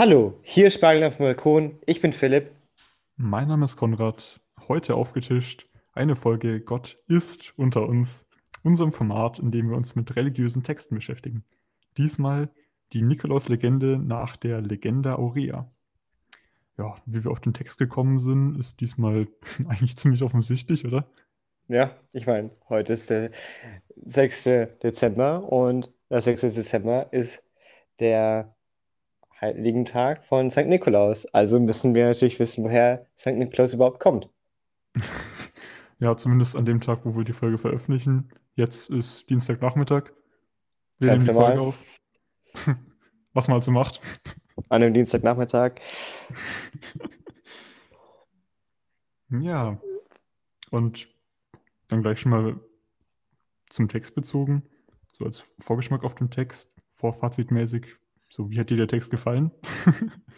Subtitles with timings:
[0.00, 1.78] Hallo, hier ist Spargel auf dem Balkon.
[1.84, 2.52] Ich bin Philipp.
[3.18, 4.40] Mein Name ist Konrad.
[4.66, 8.26] Heute aufgetischt eine Folge Gott ist unter uns,
[8.62, 11.44] unserem Format, in dem wir uns mit religiösen Texten beschäftigen.
[11.98, 12.48] Diesmal
[12.94, 15.70] die Nikolaus-Legende nach der Legenda Aurea.
[16.78, 19.28] Ja, wie wir auf den Text gekommen sind, ist diesmal
[19.68, 21.10] eigentlich ziemlich offensichtlich, oder?
[21.68, 23.32] Ja, ich meine, heute ist der
[23.96, 24.44] 6.
[24.82, 26.54] Dezember und der 6.
[26.54, 27.42] Dezember ist
[27.98, 28.56] der
[29.40, 30.66] Heiligen Tag von St.
[30.66, 31.26] Nikolaus.
[31.26, 33.28] Also müssen wir natürlich wissen, woher St.
[33.28, 34.28] Nikolaus überhaupt kommt.
[36.02, 38.30] Ja, zumindest an dem Tag, wo wir die Folge veröffentlichen.
[38.54, 40.04] Jetzt ist Dienstagnachmittag.
[40.98, 41.56] Wir Ganz nehmen die normal.
[41.56, 41.84] Folge auf.
[43.34, 44.00] Was man also macht.
[44.70, 45.72] An einem Dienstagnachmittag.
[49.28, 49.78] Ja,
[50.70, 51.08] und
[51.88, 52.58] dann gleich schon mal
[53.68, 54.62] zum Text bezogen.
[55.18, 57.99] So als Vorgeschmack auf den Text, vorfazitmäßig.
[58.30, 59.50] So, wie hat dir der Text gefallen?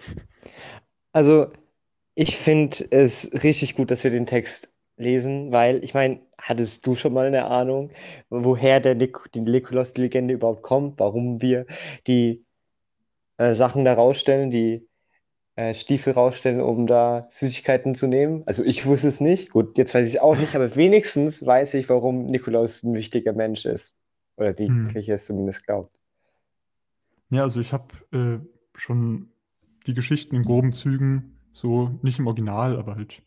[1.12, 1.52] Also,
[2.14, 6.96] ich finde es richtig gut, dass wir den Text lesen, weil ich meine, hattest du
[6.96, 7.92] schon mal eine Ahnung,
[8.30, 11.66] woher der Nik die Nikolaus-Legende überhaupt kommt, warum wir
[12.06, 12.44] die
[13.38, 14.88] äh, Sachen da rausstellen, die
[15.56, 18.44] äh, Stiefel rausstellen, um da Süßigkeiten zu nehmen?
[18.46, 19.50] Also ich wusste es nicht.
[19.50, 23.32] Gut, jetzt weiß ich es auch nicht, aber wenigstens weiß ich, warum Nikolaus ein wichtiger
[23.34, 23.96] Mensch ist.
[24.36, 24.88] Oder die Hm.
[24.88, 25.94] Kirche es zumindest glaubt.
[27.32, 28.38] Ja, also ich habe äh,
[28.78, 29.30] schon
[29.86, 33.22] die Geschichten in groben Zügen, so nicht im Original, aber halt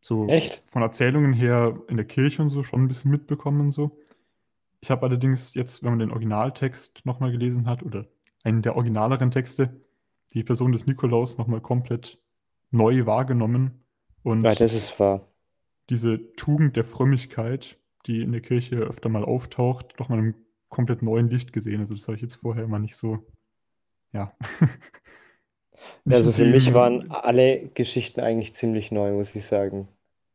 [0.00, 0.62] so Echt?
[0.64, 3.98] von Erzählungen her in der Kirche und so schon ein bisschen mitbekommen und so.
[4.80, 8.06] Ich habe allerdings jetzt, wenn man den Originaltext nochmal gelesen hat oder
[8.44, 9.80] einen der originaleren Texte,
[10.34, 12.18] die Person des Nikolaus nochmal komplett
[12.70, 13.84] neu wahrgenommen
[14.42, 15.26] Ja, und das ist wahr.
[15.90, 20.34] diese Tugend der Frömmigkeit, die in der Kirche öfter mal auftaucht, nochmal einem
[20.72, 21.80] komplett neuen Licht gesehen.
[21.80, 23.24] Also das habe ich jetzt vorher immer nicht so,
[24.12, 24.34] ja,
[26.04, 29.88] nicht Also für mich waren alle Geschichten eigentlich ziemlich neu, muss ich sagen.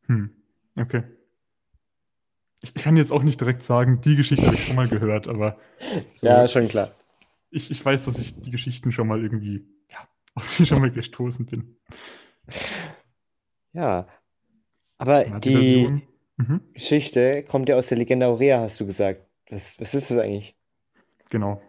[0.06, 0.30] hm,
[0.78, 1.02] okay.
[2.60, 5.58] Ich, kann jetzt auch nicht direkt sagen, die Geschichte habe ich schon mal gehört, aber
[6.16, 6.90] so, Ja, schon klar.
[7.50, 10.90] ich, ich, weiß, dass ich die Geschichten schon mal irgendwie, ja, auf die schon mal
[10.90, 11.76] gestoßen bin.
[13.72, 14.08] Ja,
[14.98, 19.27] aber die die mhm, Geschichte kommt ja aus der Legende Aurea, hast du gesagt.
[19.50, 20.56] Was, was ist das eigentlich?
[21.30, 21.60] genau.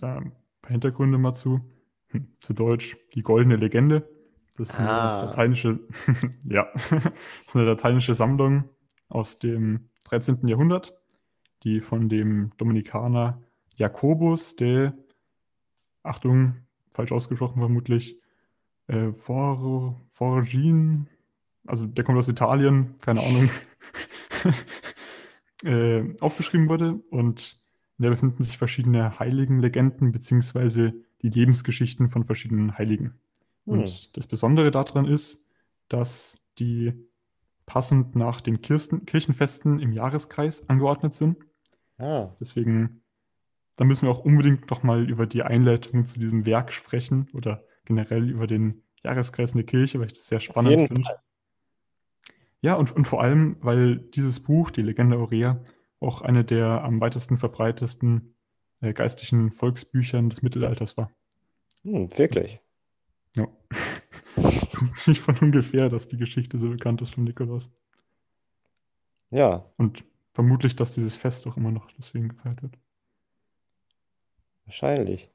[0.00, 1.60] Ein paar Hintergründe mal zu.
[2.08, 4.08] Hm, Zu Deutsch, die goldene Legende.
[4.56, 5.80] Das ist eine Ah, lateinische,
[6.44, 7.12] ja, das
[7.46, 8.64] ist eine lateinische Sammlung
[9.08, 10.46] aus dem 13.
[10.48, 10.96] Jahrhundert,
[11.64, 13.40] die von dem Dominikaner
[13.76, 14.92] Jakobus de,
[16.02, 16.56] Achtung,
[16.90, 18.18] falsch ausgesprochen vermutlich,
[18.88, 21.08] äh, For, Forgin,
[21.66, 23.50] also der kommt aus Italien, keine Ahnung,
[25.64, 27.00] äh, aufgeschrieben wurde.
[27.10, 27.60] Und
[27.98, 33.14] in der befinden sich verschiedene Heiligenlegenden beziehungsweise die Lebensgeschichten von verschiedenen Heiligen.
[33.66, 33.80] hm.
[33.80, 35.44] Und das Besondere daran ist,
[35.88, 36.92] dass die
[37.66, 41.36] passend nach den Kirsten, Kirchenfesten im Jahreskreis angeordnet sind.
[41.98, 43.02] Ah, Deswegen,
[43.76, 48.30] da müssen wir auch unbedingt nochmal über die Einleitung zu diesem Werk sprechen oder generell
[48.30, 51.02] über den Jahreskreis in der Kirche, weil ich das sehr spannend finde.
[51.02, 51.18] Fall.
[52.60, 55.62] Ja, und, und vor allem, weil dieses Buch, die Legende Aurea,
[56.00, 58.34] auch eine der am weitesten verbreitesten
[58.80, 61.10] äh, geistlichen Volksbüchern des Mittelalters war.
[61.84, 62.60] Hm, wirklich.
[63.36, 63.46] Ja.
[65.06, 67.68] Nicht von ungefähr, dass die Geschichte so bekannt ist von Nikolaus.
[69.30, 70.04] Ja, Und
[70.34, 72.76] vermutlich, dass dieses Fest auch immer noch deswegen gefeiert wird.
[74.66, 75.28] wahrscheinlich.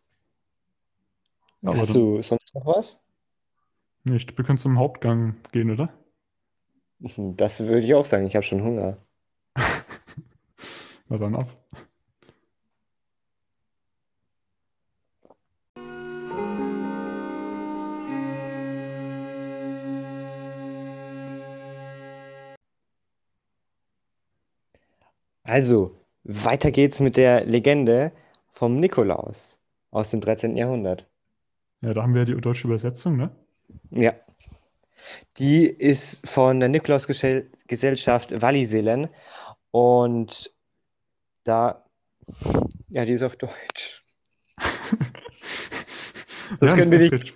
[1.62, 3.00] Ja, aber Hast du sonst noch was?
[4.06, 5.94] nicht, wir können zum Hauptgang gehen, oder?
[7.18, 8.25] Das würde ich auch sagen.
[8.25, 8.97] Ich habe schon Hunger.
[11.10, 11.48] Na dann ab.
[25.45, 28.12] Also, weiter geht's mit der Legende
[28.54, 29.57] vom Nikolaus
[29.92, 30.56] aus dem 13.
[30.57, 31.06] Jahrhundert.
[31.81, 33.30] Ja, da haben wir ja die deutsche Übersetzung, ne?
[33.92, 34.13] Ja,
[35.38, 39.09] die ist von der Nikolausgesellschaft Wallisellen
[39.71, 40.53] und
[41.44, 41.85] da,
[42.89, 44.03] ja, die ist auf Deutsch.
[46.59, 47.33] Das Ja, das können wir nicht.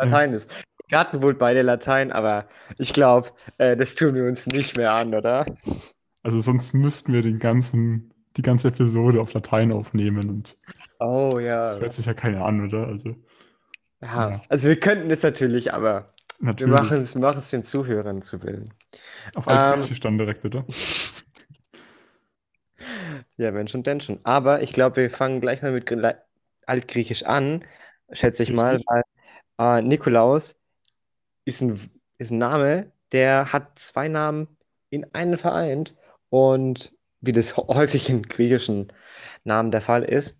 [0.00, 0.04] Ja.
[0.04, 0.48] Latein ist.
[0.88, 2.46] Wir hatten wohl beide Latein, aber
[2.78, 5.46] ich glaube, äh, das tun wir uns nicht mehr an, oder?
[6.22, 10.58] Also sonst müssten wir den ganzen, die ganze Episode auf Latein aufnehmen und
[10.98, 11.78] Oh das ja.
[11.78, 12.86] hört sich ja keiner an, oder?
[12.86, 13.16] Also,
[14.02, 16.96] Ja, ja, also wir könnten es natürlich, aber natürlich.
[17.14, 18.74] wir machen es den Zuhörern zu bilden.
[19.34, 20.64] Auf Ähm, Altgriechisch dann direkt, oder?
[23.36, 24.20] ja, wenn schon, denn schon.
[24.24, 26.18] Aber ich glaube, wir fangen gleich mal mit Gre-
[26.66, 27.64] Altgriechisch an,
[28.12, 29.02] schätze ich mal, weil
[29.58, 30.56] äh, Nikolaus
[31.44, 34.56] ist ein, ist ein Name, der hat zwei Namen
[34.90, 35.94] in einen vereint
[36.30, 38.92] und wie das häufig in griechischen
[39.44, 40.38] Namen der Fall ist.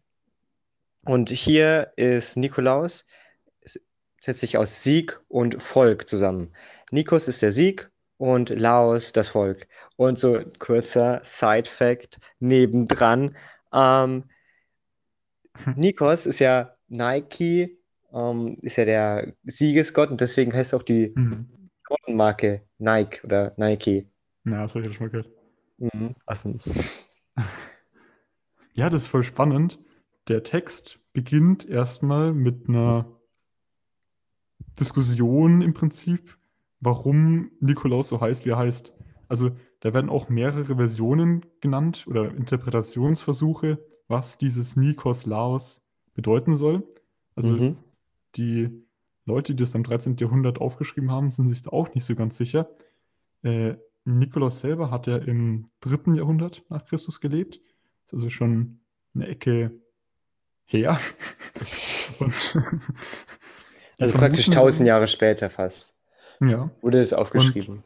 [1.05, 3.05] Und hier ist Nikolaus,
[4.21, 6.55] setzt sich aus Sieg und Volk zusammen.
[6.91, 9.67] Nikos ist der Sieg und Laos das Volk.
[9.97, 13.37] Und so ein kurzer Side-Fact nebendran.
[13.73, 14.25] Ähm,
[15.77, 17.79] Nikos ist ja Nike,
[18.13, 21.71] ähm, ist ja der Siegesgott und deswegen heißt auch die Mhm.
[22.09, 24.09] Marke Nike oder Nike.
[24.45, 25.31] Ja, das habe ich ja schon mal gehört.
[25.79, 26.15] Mhm.
[26.27, 26.55] Also,
[28.75, 29.79] Ja, das ist voll spannend.
[30.29, 33.07] Der Text beginnt erstmal mit einer
[34.81, 36.37] Diskussion im Prinzip,
[36.81, 38.93] warum Nikolaus so heißt, wie er heißt.
[39.29, 39.51] Also
[39.81, 43.79] da werden auch mehrere Versionen genannt oder Interpretationsversuche,
[44.09, 45.83] was dieses Nikos Laos
[46.15, 46.83] bedeuten soll.
[47.37, 47.77] Also mhm.
[48.35, 48.71] die
[49.25, 50.17] Leute, die das im 13.
[50.17, 52.69] Jahrhundert aufgeschrieben haben, sind sich da auch nicht so ganz sicher.
[53.43, 56.15] Äh, Nikolaus selber hat ja im 3.
[56.15, 57.61] Jahrhundert nach Christus gelebt.
[58.07, 58.81] Das ist also schon
[59.15, 59.81] eine Ecke
[60.65, 60.99] her.
[62.19, 62.35] Und
[64.01, 65.95] Also praktisch vermuten 1000 dann, Jahre später fast
[66.43, 67.85] ja, wurde es aufgeschrieben.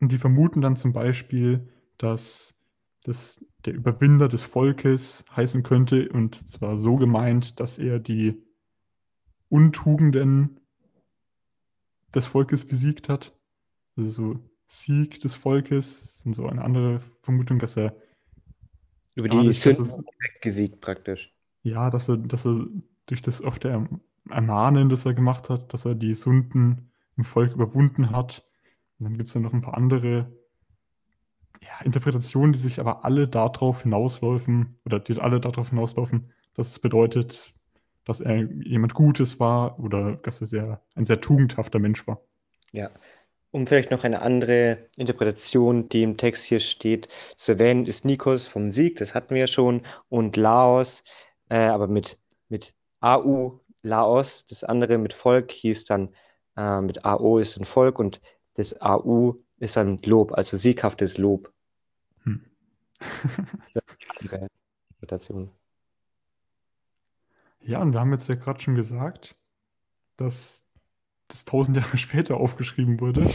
[0.00, 1.68] und die vermuten dann zum Beispiel,
[1.98, 2.54] dass
[3.04, 8.42] das der Überwinder des Volkes heißen könnte, und zwar so gemeint, dass er die
[9.48, 10.60] Untugenden
[12.14, 13.32] des Volkes besiegt hat.
[13.96, 17.94] Also so Sieg des Volkes, das sind so eine andere Vermutung, dass er
[19.14, 21.32] Über die dadurch, Sünden er, weggesiegt praktisch.
[21.62, 22.66] ja, dass er, dass er
[23.06, 27.52] durch das oft Erm- Ermahnen, das er gemacht hat, dass er die Sünden im Volk
[27.52, 28.46] überwunden hat.
[28.98, 30.32] Und dann gibt es ja noch ein paar andere
[31.62, 36.78] ja, Interpretationen, die sich aber alle darauf hinauslaufen, oder die alle darauf hinauslaufen, dass es
[36.78, 37.54] bedeutet,
[38.04, 42.20] dass er jemand Gutes war oder dass er sehr, ein sehr tugendhafter Mensch war.
[42.72, 42.90] Ja.
[43.52, 48.46] Um vielleicht noch eine andere Interpretation, die im Text hier steht, zu erwähnen, ist Nikos
[48.46, 51.02] vom Sieg, das hatten wir ja schon, und Laos,
[51.48, 56.14] äh, aber mit, mit AU, Laos, das andere mit Volk hieß dann,
[56.56, 58.20] äh, mit AO ist dann Volk und
[58.54, 61.52] das AU ist dann Lob, also sieghaftes Lob.
[62.24, 62.44] Hm.
[64.20, 65.50] Interpretation.
[67.62, 69.36] Ja, und wir haben jetzt ja gerade schon gesagt,
[70.16, 70.66] dass
[71.28, 73.30] das tausend Jahre später aufgeschrieben wurde.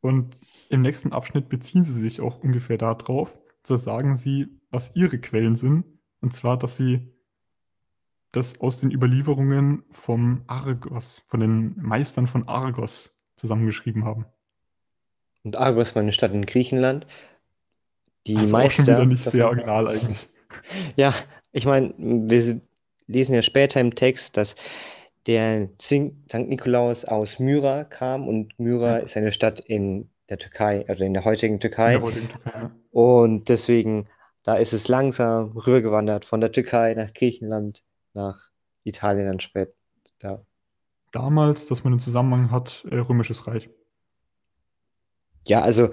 [0.00, 0.36] Und
[0.68, 3.38] im nächsten Abschnitt beziehen sie sich auch ungefähr darauf.
[3.64, 5.84] So sagen sie, was ihre Quellen sind.
[6.20, 7.12] Und zwar, dass sie
[8.32, 14.26] das aus den Überlieferungen vom Argos, von den Meistern von Argos zusammengeschrieben haben.
[15.44, 17.06] Und Argos war eine Stadt in Griechenland.
[18.26, 20.28] Die Also auch schon wieder Meister nicht sehr original eigentlich.
[20.96, 21.14] Ja,
[21.52, 22.60] ich meine, wir
[23.06, 24.54] lesen ja später im Text, dass
[25.26, 30.82] der Sankt Nikolaus aus Myra kam und Myra Ja, ist eine Stadt in der Türkei,
[30.84, 32.00] oder in der heutigen in der Türkei.
[32.00, 32.50] heutigen Türkei.
[32.52, 32.70] Ja.
[32.90, 34.08] Und deswegen,
[34.42, 37.82] da ist es langsam rübergewandert von der Türkei nach Griechenland,
[38.14, 38.50] nach
[38.84, 40.44] Italien dann später.
[41.12, 43.70] Damals, dass man einen Zusammenhang hat, äh, Römisches Reich.
[45.44, 45.90] Ja, also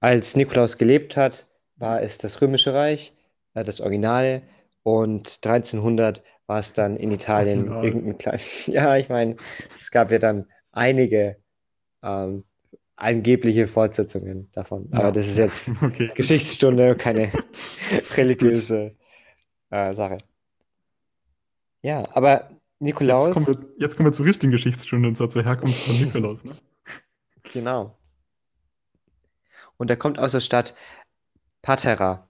[0.00, 1.46] als Nikolaus gelebt hat,
[1.76, 3.12] war es das Römische Reich,
[3.54, 4.42] äh, das Originale,
[4.82, 8.40] und 1300 war es dann in Italien irgendein klein.
[8.66, 9.36] Ja, ich meine,
[9.80, 11.36] es gab ja dann einige
[12.02, 12.44] ähm,
[12.94, 14.88] angebliche Fortsetzungen davon.
[14.92, 16.10] Aber Ja, das ist jetzt okay.
[16.14, 17.32] Geschichtsstunde, keine
[18.16, 18.94] religiöse
[19.70, 20.18] äh, Sache.
[21.86, 25.44] Ja, aber Jetzt kommen Nikolaus, wir, jetzt kommen wir zur richtigen Geschichtsstunde, und zwar zur
[25.44, 26.42] Herkunft von Nikolaus.
[26.42, 26.56] Ne?
[27.44, 27.96] genau.
[29.76, 30.74] Und er kommt aus der Stadt
[31.62, 32.28] Patera.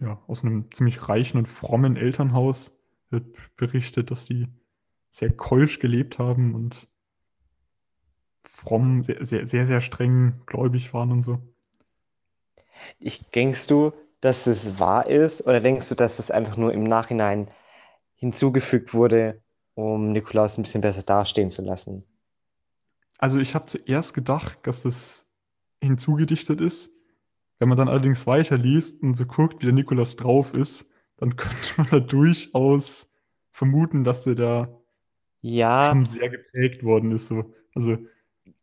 [0.00, 2.76] Ja, aus einem ziemlich reichen und frommen Elternhaus
[3.10, 4.48] wird berichtet, dass die
[5.10, 6.88] sehr keusch gelebt haben und
[8.42, 11.38] fromm, sehr, sehr, sehr, sehr streng gläubig waren und so.
[12.98, 13.92] Ich, denkst du,
[14.24, 17.50] dass es wahr ist, oder denkst du, dass es einfach nur im Nachhinein
[18.16, 19.42] hinzugefügt wurde,
[19.74, 22.04] um Nikolaus ein bisschen besser dastehen zu lassen?
[23.18, 25.30] Also ich habe zuerst gedacht, dass das
[25.82, 26.90] hinzugedichtet ist.
[27.58, 31.74] Wenn man dann allerdings weiterliest und so guckt, wie der Nikolaus drauf ist, dann könnte
[31.78, 33.10] man da durchaus
[33.52, 34.80] vermuten, dass der da
[35.42, 37.26] Ja, schon sehr geprägt worden ist.
[37.28, 37.54] So.
[37.74, 37.98] Also,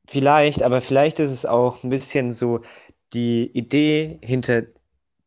[0.07, 2.61] vielleicht, aber vielleicht ist es auch ein bisschen so
[3.13, 4.63] die Idee hinter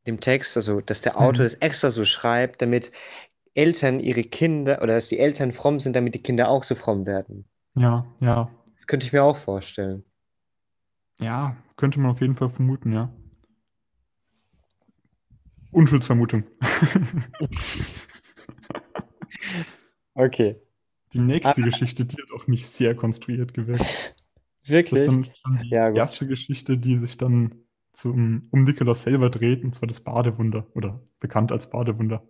[0.07, 2.93] dem Text, also dass der Autor hm, das extra so schreibt, damit
[3.55, 7.07] Eltern ihre Kinder, oder dass die Eltern fromm sind, damit die Kinder auch so fromm
[7.07, 7.49] werden.
[7.77, 10.05] ja, ja, Das könnte ich mir auch vorstellen.
[11.19, 13.13] ja, könnte man auf jeden Fall vermuten, ja.
[15.73, 16.45] Unschuldsvermutung.
[20.17, 20.61] Okay.
[21.15, 23.97] die nächste Geschichte, die hat auf mich sehr konstruiert gewirkt.
[24.91, 25.09] Das ist Wirklich?
[25.09, 27.64] dann schon die Ja, erste Geschichte, die sich dann
[27.95, 32.23] zum, um Nikolaus selber dreht, und zwar das Badewunder oder bekannt als Badewunder.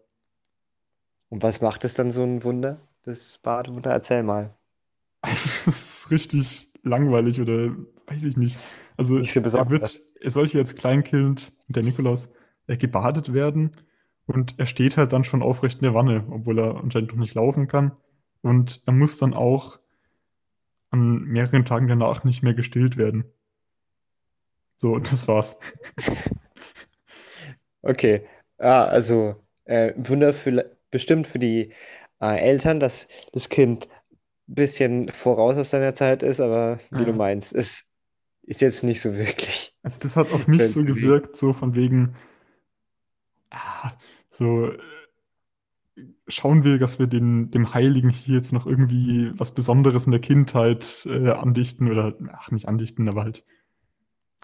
[1.29, 2.81] Und was macht es dann so ein Wunder?
[3.03, 3.91] Das Badewunder?
[3.91, 4.55] Erzähl mal.
[5.25, 7.75] Das ist richtig langweilig oder
[8.07, 8.59] weiß ich nicht.
[8.97, 12.31] Also Nicht so er wird, er soll hier als Kleinkind, der Nikolaus,
[12.67, 13.73] äh, gebadet werden
[14.27, 17.35] und er steht halt dann schon aufrecht in der Wanne, obwohl er anscheinend noch nicht
[17.35, 17.93] laufen kann.
[18.43, 19.79] Und er muss dann auch
[20.91, 23.25] an mehreren Tagen danach nicht mehr gestillt werden.
[24.77, 25.57] So, das war's.
[27.83, 28.27] Okay.
[28.59, 31.73] Ja, also äh, Wunder für, bestimmt für die
[32.21, 33.89] äh, Eltern, dass das Kind
[34.49, 37.15] ein bisschen voraus aus seiner Zeit ist, aber wie du Ja.
[37.15, 37.87] meinst, es
[38.43, 42.17] ist jetzt nicht so wirklich Also das hat auf mich so gewirkt, so von wegen,
[43.51, 43.93] ah,
[44.31, 44.79] so äh,
[46.29, 50.21] schauen wir, dass wir den, dem Heiligen hier jetzt noch irgendwie was Besonderes in der
[50.21, 53.45] Kindheit äh, andichten oder, ach, nicht andichten, aber halt,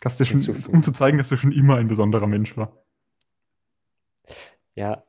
[0.01, 2.73] dass der schon, um zu zeigen, dass er schon immer ein besonderer Mensch war.
[4.75, 5.05] Ja.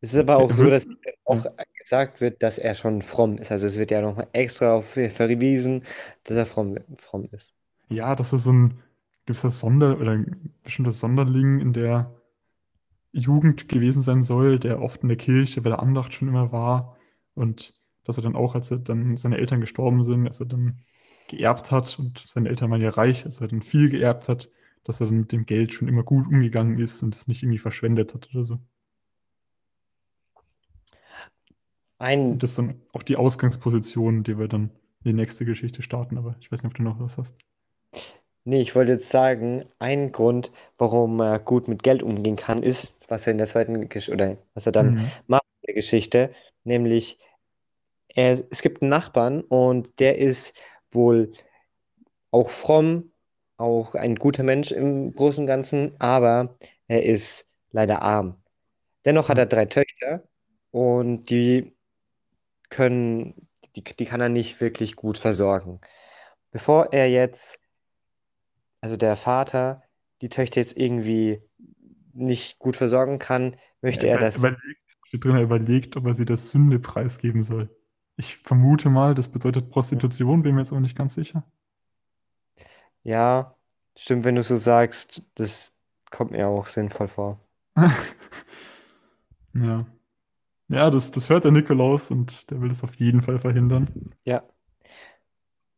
[0.00, 0.86] Es ist aber auch so, dass
[1.24, 1.44] auch
[1.78, 3.50] gesagt wird, dass er schon fromm ist.
[3.50, 5.84] Also es wird ja nochmal extra darauf verwiesen,
[6.24, 7.54] dass er fromm, fromm ist.
[7.88, 8.82] Ja, dass er so ein
[9.26, 12.14] gewisser Sonder- oder ein bestimmter Sonderling in der
[13.10, 16.96] Jugend gewesen sein soll, der oft in der Kirche bei der Andacht schon immer war
[17.34, 20.78] und dass er dann auch, als er dann seine Eltern gestorben sind, als er dann
[21.28, 24.50] geerbt hat und seine Eltern waren ja reich, als er dann viel geerbt hat,
[24.84, 27.58] dass er dann mit dem Geld schon immer gut umgegangen ist und es nicht irgendwie
[27.58, 28.58] verschwendet hat oder so.
[32.00, 34.70] Ein, Und das ist dann auch die Ausgangsposition, die wir dann
[35.04, 37.34] in die nächste Geschichte starten, aber ich weiß nicht, ob du noch was hast.
[38.44, 42.94] nee, ich wollte jetzt sagen, ein Grund, warum er gut mit Geld umgehen kann, ist,
[43.08, 45.12] was er in der zweiten Geschichte, oder was er dann Mhm.
[45.26, 47.18] macht in der Geschichte, nämlich
[48.08, 50.54] er, es gibt einen Nachbarn und der ist
[50.92, 51.32] wohl
[52.30, 53.12] auch fromm,
[53.56, 58.36] auch ein guter Mensch im Großen und Ganzen, aber er ist leider arm.
[59.04, 60.24] Dennoch hat er drei Töchter
[60.70, 61.74] und die
[62.68, 65.80] können, die, die kann er nicht wirklich gut versorgen.
[66.50, 67.58] Bevor er jetzt,
[68.80, 69.82] also der Vater,
[70.20, 71.40] die Töchter jetzt irgendwie
[72.12, 74.36] nicht gut versorgen kann, möchte er über- das.
[74.36, 77.70] Überlegt, steht drin, er überlegt, ob er sie der Sünde preisgeben soll.
[78.18, 81.44] Ich vermute mal, das bedeutet Prostitution, bin mir jetzt auch nicht ganz sicher.
[83.04, 83.54] Ja,
[83.96, 85.72] stimmt, wenn du so sagst, das
[86.10, 87.40] kommt mir auch sinnvoll vor.
[89.54, 89.86] Ja.
[90.68, 94.12] Ja, das, das hört der Nikolaus und der will das auf jeden Fall verhindern.
[94.24, 94.42] Ja.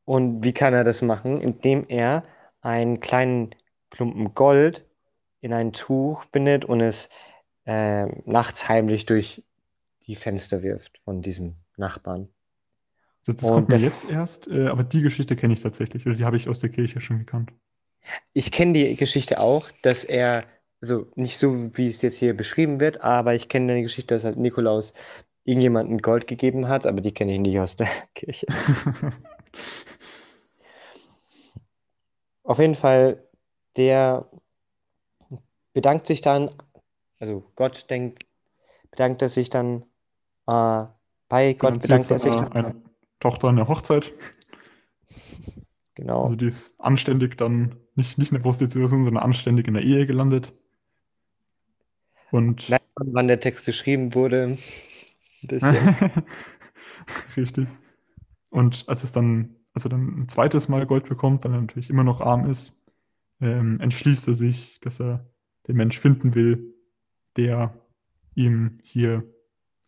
[0.04, 1.40] Und wie kann er das machen?
[1.40, 2.25] Indem er
[2.61, 3.54] einen kleinen
[3.90, 4.85] Klumpen Gold
[5.40, 7.09] in ein Tuch bindet und es
[7.64, 9.44] äh, nachts heimlich durch
[10.06, 12.29] die Fenster wirft von diesem Nachbarn.
[13.27, 16.25] Das, das kommt mir jetzt erst, äh, aber die Geschichte kenne ich tatsächlich, oder die
[16.25, 17.53] habe ich aus der Kirche schon gekannt.
[18.33, 20.45] Ich kenne die Geschichte auch, dass er,
[20.81, 24.25] also nicht so, wie es jetzt hier beschrieben wird, aber ich kenne die Geschichte, dass
[24.25, 24.95] halt Nikolaus
[25.45, 28.47] irgendjemandem Gold gegeben hat, aber die kenne ich nicht aus der Kirche.
[32.43, 33.23] Auf jeden Fall,
[33.77, 34.31] der
[35.73, 36.51] bedankt sich dann,
[37.19, 38.27] also Gott denkt,
[38.91, 39.85] bedankt er sich dann,
[40.47, 40.87] äh,
[41.31, 42.75] bei Gott bedankt er sich eine
[43.21, 44.13] Tochter eine Hochzeit.
[45.95, 46.23] genau.
[46.23, 50.07] Also die ist anständig dann, nicht, nicht in der Prostitution, sondern anständig in der Ehe
[50.07, 50.53] gelandet.
[52.33, 54.59] Und man, wann der Text geschrieben wurde?
[57.37, 57.67] Richtig.
[58.51, 61.91] Und als es dann, als er dann ein zweites Mal Gold bekommt, dann er natürlich
[61.91, 62.77] immer noch arm ist,
[63.41, 65.31] ähm, entschließt er sich, dass er
[65.69, 66.75] den Mensch finden will,
[67.37, 67.75] der
[68.35, 69.25] ihm hier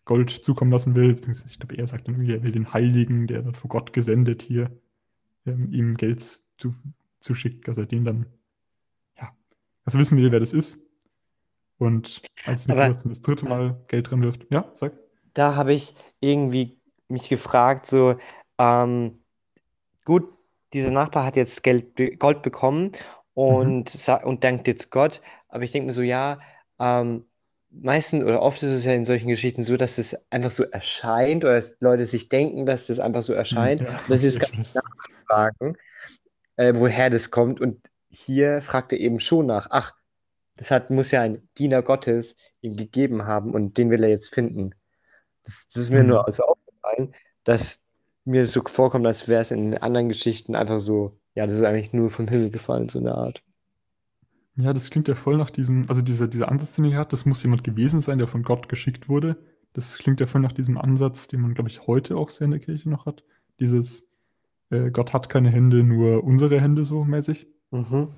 [0.04, 1.14] Gold zukommen lassen will.
[1.14, 3.92] Beziehungsweise, ich glaube, er sagt dann irgendwie, er will den Heiligen, der dann von Gott
[3.92, 4.70] gesendet hier,
[5.46, 6.74] ähm, ihm Geld zu,
[7.20, 8.26] zusschickt, dass er den dann,
[9.18, 9.34] ja,
[9.84, 10.78] dass er wissen will, wer das ist.
[11.78, 14.92] Und als Nikolaus dann das dritte Mal Geld drin wirft, ja, sag.
[15.34, 16.78] Da habe ich irgendwie
[17.08, 18.16] mich gefragt, so,
[18.58, 19.18] ähm,
[20.04, 20.28] gut,
[20.72, 22.92] dieser Nachbar hat jetzt Geld, Gold bekommen
[23.34, 26.38] und, sa- und dankt jetzt Gott, aber ich denke mir so, ja,
[26.78, 27.24] ähm,
[27.72, 31.44] meistens oder oft ist es ja in solchen Geschichten so, dass es einfach so erscheint
[31.44, 33.80] oder dass Leute sich denken, dass das einfach so erscheint.
[33.80, 34.82] Ja, Und das ist okay, ganz ich weiß.
[35.26, 35.76] fragen,
[36.56, 37.60] äh, woher das kommt.
[37.60, 39.94] Und hier fragt er eben schon nach, ach,
[40.56, 44.34] das hat, muss ja ein Diener Gottes ihm gegeben haben und den will er jetzt
[44.34, 44.74] finden.
[45.44, 46.04] Das, das ist mir Mhm.
[46.04, 47.14] nur also aufgefallen,
[47.44, 47.82] dass
[48.24, 51.92] mir so vorkommt, als wäre es in anderen Geschichten einfach so, ja, das ist eigentlich
[51.92, 53.42] nur vom Himmel gefallen, so eine Art.
[54.56, 57.24] Ja, das klingt ja voll nach diesem, also dieser, dieser Ansatz, den ihr hat, das
[57.24, 59.36] muss jemand gewesen sein, der von Gott geschickt wurde,
[59.72, 62.50] Das klingt ja voll nach diesem Ansatz, den man, glaube ich, heute auch sehr in
[62.50, 63.24] der Kirche noch hat.
[63.60, 64.04] Dieses
[64.70, 67.46] äh, Gott hat keine Hände, nur unsere Hände so mäßig.
[67.70, 68.08] Mhm.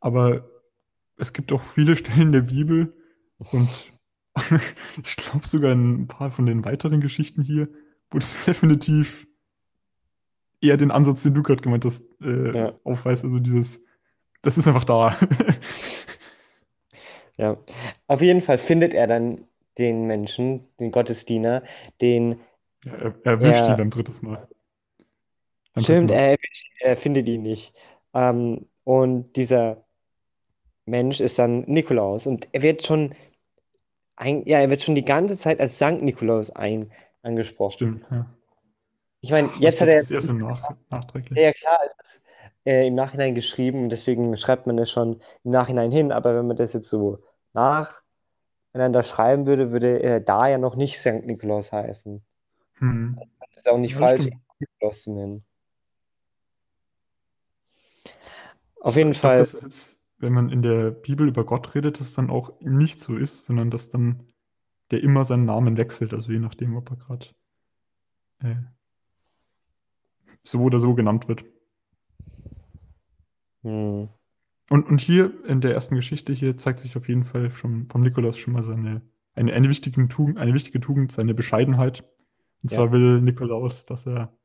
[0.00, 0.48] Aber
[1.16, 2.94] es gibt auch viele Stellen der Bibel
[3.38, 3.68] und
[5.02, 7.68] ich glaube sogar in ein paar von den weiteren Geschichten hier,
[8.10, 9.26] wo das definitiv
[10.60, 12.72] eher den Ansatz, den du gerade gemeint hast, äh, Ja.
[12.84, 13.24] aufweist.
[13.24, 13.82] Also dieses,
[14.42, 15.16] das ist einfach da.
[17.36, 17.56] Ja.
[18.08, 19.44] Auf jeden Fall findet er dann
[19.78, 21.62] den Menschen, den Gottesdiener,
[22.00, 22.40] den
[22.84, 23.68] Ja, er, er erwischt Ja.
[23.68, 24.48] ihn beim dritten Mal.
[25.74, 26.16] Beim Stimmt, Mal.
[26.16, 26.36] er,
[26.80, 27.74] er findet ihn nicht.
[28.12, 29.84] Ähm, und dieser
[30.86, 32.26] Mensch ist dann Nikolaus.
[32.26, 33.14] Und er wird schon,
[34.16, 36.90] ein, ja, er wird schon die ganze Zeit als Sankt Nikolaus ein,
[37.22, 37.72] angesprochen.
[37.74, 38.26] Stimmt, ja.
[39.20, 41.36] Ich meine, jetzt ich hat er, das ist eher so nach, nachträglich.
[41.36, 42.20] ja, ja klar, es ist
[42.64, 46.12] äh, im Nachhinein geschrieben, und deswegen schreibt man das schon im Nachhinein hin.
[46.12, 47.18] Aber wenn man das jetzt so
[47.52, 52.22] nacheinander schreiben würde, würde er da ja noch nicht Sankt Nikolaus heißen.
[52.74, 53.18] Hm.
[53.40, 54.28] Das ist auch nicht Ja, falsch,
[54.58, 55.44] Nikolaus zu nennen.
[58.80, 59.38] Auf jeden ich Fall.
[59.38, 62.60] dass es jetzt, wenn man in der Bibel über Gott redet, dass es dann auch
[62.60, 64.26] nicht so ist, sondern dass dann
[64.90, 67.26] der immer seinen Namen wechselt, also je nachdem, ob er gerade
[68.42, 68.54] äh,
[70.42, 71.44] so oder so genannt wird.
[73.62, 74.08] Hm.
[74.70, 78.02] Und, und hier in der ersten Geschichte hier zeigt sich auf jeden Fall schon vom
[78.02, 79.02] Nikolaus schon mal seine,
[79.34, 82.02] eine, eine, wichtige Tugend, eine wichtige Tugend, seine Bescheidenheit.
[82.62, 82.76] Und Ja.
[82.76, 84.36] zwar will Nikolaus, dass er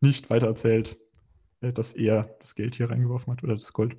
[0.00, 0.98] nicht weiter erzählt,
[1.60, 3.96] äh, dass er das Geld hier reingeworfen hat oder das Gold.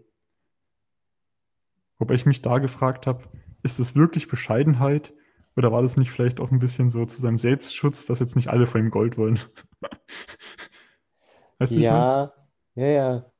[1.97, 3.23] Wobei ich mich da gefragt habe,
[3.63, 5.13] ist das wirklich Bescheidenheit
[5.55, 8.49] oder war das nicht vielleicht auch ein bisschen so zu seinem Selbstschutz, dass jetzt nicht
[8.49, 9.39] alle von ihm Gold wollen?
[11.57, 11.79] Weißt du?
[11.79, 12.33] Ja,
[12.75, 13.31] ja, ja.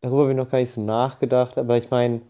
[0.00, 2.22] Darüber habe ich noch gar nicht so nachgedacht, aber ich meine,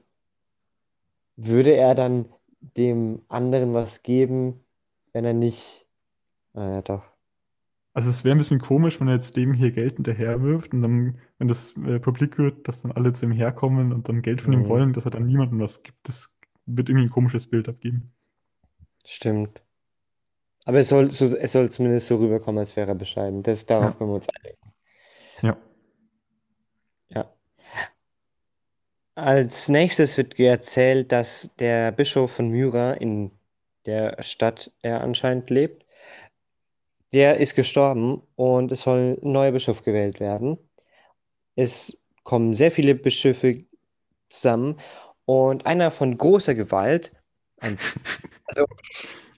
[1.36, 2.26] würde er dann
[2.60, 4.64] dem anderen was geben,
[5.12, 5.86] wenn er nicht.
[6.54, 7.04] Ah, ja, doch.
[7.94, 10.82] Also es wäre ein bisschen komisch, wenn er jetzt dem hier Geld hinterher wirft und
[10.82, 14.40] dann, wenn das äh, publik wird, dass dann alle zu ihm herkommen und dann Geld
[14.42, 14.68] von ihm Mhm.
[14.68, 16.06] wollen, dass er dann niemandem was gibt.
[16.08, 18.12] Das wird irgendwie ein komisches Bild abgeben.
[19.06, 19.62] Stimmt.
[20.66, 23.42] Aber es soll, so, es soll zumindest so rüberkommen, als wäre er bescheiden.
[23.42, 23.98] Das, darauf Ja.
[23.98, 24.74] können wir uns einigen.
[25.42, 25.56] Ja.
[27.08, 27.35] Ja.
[29.16, 33.30] Als nächstes wird erzählt, dass der Bischof von Myra in
[33.86, 35.86] der Stadt er anscheinend lebt,
[37.14, 40.58] der ist gestorben und es soll ein neuer Bischof gewählt werden.
[41.54, 43.64] Es kommen sehr viele Bischöfe
[44.28, 44.78] zusammen
[45.24, 47.10] und einer von großer Gewalt,
[47.60, 48.66] also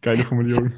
[0.01, 0.73] Geile Formulierung.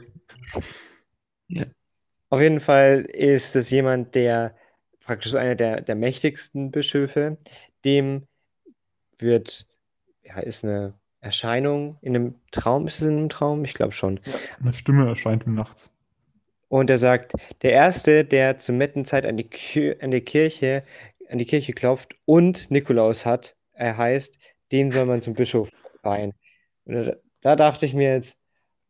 [2.29, 4.55] auf jeden Fall ist es jemand, der
[5.01, 7.39] praktisch einer der, der mächtigsten Bischöfe,
[7.87, 8.27] dem
[9.23, 9.67] wird,
[10.23, 13.65] ja, ist eine Erscheinung in einem Traum, ist es in einem Traum?
[13.65, 14.21] Ich glaube schon.
[14.61, 15.91] Eine Stimme erscheint ihm nachts.
[16.69, 20.85] Und er sagt, der Erste, der zur Mettenzeit an die, an die Kirche,
[21.29, 24.39] an die Kirche klopft und Nikolaus hat, er heißt,
[24.73, 25.69] den soll man zum Bischof
[26.03, 26.33] weihen.
[26.85, 28.37] Und da, da dachte ich mir jetzt,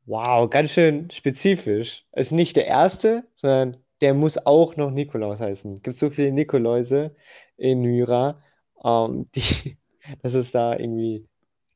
[0.05, 2.05] wow, ganz schön spezifisch.
[2.13, 5.75] Also nicht der Erste, sondern der muss auch noch Nikolaus heißen.
[5.75, 7.15] Es gibt so viele Nikoläuse
[7.57, 8.43] in Myra,
[8.85, 9.79] ähm, die,
[10.23, 11.27] dass es da irgendwie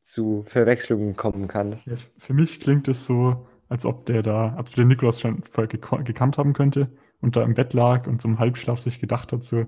[0.03, 1.81] zu Verwechslungen kommen kann.
[1.87, 6.03] Ja, für mich klingt es so, als ob der da, ob der Nikolaus schon geko-
[6.03, 9.45] gekannt haben könnte und da im Bett lag und so im Halbschlaf sich gedacht hat,
[9.45, 9.65] so,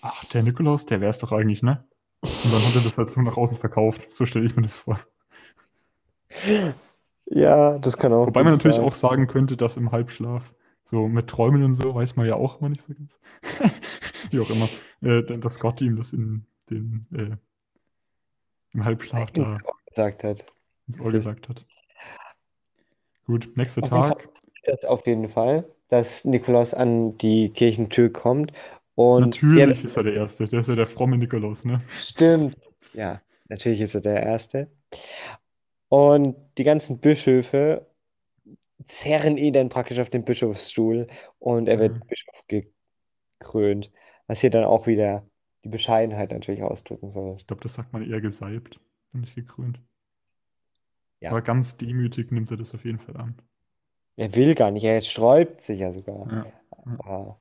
[0.00, 1.84] ach, der Nikolaus, der wäre es doch eigentlich, ne?
[2.22, 4.12] Und dann hat er das halt so nach außen verkauft.
[4.12, 5.00] So stelle ich mir das vor.
[7.26, 8.84] Ja, das kann auch Wobei man natürlich sein.
[8.84, 12.60] auch sagen könnte, dass im Halbschlaf, so mit Träumen und so, weiß man ja auch
[12.60, 13.20] immer nicht so ganz.
[14.30, 14.68] Wie auch immer,
[15.00, 17.36] äh, dass Gott ihm das in den, äh,
[18.74, 19.58] im Halbschlaf da
[19.88, 20.44] gesagt hat.
[20.88, 21.64] ins Ohr gesagt hat.
[23.26, 24.28] Gut, nächster Auf Tag.
[24.64, 28.52] Das auf jeden Fall, dass Nikolaus an die Kirchentür kommt
[28.94, 30.46] und Natürlich ist er der Erste.
[30.46, 31.80] Der ist ja der fromme Nikolaus, ne?
[32.02, 32.56] Stimmt.
[32.92, 34.70] Ja, natürlich ist er der Erste.
[35.88, 37.86] Und die ganzen Bischöfe
[38.84, 41.06] zerren ihn dann praktisch auf den Bischofsstuhl
[41.38, 42.02] und er wird Mhm.
[42.08, 42.44] Bischof
[43.40, 43.90] gekrönt,
[44.26, 45.26] was hier dann auch wieder
[45.64, 47.36] die Bescheidenheit natürlich ausdrücken soll.
[47.36, 48.80] Ich glaube, das sagt man eher gesalbt
[49.12, 49.80] und nicht gekrönt.
[51.20, 51.30] Ja.
[51.30, 53.38] Aber ganz demütig nimmt er das auf jeden Fall an.
[54.16, 56.30] Er will gar nicht, er sträubt sich ja sogar.
[56.32, 56.46] Ja.
[56.98, 57.40] Aber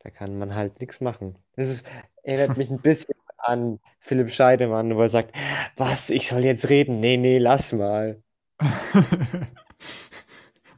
[0.00, 1.36] da kann man halt nichts machen.
[1.56, 1.86] Das ist,
[2.22, 5.34] erinnert mich ein bisschen an Philipp Scheidemann, wo er sagt,
[5.76, 7.00] was, ich soll jetzt reden?
[7.00, 8.22] Nee, nee, lass mal.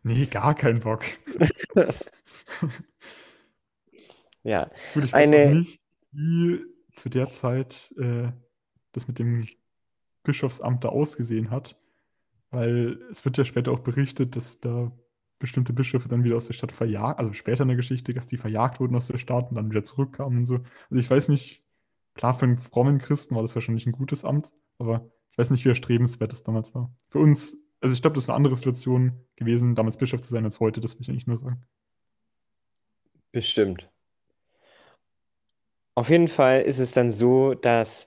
[0.03, 1.05] nee, gar keinen Bock.
[4.47, 5.81] Ja, Gut, ich weiß Eine- nicht,
[6.15, 8.31] wie zu der Zeit äh,
[8.93, 9.47] das mit dem
[10.23, 11.77] Bischofsamt da ausgesehen hat,
[12.51, 14.93] weil es wird ja später auch berichtet, dass da
[15.39, 18.37] bestimmte Bischöfe dann wieder aus der Stadt verjagt, also später in der Geschichte, dass die
[18.37, 20.55] verjagt wurden aus der Stadt und dann wieder zurückkamen und so.
[20.55, 21.63] Also ich weiß nicht,
[22.15, 25.65] klar, für einen frommen Christen war das wahrscheinlich ein gutes Amt, aber ich weiß nicht,
[25.65, 26.95] wie erstrebenswert das damals war.
[27.11, 30.45] Für uns, also ich glaube, das ist eine andere Situation gewesen, damals Bischof zu sein
[30.45, 31.63] als heute, das will ich eigentlich nur sagen.
[33.33, 33.91] Bestimmt.
[35.95, 38.07] Auf jeden Fall ist es dann so, dass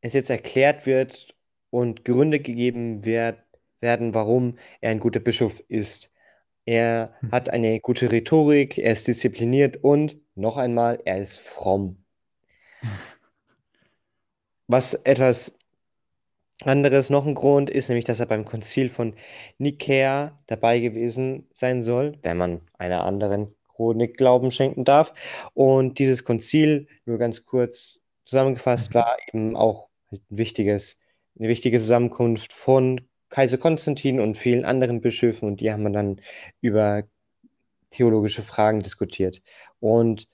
[0.00, 1.34] es jetzt erklärt wird
[1.70, 3.38] und Gründe gegeben wird,
[3.80, 6.10] werden, warum er ein guter Bischof ist.
[6.66, 7.28] Er Hm.
[7.30, 12.04] hat eine gute Rhetorik, er ist diszipliniert und noch einmal, er ist fromm.
[14.68, 15.52] Was etwas
[16.64, 19.14] anderes, noch ein Grund ist, nämlich, dass er beim Konzil von
[19.58, 25.12] Nikäa dabei gewesen sein soll, wenn man einer anderen Chronik Glauben schenken darf.
[25.54, 28.94] Und dieses Konzil, nur ganz kurz zusammengefasst, Mhm.
[28.94, 30.98] war eben auch ein wichtiges,
[31.38, 36.20] eine wichtige Zusammenkunft von Kaiser Konstantin und vielen anderen Bischöfen und die haben dann
[36.60, 37.04] über
[37.90, 39.42] theologische Fragen diskutiert.
[39.80, 40.28] Und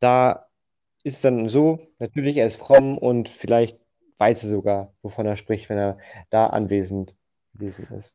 [0.00, 0.48] da
[1.04, 3.78] ist dann so, natürlich, er ist fromm und vielleicht
[4.18, 5.98] weiß er sogar, wovon er spricht, wenn er
[6.30, 7.16] da anwesend
[7.54, 8.14] gewesen ist.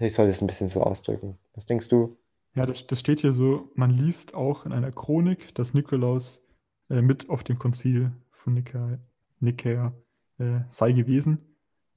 [0.00, 1.38] Ich sollte es ein bisschen so ausdrücken.
[1.54, 2.18] Was denkst du?
[2.54, 6.42] Ja, das, das steht hier so, man liest auch in einer Chronik, dass Nikolaus
[6.90, 8.98] äh, mit auf dem Konzil von Nikäa,
[9.40, 9.94] Nikäa
[10.38, 11.38] äh, sei gewesen.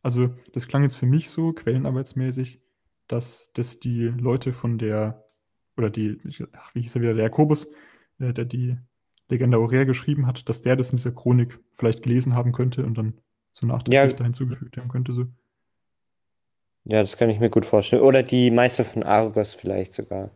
[0.02, 2.62] Also das klang jetzt für mich so, quellenarbeitsmäßig,
[3.08, 5.26] dass das die Leute von der,
[5.78, 6.20] oder die,
[6.54, 7.68] ach, wie hieß er wieder, der Jakobus,
[8.20, 8.78] äh, der die
[9.28, 12.98] Legenda Aurea geschrieben hat, dass der das in dieser Chronik vielleicht gelesen haben könnte und
[12.98, 13.16] dann
[13.52, 14.18] so nachträglich Ja.
[14.18, 15.12] da hinzugefügt haben könnte.
[15.12, 15.26] So.
[16.84, 18.04] Ja, das kann ich mir gut vorstellen.
[18.04, 20.30] Oder die Meister von Argos vielleicht sogar.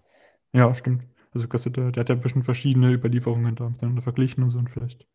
[0.54, 1.04] Ja, stimmt.
[1.32, 5.06] Also Cassette, der hat ja bestimmt verschiedene Überlieferungen da miteinander verglichen und so und vielleicht.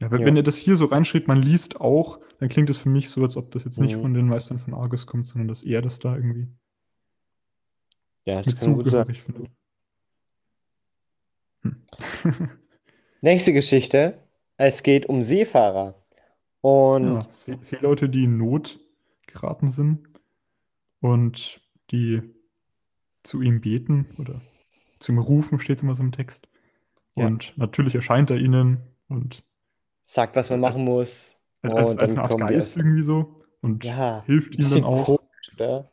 [0.00, 0.26] Ja, wenn, Ja.
[0.26, 3.22] wenn er das hier so reinschreibt, man liest auch, dann klingt es für mich so,
[3.22, 4.02] als ob das jetzt nicht Mhm.
[4.02, 6.48] von den Meistern von Argus kommt, sondern dass er das da irgendwie
[8.24, 9.50] Ja, das zugehörig findet.
[11.62, 11.76] Hm.
[13.20, 14.18] Nächste Geschichte.
[14.56, 15.94] Es geht um Seefahrer.
[16.60, 18.78] Und Ja, See- Seeleute, die in Not
[19.26, 20.08] geraten sind
[21.00, 21.60] und
[21.90, 22.22] die
[23.22, 24.40] zu ihm beten oder
[25.00, 26.48] zu ihm rufen, steht immer so im Text.
[27.16, 27.30] Ja.
[27.30, 29.44] Und natürlich erscheint er ihnen und
[30.04, 31.36] sagt, was man machen muss.
[31.62, 35.20] als, als, als eine Art Geist irgendwie so und Ja, hilft ihnen dann auch.
[35.20, 35.92] komisch, oder?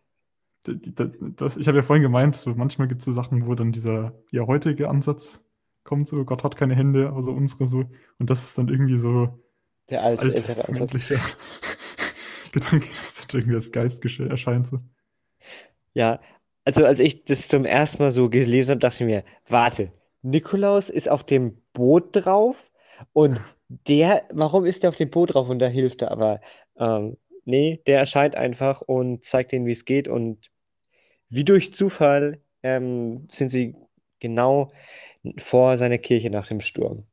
[0.68, 3.46] D- d- d- Das, ich habe ja vorhin gemeint, so manchmal gibt es so Sachen,
[3.48, 5.46] wo dann dieser ja heutige Ansatz
[5.84, 7.86] kommt, so Gott hat keine Hände, außer unsere so.
[8.18, 9.40] Und das ist dann irgendwie so
[9.90, 11.20] Der das alte, alttestamentliche
[12.52, 14.68] Gedanke, dass das irgendwie als Geist erscheint.
[14.68, 14.80] So.
[15.94, 16.20] Ja,
[16.66, 19.92] also als ich das zum ersten Mal so gelesen habe, dachte ich mir, warte,
[20.24, 22.58] Nikolaus ist auf dem Boot drauf
[23.14, 23.40] und
[23.88, 26.12] der, warum ist der auf dem Boot drauf und da hilft er?
[26.12, 26.42] Aber
[26.78, 30.50] ähm, nee, der erscheint einfach und zeigt ihnen, wie es geht und
[31.30, 33.76] wie durch Zufall ähm, sind sie
[34.20, 34.72] genau
[35.38, 37.04] vor seiner Kirche nach dem Sturm.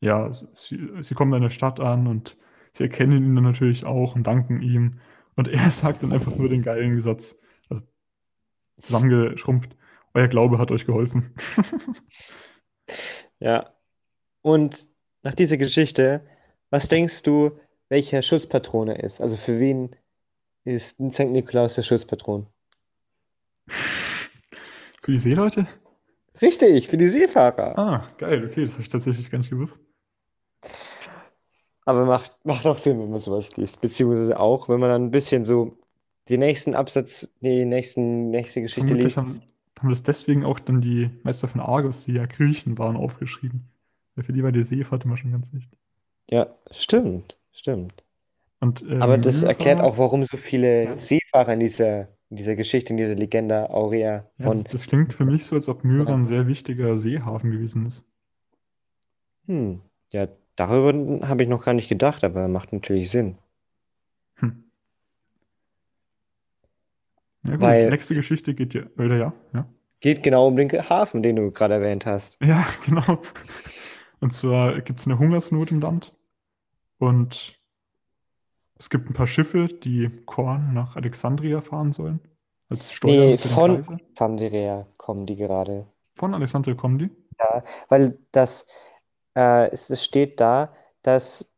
[0.00, 2.36] Ja, sie, sie kommen in der Stadt an und
[2.72, 5.00] sie erkennen ihn dann natürlich auch und danken ihm.
[5.36, 7.38] Und er sagt dann einfach nur den geilen Satz,
[8.82, 9.76] zusammengeschrumpft,
[10.14, 11.34] euer Glaube hat euch geholfen.
[13.42, 13.72] Ja.
[14.42, 14.88] Und
[15.22, 16.24] nach dieser Geschichte,
[16.70, 19.20] was denkst du, welcher Schutzpatron er ist?
[19.20, 19.96] Also für wen
[20.64, 21.20] ist St.
[21.20, 22.46] Nikolaus der Schutzpatron?
[23.66, 25.66] Für die Seeleute?
[26.40, 27.76] Richtig, für die Seefahrer.
[27.76, 29.78] Ah, geil, okay, das habe ich tatsächlich gar nicht gewusst.
[31.84, 33.80] Aber macht, macht auch Sinn, wenn man sowas liest.
[33.80, 35.76] Beziehungsweise auch, wenn man dann ein bisschen so
[36.32, 39.16] den nächsten Absatz, die nächsten, nächste Geschichte Vermutlich liest.
[39.16, 39.42] haben,
[39.80, 43.70] haben das deswegen auch dann die Meister von Argos, die ja Griechen waren, aufgeschrieben.
[44.14, 45.78] Weil für die war die Seefahrt immer schon ganz wichtig.
[46.30, 48.02] Ja, stimmt, stimmt.
[48.60, 50.98] Und, äh, Aber das erklärt auch, warum so viele Ja.
[50.98, 55.24] Seefahrer in dieser, in dieser Geschichte, in dieser Legenda Aurea Ja, das, das klingt für
[55.24, 58.04] mich so, als ob Myra ein sehr wichtiger Seehafen gewesen ist.
[59.46, 63.38] hm, ja, darüber habe ich noch gar nicht gedacht, aber macht natürlich Sinn.
[67.44, 69.66] Ja, gut, Weil- die nächste Geschichte geht ja, oder ja, ja.
[70.00, 72.36] Geht genau um den Hafen, den du gerade erwähnt hast.
[72.42, 73.22] Ja, genau.
[74.20, 76.12] Und zwar gibt es eine Hungersnot im Land
[76.98, 77.58] und
[78.78, 82.20] es gibt ein paar Schiffe, die Korn nach Alexandria fahren sollen.
[82.68, 83.50] Als Steuer Nee, von
[83.84, 83.92] Kaiser.
[83.92, 85.86] Alexandria kommen die gerade.
[86.16, 87.10] Von Alexandria kommen die.
[87.88, 88.66] Weil das,
[89.36, 91.48] äh, es, es steht da, dass,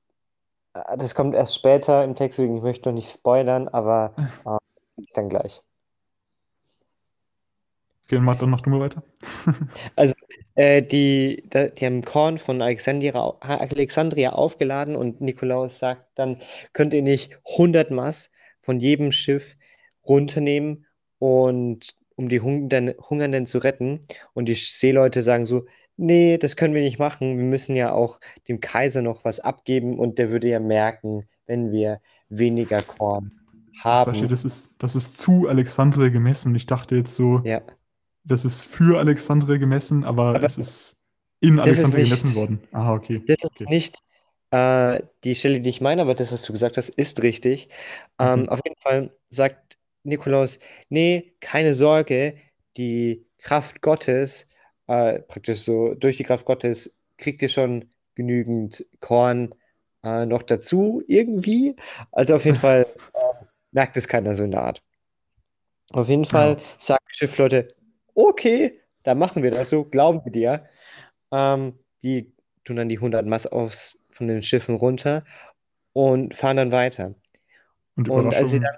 [0.75, 4.15] äh, das kommt erst später im Text, deswegen ich möchte noch nicht spoilern, aber
[4.99, 5.63] äh, dann gleich.
[8.05, 9.03] Okay, dann mach, dann mach du mal weiter.
[10.57, 16.41] Äh, die, die haben Korn von Alexandria, Alexandria aufgeladen und Nikolaus sagt dann,
[16.73, 18.31] könnt ihr nicht 100 Maß
[18.63, 19.57] von jedem Schiff
[20.07, 20.87] runternehmen
[21.19, 24.07] und um die Hungernden, Hungernden zu retten.
[24.33, 27.37] Und die Seeleute sagen so, nee, das können wir nicht machen.
[27.37, 31.73] Wir müssen ja auch dem Kaiser noch was abgeben und der würde ja merken, wenn
[31.73, 33.33] wir weniger Korn
[33.83, 34.29] Ach, da steht, haben.
[34.31, 36.55] das ist, das ist zu Alexandria gemessen.
[36.55, 37.63] Ich dachte jetzt so, Ja,
[38.25, 40.97] das ist für Alexandria gemessen, aber aber es ist
[41.41, 42.61] in das ist nicht, gemessen worden.
[42.73, 43.23] Ah, okay.
[43.27, 43.67] das ist Okay.
[43.67, 43.99] nicht
[44.51, 47.69] äh, die Stelle, die ich meine, aber das, was du gesagt hast, ist richtig.
[48.19, 50.59] Ähm, auf jeden Fall sagt Nikolaus,
[50.89, 52.37] nee, keine Sorge,
[52.77, 54.49] die Kraft Gottes,
[54.87, 59.55] äh, praktisch so durch die Kraft Gottes, kriegt ihr schon genügend Korn
[60.03, 61.77] äh, noch dazu, irgendwie.
[62.13, 64.83] Also auf jeden Fall äh, merkt es keiner so in der Art.
[65.93, 66.63] Auf jeden Fall Ja.
[66.81, 67.75] sagen Schiffleute,
[68.15, 70.67] okay, dann machen wir das so, glauben wir dir.
[71.33, 72.33] Ähm, die
[72.65, 75.25] tun dann die 100 Maß aus von den Schiffen runter
[75.93, 77.15] und fahren dann weiter.
[77.97, 78.77] Und Und als sie dann,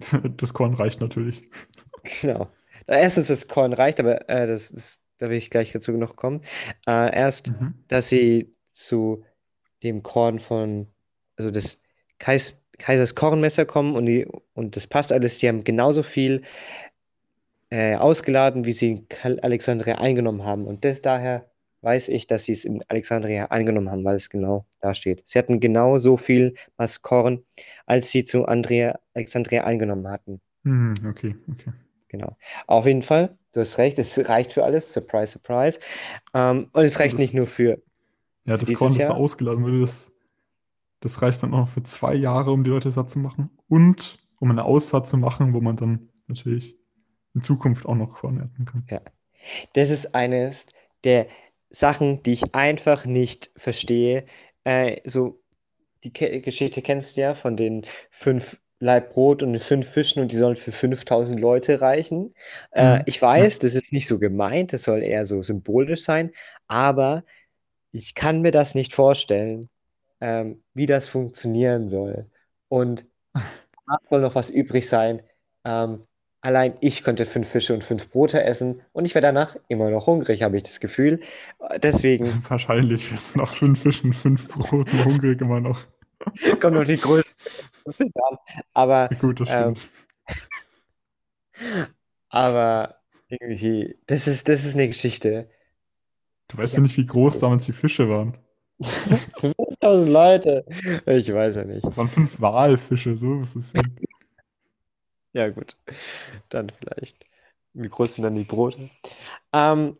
[0.36, 1.48] das Korn reicht natürlich.
[2.22, 2.50] genau,
[2.86, 6.42] erstens das Korn reicht, aber äh, das ist, da will ich gleich dazu noch kommen.
[6.86, 7.74] Äh, erst, Mhm.
[7.88, 9.24] dass sie zu
[9.82, 10.88] dem Korn von,
[11.36, 11.80] also des
[12.18, 16.42] Kais, Kaisers Kornmesser kommen und, die, und das passt alles, die haben genauso viel
[17.70, 20.66] äh, ausgeladen, wie sie in Alexandria eingenommen haben.
[20.66, 21.46] Und das daher
[21.82, 25.22] weiß ich, dass sie es in Alexandria eingenommen haben, weil es genau da steht.
[25.26, 27.42] Sie hatten genau so viel Maß Korn,
[27.86, 30.40] als sie zu Andrea, Alexandria eingenommen hatten.
[30.64, 31.72] Hm, okay, okay.
[32.08, 32.36] Genau.
[32.66, 34.92] Auf jeden Fall, du hast recht, es reicht für alles.
[34.92, 35.78] Surprise, surprise.
[36.34, 37.82] Ähm, und es reicht nicht das, nur das, für
[38.44, 40.10] ja, das Korn, das da ausgeladen wurde, das,
[41.00, 43.50] das reicht dann auch noch für zwei Jahre, um die Leute satt zu machen.
[43.68, 46.79] Und um eine Aussaat zu machen, wo man dann natürlich
[47.34, 48.88] in Zukunft auch noch Korn ernten kann.
[48.90, 49.00] Ja.
[49.74, 50.66] Das ist eines
[51.04, 51.26] der
[51.70, 54.26] Sachen, die ich einfach nicht verstehe.
[54.64, 55.40] Äh, so,
[56.04, 60.22] die Ke Geschichte kennst du ja von den fünf Laib Brot und den fünf Fischen
[60.22, 62.34] und die sollen für 5000 Leute reichen.
[62.72, 63.06] Äh, Mhm.
[63.06, 66.32] ich weiß, das ist nicht so gemeint, das soll eher so symbolisch sein,
[66.68, 67.24] aber
[67.92, 69.70] ich kann mir das nicht vorstellen,
[70.20, 72.30] ähm, wie das funktionieren soll.
[72.68, 73.06] Und
[73.86, 75.22] da soll noch was übrig sein.
[75.64, 76.06] Ähm,
[76.40, 80.06] allein ich könnte fünf Fische und fünf Brote essen und ich wäre danach immer noch
[80.06, 81.20] hungrig, habe ich das Gefühl.
[81.82, 85.80] Deswegen Wahrscheinlich wirst du nach fünf Fischen, fünf Broten hungrig immer noch.
[86.60, 87.32] kommt noch die Größe
[87.86, 88.36] an.
[88.74, 89.90] Aber, gut, das ähm, stimmt.
[92.28, 92.96] aber
[93.28, 95.48] irgendwie, das ist, das ist eine Geschichte.
[96.48, 96.78] Du weißt Ja.
[96.78, 98.36] ja nicht, wie groß damals die Fische waren.
[99.40, 100.64] 5000 Leute.
[101.06, 101.84] Ich weiß ja nicht.
[101.84, 103.72] Das waren fünf Walfische, so ist es.
[105.32, 105.76] Ja, gut.
[106.50, 107.26] Dann vielleicht.
[107.74, 108.90] Wie groß sind dann die Brote?
[109.52, 109.98] Ähm,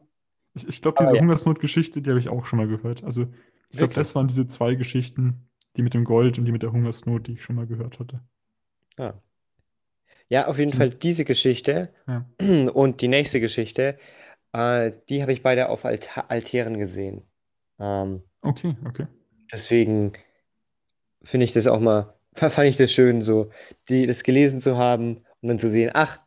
[0.55, 3.03] Ich, ich glaube, aber diese ja, Hungersnot-Geschichte, die habe ich auch schon mal gehört.
[3.05, 3.27] Also,
[3.71, 6.73] ich glaube, das waren diese zwei Geschichten, die mit dem Gold und die mit der
[6.73, 8.21] Hungersnot, die ich schon mal gehört hatte.
[8.99, 9.21] Ja.
[10.29, 12.25] Ja, auf jeden Die, Fall diese Geschichte ja.
[12.41, 13.99] und die nächste Geschichte,
[14.53, 17.27] äh, die habe ich beide auf Alta Altären gesehen.
[17.81, 19.07] Ähm, Okay, okay.
[19.53, 20.13] deswegen
[21.25, 23.51] finde ich das auch mal, fand ich das schön, so
[23.89, 26.21] die, das gelesen zu haben und dann zu sehen, ach,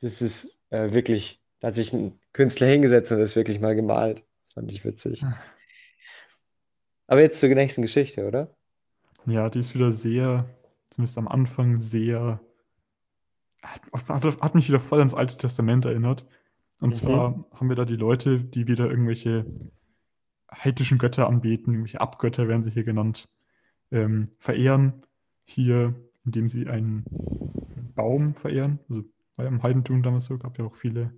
[0.00, 4.24] das ist äh, wirklich, da hat sich ein Künstler hingesetzt und das wirklich mal gemalt.
[4.54, 5.28] Fand ich witzig.
[7.06, 8.54] Aber jetzt zur nächsten Geschichte, oder?
[9.26, 10.46] Ja, die ist wieder sehr,
[10.90, 12.40] zumindest am Anfang, sehr,
[13.62, 16.26] hat, hat, hat mich wieder voll ans Alte Testament erinnert.
[16.80, 16.94] Und Mhm.
[16.94, 19.46] zwar haben wir da die Leute, die wieder irgendwelche
[20.50, 23.28] heidnischen Götter anbeten, irgendwelche Abgötter werden sie hier genannt,
[23.90, 24.94] ähm, verehren.
[25.44, 25.94] Hier,
[26.24, 27.04] indem sie einen
[27.94, 28.78] Baum verehren.
[28.88, 29.04] Also
[29.36, 31.12] war ja im Heidentum damals so, gab ja auch viele,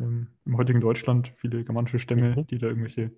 [0.00, 2.46] ähm, im heutigen Deutschland, viele germanische Stämme, Mhm.
[2.46, 3.12] die da irgendwelche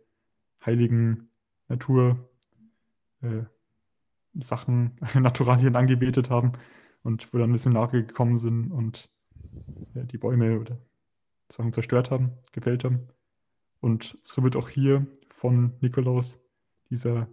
[0.65, 1.29] heiligen
[1.69, 2.29] Natur,
[3.23, 3.43] äh,
[4.41, 6.53] Sachen, Naturalien angebetet haben
[7.03, 9.11] und wo dann Missionare gekommen sind und
[9.95, 10.79] ja, die Bäume oder
[11.51, 13.09] Sachen zerstört haben, gefällt haben.
[13.81, 16.41] Und so wird auch hier von Nikolaus
[16.91, 17.29] dieser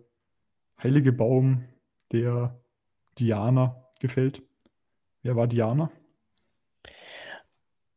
[0.82, 1.66] heilige Baum
[2.12, 2.60] der
[3.18, 4.42] Diana gefällt.
[5.24, 5.92] Wer war Diana?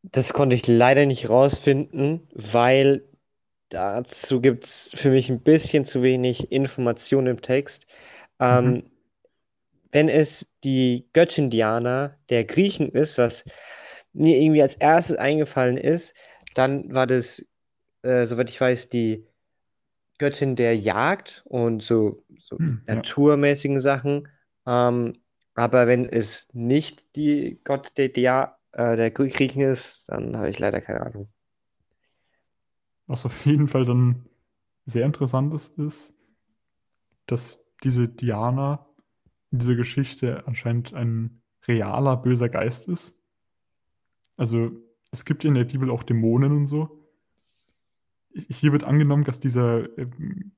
[0.02, 3.04] Das konnte ich leider nicht rausfinden, weil
[3.68, 7.86] dazu gibt es für mich ein bisschen zu wenig Information im Text.
[8.38, 8.46] Mhm.
[8.46, 8.90] Ähm,
[9.92, 13.44] wenn es die Göttin Diana der Griechen ist, was
[14.12, 16.14] mir irgendwie als erstes eingefallen ist,
[16.54, 17.44] dann war das,
[18.02, 19.26] äh, soweit ich weiß, die
[20.20, 23.08] Göttin der Jagd und so, so Hm, ja.
[23.08, 24.28] naturmäßigen Sachen.
[24.66, 25.14] Ähm,
[25.56, 30.60] aber wenn es nicht die Gott der, Dia, äh, der Griechen ist, dann habe ich
[30.60, 31.32] leider keine Ahnung.
[33.06, 34.26] Was auf jeden Fall dann
[34.86, 36.14] sehr interessant ist, ist,
[37.26, 38.86] dass diese Diana
[39.52, 43.16] in dieser Geschichte anscheinend ein realer böser Geist ist.
[44.36, 44.70] Also
[45.12, 46.99] es gibt ja in der Bibel auch Dämonen und so.
[48.32, 50.52] Hier wird angenommen, dass dieser ähm,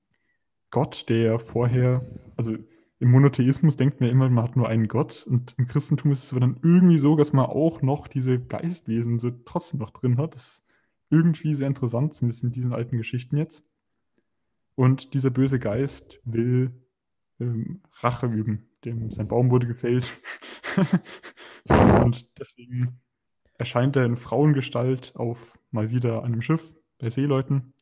[0.70, 2.04] Gott, der vorher,
[2.36, 2.56] also
[2.98, 6.32] im Monotheismus denkt man immer, man hat nur einen Gott und im Christentum ist es
[6.32, 10.34] aber dann irgendwie so, dass man auch noch diese Geistwesen so trotzdem noch drin hat.
[10.34, 10.64] Das ist
[11.10, 13.64] irgendwie sehr interessant, zumindest in diesen alten Geschichten jetzt.
[14.74, 16.70] Und dieser böse Geist will
[17.38, 18.68] ähm, Rache üben.
[18.84, 20.18] Dem, sein Baum wurde gefällt.
[21.68, 23.00] und deswegen
[23.58, 27.74] erscheint er in Frauengestalt auf mal wieder einem Schiff bei Seeleuten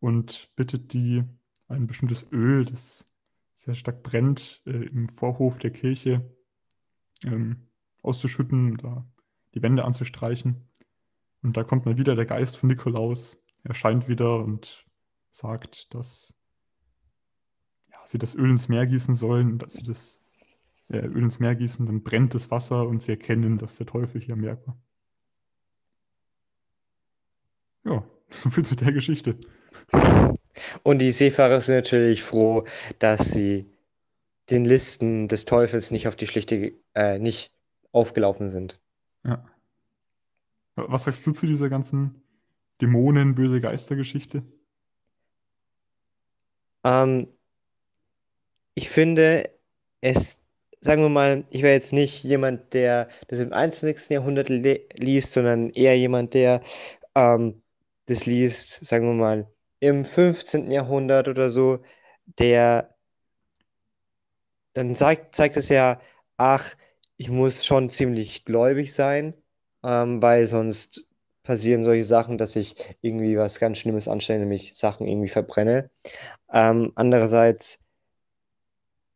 [0.00, 1.22] und bittet die,
[1.68, 3.08] ein bestimmtes Öl, das
[3.54, 6.28] sehr stark brennt, äh, im Vorhof der Kirche
[7.22, 7.68] ähm,
[8.02, 9.06] auszuschütten, da
[9.54, 10.68] die Wände anzustreichen.
[11.42, 14.84] Und da kommt mal wieder der Geist von Nikolaus, erscheint wieder und
[15.30, 16.34] sagt, dass
[17.88, 20.20] ja, sie das Öl ins Meer gießen sollen, dass sie das
[20.88, 24.20] äh, Öl ins Meer gießen, dann brennt das Wasser und sie erkennen, dass der Teufel
[24.20, 24.76] hier am Werk war.
[27.84, 29.36] Ja, so viel zu der Geschichte.
[30.82, 32.64] Und die Seefahrer sind natürlich froh,
[32.98, 33.66] dass sie
[34.50, 37.52] den Listen des Teufels nicht auf die schlichte, äh, nicht
[37.92, 38.78] aufgelaufen sind.
[39.24, 39.44] Ja.
[40.76, 42.22] Was sagst du zu dieser ganzen
[42.80, 44.42] Dämonen, böse Geistergeschichte?
[46.84, 47.28] Ähm,
[48.74, 49.50] ich finde
[50.00, 50.38] es,
[50.80, 54.10] sagen wir mal, ich wäre jetzt nicht jemand, der das im 21.
[54.10, 56.62] Jahrhundert liest, sondern eher jemand, der
[57.14, 57.60] ähm,
[58.10, 59.46] das liest, sagen wir mal,
[59.78, 60.70] im 15.
[60.72, 61.78] Jahrhundert oder so,
[62.38, 62.94] der
[64.74, 66.00] dann zeigt, zeigt es ja,
[66.36, 66.74] ach,
[67.16, 69.34] ich muss schon ziemlich gläubig sein,
[69.84, 71.06] ähm, weil sonst
[71.44, 75.90] passieren solche Sachen, dass ich irgendwie was ganz Schlimmes anstelle, nämlich Sachen irgendwie verbrenne.
[76.52, 77.78] Ähm, andererseits,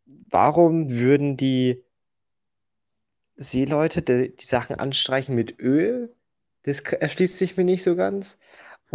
[0.07, 1.83] warum würden die
[3.37, 6.15] Seeleute die, die Sachen anstreichen mit Öl?
[6.63, 8.39] Das erschließt sich mir nicht so ganz.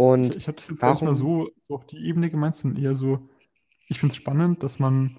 [0.00, 2.82] Und ich, ich habe das jetzt nicht mal so, so auf die Ebene gemeint, sondern
[2.82, 3.28] eher so,
[3.86, 5.18] ich finde es spannend, dass man,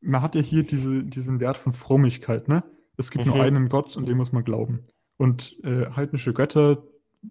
[0.00, 2.64] man hat ja hier diese, diesen Wert von Frömmigkeit, ne?
[2.96, 3.32] Es gibt mhm.
[3.32, 4.84] nur einen Gott und dem muss man glauben.
[5.18, 6.84] Und äh, heidnische Götter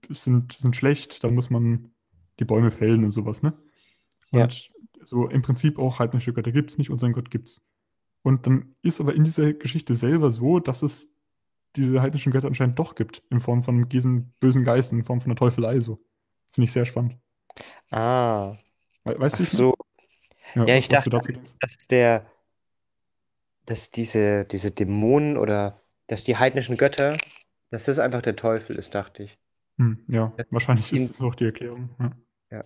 [0.08, 1.90] sind, sind schlecht, da muss man
[2.40, 3.54] die Bäume fällen und sowas, ne?
[4.30, 5.06] Und ja.
[5.06, 7.62] so im Prinzip auch heidnische Götter gibt es nicht, unseren Gott gibt es.
[8.22, 11.10] Und dann ist aber in dieser Geschichte selber so, dass es
[11.76, 15.30] diese heidnischen Götter anscheinend doch gibt, in Form von diesen bösen Geisten, in Form von
[15.30, 16.00] der Teufelei so.
[16.52, 17.18] Finde ich sehr spannend.
[17.90, 18.56] Ah.
[19.04, 19.74] We weißt du, so.
[20.56, 22.26] Ja, ja ich dachte, dass der,
[23.66, 27.18] dass diese, diese Dämonen oder dass die heidnischen Götter,
[27.72, 29.38] dass das einfach der Teufel ist, dachte ich.
[29.78, 31.90] Hm, ja, das wahrscheinlich ist das auch die Erklärung.
[32.00, 32.12] Ja.
[32.52, 32.64] ja.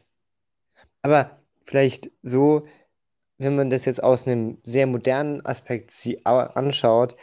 [1.01, 2.67] Aber vielleicht so,
[3.37, 5.93] wenn man das jetzt aus einem sehr modernen Aspekt
[6.25, 7.15] anschaut,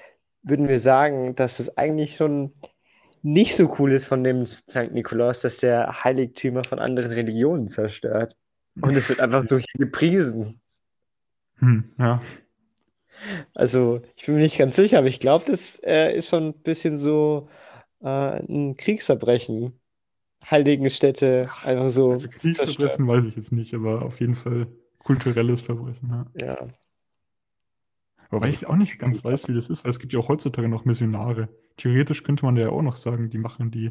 [0.44, 2.52] würden wir sagen, dass es eigentlich schon
[3.22, 4.92] nicht so cool ist von dem St.
[4.92, 8.36] Nikolaus, dass der Heiligtümer von anderen Religionen zerstört.
[8.80, 10.60] Und es wird einfach so hier gepriesen.
[11.58, 12.20] Hm, ja.
[13.54, 16.62] Also, ich bin mir nicht ganz sicher, aber ich glaube, das äh, ist schon ein
[16.62, 17.48] bisschen so
[18.02, 19.72] äh, ein Kriegsverbrechen.
[20.50, 22.12] Heiligenstädte einfach so.
[22.12, 24.66] Also Kriegsverbrechen weiß ich jetzt nicht, aber auf jeden Fall
[24.98, 26.26] kulturelles Verbrechen.
[26.34, 26.46] Ja.
[26.46, 26.68] ja.
[28.30, 30.68] Wobei ich auch nicht ganz weiß, wie das ist, weil es gibt ja auch heutzutage
[30.68, 31.48] noch Missionare.
[31.76, 33.90] Theoretisch könnte man ja auch noch sagen, die machen die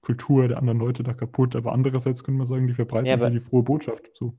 [0.00, 3.30] Kultur der anderen Leute da kaputt, aber andererseits könnte man sagen, die verbreiten ja, aber,
[3.30, 4.10] die frohe Botschaft.
[4.14, 4.34] So.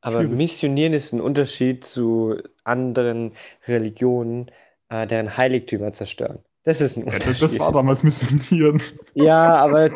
[0.00, 0.36] Aber Schwierig.
[0.36, 3.32] Missionieren ist ein Unterschied zu anderen
[3.66, 4.50] Religionen,
[4.88, 6.38] äh, deren Heiligtümer zerstören.
[6.62, 7.42] Das ist ein Unterschied.
[7.42, 8.82] Das war damals Missionieren.
[9.14, 9.90] Ja, aber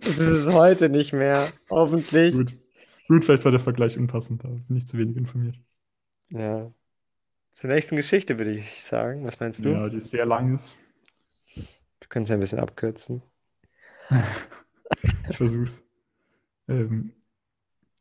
[0.00, 1.48] das ist heute nicht mehr.
[1.70, 2.34] Hoffentlich.
[2.34, 2.56] Gut.
[3.08, 5.56] Gut, vielleicht war der Vergleich unpassend, da bin ich zu wenig informiert.
[6.28, 6.70] Ja.
[7.58, 9.24] Zur nächsten Geschichte würde ich sagen.
[9.24, 9.70] Was meinst du?
[9.70, 10.76] Ja, die sehr lang ist.
[12.08, 13.20] Können es ja ein bisschen abkürzen.
[15.28, 15.82] ich versuch's.
[16.68, 17.14] Ähm,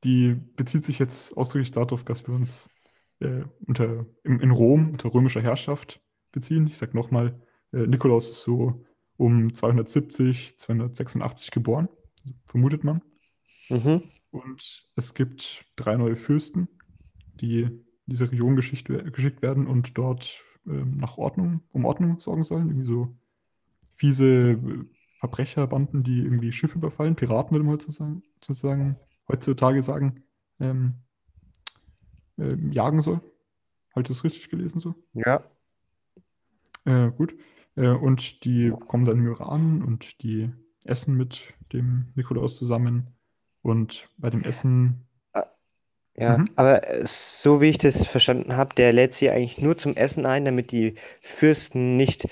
[0.04, 2.70] die bezieht sich jetzt ausdrücklich darauf, dass wir uns
[3.20, 6.02] äh, unter, in, in, Rom unter römischer Herrschaft
[6.32, 6.68] beziehen.
[6.68, 7.42] Ich sag nochmal,
[7.74, 8.86] äh, Nikolaus ist so
[9.18, 11.90] um 270, 286 geboren,
[12.46, 13.02] vermutet man.
[13.70, 14.04] Mhm.
[14.30, 16.68] Und es gibt drei neue Fürsten,
[17.42, 22.70] die diese Region geschickt, geschickt werden und dort ähm, nach Ordnung, um Ordnung sorgen sollen.
[22.70, 23.16] Irgendwie so
[23.96, 24.58] fiese äh,
[25.20, 28.98] Verbrecherbanden, die irgendwie Schiffe überfallen, Piraten würde man heutzutage, sozusagen,
[29.28, 30.24] heutzutage sagen,
[30.60, 30.96] ähm,
[32.38, 33.22] äh, jagen soll.
[33.96, 34.96] Halt das richtig gelesen so?
[35.14, 35.44] Ja.
[36.86, 37.36] Äh, gut.
[37.76, 40.52] Äh, und die kommen dann im Iran und die
[40.86, 43.08] essen mit dem Nikolaus zusammen.
[43.64, 45.07] Und bei dem Essen
[46.18, 46.50] ja, Mhm.
[46.56, 50.26] aber äh, so wie ich das verstanden habe, der lädt sie eigentlich nur zum Essen
[50.26, 52.28] ein, damit die Fürsten nicht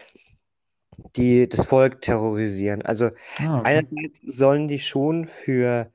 [1.16, 2.82] die das Volk terrorisieren.
[2.84, 3.64] Also Ah, okay.
[3.64, 5.92] einerseits sollen die schon für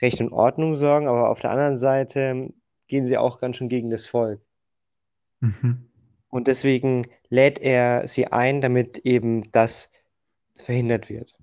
[0.00, 2.52] Recht und Ordnung sorgen, aber auf der anderen Seite
[2.88, 4.40] gehen sie auch ganz schön gegen das Volk.
[5.42, 5.90] Mhm.
[6.28, 9.90] Und deswegen lädt er sie ein, damit eben das
[10.56, 11.34] verhindert wird.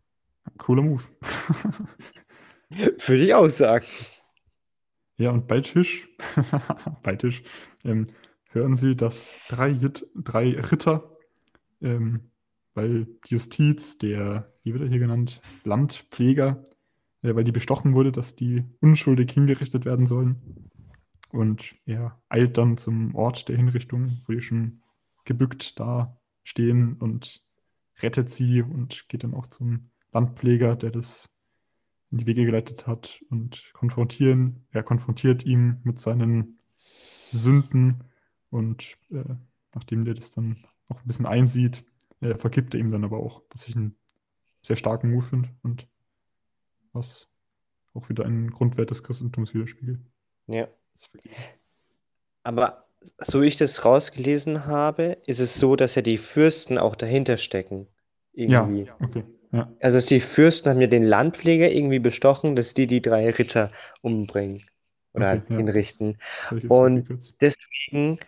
[0.58, 1.04] Cooler Move.
[3.08, 3.86] Würde ich auch sagen.
[5.18, 6.08] Ja, und bei Tisch,
[7.04, 7.44] bei Tisch,
[7.84, 8.08] ähm,
[8.52, 11.18] hören Sie, dass drei, Jit- drei Ritter,
[11.82, 12.32] ähm,
[12.76, 16.64] weil die Justiz, der, wie wird er hier genannt, Landpfleger,
[17.24, 20.70] äh, weil die bestochen wurde, dass die unschuldig hingerichtet werden sollen.
[21.32, 24.82] Und er eilt dann zum Ort der Hinrichtung, wo die schon
[25.26, 27.44] gebückt da stehen und
[28.02, 31.30] rettet sie und geht dann auch zum Landpfleger, der das
[32.12, 36.60] in die Wege geleitet hat und konfrontieren, er konfrontiert ihn mit seinen
[37.32, 38.04] Sünden
[38.50, 39.36] und äh,
[39.74, 40.58] nachdem der das dann
[40.90, 41.84] auch ein bisschen einsieht,
[42.22, 43.96] äh, vergibt er ihm dann aber auch, was ich einen
[44.62, 45.88] sehr starken Move finde und
[46.94, 47.28] was
[47.94, 50.00] auch wieder einen Grundwert des Christentums widerspiegelt.
[50.48, 50.68] Ja.
[52.44, 52.88] Aber
[53.20, 57.88] so ich das rausgelesen habe, ist es so, dass ja die Fürsten auch dahinter stecken.
[58.34, 58.92] Ja, Irgendwie.
[59.02, 59.24] okay.
[59.52, 59.72] Ja.
[59.82, 63.72] Also dass die Fürsten haben ja den Landpfleger irgendwie bestochen, dass die die drei Ritter
[64.02, 64.64] umbringen
[65.14, 65.56] oder Okay, ja.
[65.58, 66.18] hinrichten.
[66.68, 67.08] Und
[67.42, 68.20] deswegen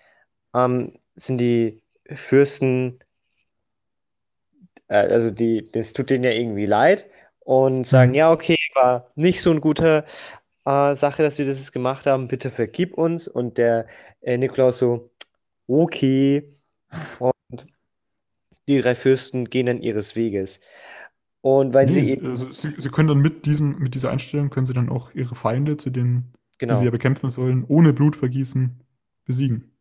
[0.55, 1.83] ähm, sind die
[2.15, 2.99] Fürsten,
[4.87, 7.05] äh, also die, das tut denen ja irgendwie leid
[7.39, 8.15] und sagen, Mhm.
[8.15, 10.05] ja, okay, war nicht so eine gute
[10.65, 13.27] äh, Sache, dass wir das jetzt gemacht haben, bitte vergib uns.
[13.27, 13.87] Und der
[14.21, 15.11] äh, Nikolaus so,
[15.67, 16.53] okay.
[17.19, 17.33] Und
[18.67, 20.59] die drei Fürsten gehen dann ihres Weges.
[21.41, 24.49] Und weil sie Nee, eben, also sie, sie können dann mit diesem, mit dieser Einstellung
[24.49, 26.33] können sie dann auch ihre Feinde, zu denen,
[26.67, 26.91] die sie ja genau.
[26.91, 28.79] bekämpfen sollen, ohne Blutvergießen
[29.25, 29.71] besiegen.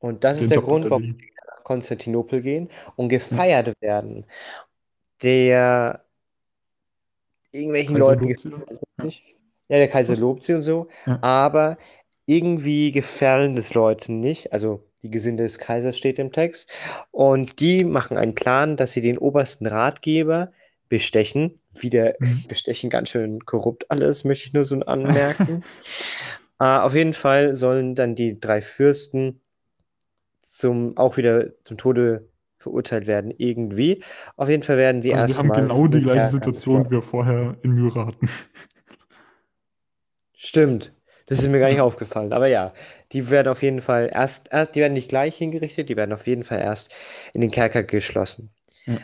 [0.00, 3.18] Und das Den ist der Job Grund, warum die nach Konstantinopel gehen und Ja.
[3.18, 4.26] gefeiert werden.
[5.22, 6.04] Der
[7.52, 8.50] irgendwelchen Kaiser Leuten sie
[8.98, 9.04] Ja.
[9.04, 9.22] nicht.
[9.68, 10.20] Ja, der Kaiser Was?
[10.20, 11.18] lobt sie und so, Ja.
[11.22, 11.78] aber
[12.26, 14.52] irgendwie gefallen das Leuten nicht.
[14.52, 16.68] Also die Gesinde des Kaisers steht im Text.
[17.10, 20.52] Und die machen einen Plan, dass sie den obersten Ratgeber
[20.92, 21.58] bestechen.
[21.72, 22.44] Wieder Mhm.
[22.48, 25.64] bestechen ganz schön korrupt alles, möchte ich nur so anmerken.
[26.60, 29.40] Äh, auf jeden Fall sollen dann die drei Fürsten
[30.42, 32.28] zum, auch wieder zum Tode
[32.58, 34.04] verurteilt werden, irgendwie.
[34.36, 37.02] Auf jeden Fall werden die Also wir haben erstmal genau die gleiche Situation, wie wir
[37.02, 38.28] vorher in Myra hatten.
[40.34, 40.92] Stimmt.
[41.26, 42.32] Das ist mir gar nicht aufgefallen.
[42.32, 42.74] Aber ja,
[43.10, 46.28] die werden auf jeden Fall erst, erst, die werden nicht gleich hingerichtet, die werden auf
[46.28, 46.92] jeden Fall erst
[47.32, 48.50] in den Kerker geschlossen.
[48.86, 48.98] Ja.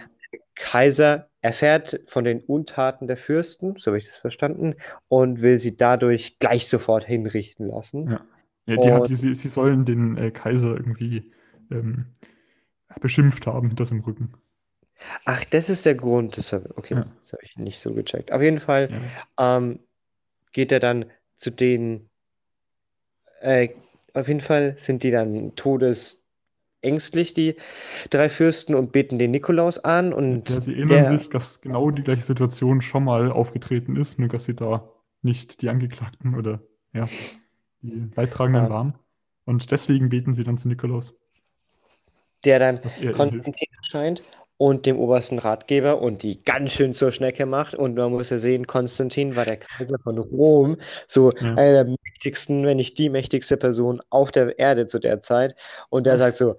[0.58, 4.74] Kaiser erfährt von den Untaten der Fürsten, so habe ich das verstanden,
[5.08, 8.10] und will sie dadurch gleich sofort hinrichten lassen.
[8.10, 8.20] Ja.
[8.66, 11.32] Ja, die hat, die, sie, sie sollen den äh, Kaiser irgendwie
[11.70, 12.06] ähm,
[13.00, 14.34] beschimpft haben hinter seinem Rücken.
[15.24, 16.36] ach, das ist der Grund.
[16.36, 17.06] Das hab, okay, Ja.
[17.22, 18.30] das habe ich nicht so gecheckt.
[18.30, 18.90] Auf jeden Fall
[19.38, 19.56] Ja.
[19.56, 19.80] ähm,
[20.52, 21.06] geht er dann
[21.38, 22.10] zu den,
[23.40, 23.70] äh,
[24.12, 25.54] auf jeden Fall sind die dann
[26.82, 27.56] todesängstlich, die
[28.10, 30.10] drei Fürsten, und beten den Nikolaus an.
[30.10, 34.18] Ja, Und sie erinnern der, sich, dass genau die gleiche Situation schon mal aufgetreten ist,
[34.18, 34.88] nur dass sie da
[35.22, 36.60] nicht die Angeklagten oder
[36.92, 37.08] ja,
[37.82, 38.94] die Leidtragenden äh, waren.
[39.44, 41.14] Und deswegen beten sie dann zu Nikolaus,
[42.44, 42.80] der dann.
[42.82, 44.22] Konstantin erscheint
[44.56, 47.74] und dem obersten Ratgeber und die ganz schön zur Schnecke macht.
[47.74, 50.76] Und man muss ja sehen, Konstantin war der Kaiser von Rom,
[51.06, 51.54] so Ja.
[51.54, 55.54] einer der mächtigsten, wenn nicht die mächtigste Person auf der Erde zu der Zeit.
[55.90, 56.56] Und der sagt so,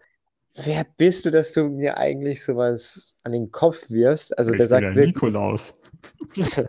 [0.55, 4.37] wer bist du, dass du mir eigentlich sowas an den Kopf wirfst?
[4.37, 5.73] Also der Ich bin sagt der wirklich, Nikolaus.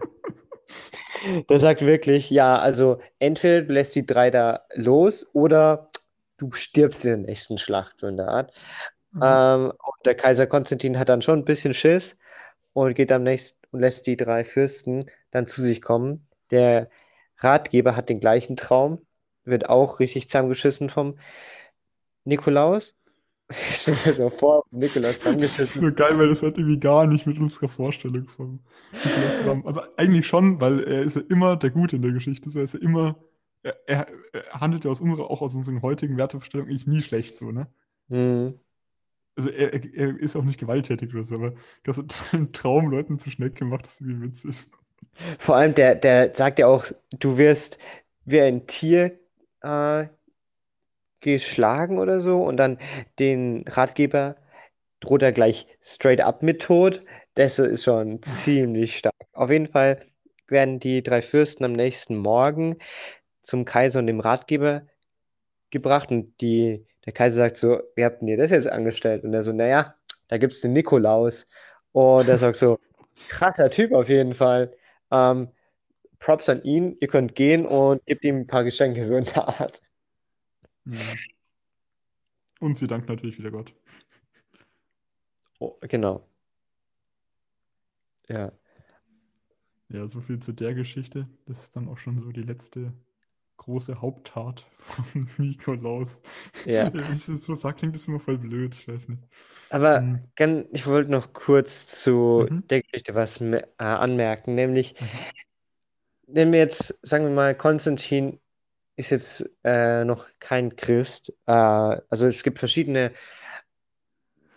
[1.49, 5.89] der sagt wirklich, ja, also entweder du lässt die drei da los oder
[6.39, 8.53] du stirbst in der nächsten Schlacht, so in der Art.
[9.13, 9.23] Mhm.
[9.23, 12.17] Ähm, und der Kaiser Konstantin hat dann schon ein bisschen Schiss
[12.73, 16.27] und geht am nächsten und lässt die drei Fürsten dann zu sich kommen.
[16.51, 16.89] Der
[17.39, 19.07] Ratgeber hat den gleichen Traum,
[19.45, 21.19] wird auch richtig zusammengeschissen vom
[22.25, 22.95] Nikolaus.
[23.73, 25.81] Stell dir so vor, Nikolaus Das ist zusammengeschissen.
[25.81, 28.61] so geil, weil das hat irgendwie gar nicht mit unserer Vorstellung vom
[29.03, 29.67] Nikolaus zusammen.
[29.67, 32.51] Also eigentlich schon, weil er ist ja immer der Gute in der Geschichte.
[32.51, 33.17] So, er ist ja immer,
[33.63, 37.39] er, er, er handelt ja aus unserer, auch aus unseren heutigen Wertevorstellungen eigentlich nie schlecht
[37.39, 37.67] so, ne?
[38.09, 38.61] Hm.
[39.37, 42.91] Also er, er, er ist auch nicht gewalttätig oder so, aber dass er einen Traum
[42.91, 44.67] Leuten zu Schnecke macht, ist irgendwie witzig.
[45.39, 47.79] Vor allem, der, der sagt ja auch, du wirst
[48.25, 49.19] wie ein Tier
[49.63, 50.07] äh,
[51.21, 52.79] geschlagen oder so und dann
[53.19, 54.37] den Ratgeber
[55.01, 57.03] droht er gleich straight up mit Tod.
[57.35, 59.15] Das ist schon ziemlich stark.
[59.33, 60.03] Auf jeden Fall
[60.49, 62.79] werden die drei Fürsten am nächsten Morgen
[63.43, 64.83] zum Kaiser und dem Ratgeber
[65.71, 69.25] gebracht und die, der Kaiser sagt so, wie habt ihr das jetzt angestellt?
[69.25, 69.95] Und er so, naja,
[70.29, 71.47] da gibt es den Nikolaus
[71.93, 72.79] Und er sagt so,
[73.29, 74.73] krasser Typ auf jeden Fall.
[75.11, 75.49] Ähm,
[76.19, 79.49] Props an ihn, ihr könnt gehen und gebt ihm ein paar Geschenke, so in der
[79.49, 79.81] Art.
[80.91, 81.31] Mhm.
[82.61, 83.75] Und sie dankt natürlich wieder Gott.
[85.61, 86.27] Oh, genau.
[88.29, 88.51] Ja.
[89.89, 91.29] Ja, so viel zu der Geschichte.
[91.47, 92.93] Das ist dann auch schon so die letzte
[93.57, 96.21] große Haupttat von Nikolaus.
[96.65, 96.91] Ja.
[96.95, 98.75] Wenn ich das so sage, klingt das immer voll blöd.
[98.75, 99.23] Ich weiß nicht.
[99.69, 100.21] Aber Mhm.
[100.35, 102.67] gern, ich wollte noch kurz zu Mhm.
[102.69, 104.95] der Geschichte was äh, anmerken, nämlich,
[106.27, 108.39] wenn wir jetzt, sagen wir mal, Konstantin
[108.97, 111.33] ist jetzt äh, noch kein Christ.
[111.47, 113.13] Äh, also es gibt verschiedene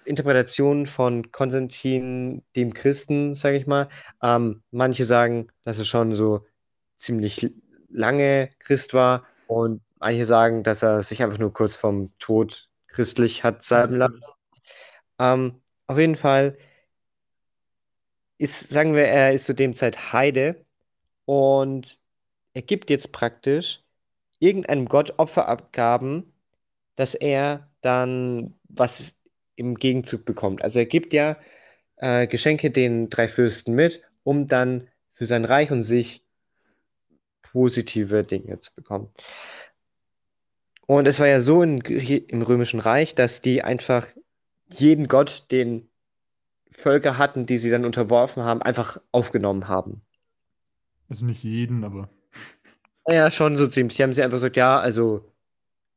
[0.05, 3.87] Interpretationen von Konstantin, dem Christen, sage ich mal.
[4.21, 6.45] Ähm, manche sagen, dass er schon so
[6.97, 7.51] ziemlich
[7.89, 13.43] lange Christ war und manche sagen, dass er sich einfach nur kurz vorm Tod christlich
[13.43, 14.21] hat salben lassen.
[15.19, 16.57] Ähm, auf jeden Fall
[18.37, 20.65] ist, sagen wir, er ist zu dem Zeit Heide
[21.25, 21.99] und
[22.53, 23.82] er gibt jetzt praktisch
[24.43, 26.33] irgendeinem Gott Opferabgaben,
[26.95, 29.15] dass er dann was
[29.55, 30.63] im Gegenzug bekommt.
[30.63, 31.37] Also er gibt ja
[31.95, 36.25] äh, Geschenke den drei Fürsten mit, um dann für sein Reich und sich
[37.41, 39.09] positive Dinge zu bekommen.
[40.85, 44.07] Und es war ja so in, im Römischen Reich, dass die einfach
[44.67, 45.87] jeden Gott, den
[46.71, 50.01] Völker hatten, die sie dann unterworfen haben, einfach aufgenommen haben.
[51.07, 52.09] Also nicht jeden, aber
[53.07, 53.97] Ja, schon so ziemlich.
[53.97, 55.33] Die haben sie einfach gesagt, ja, also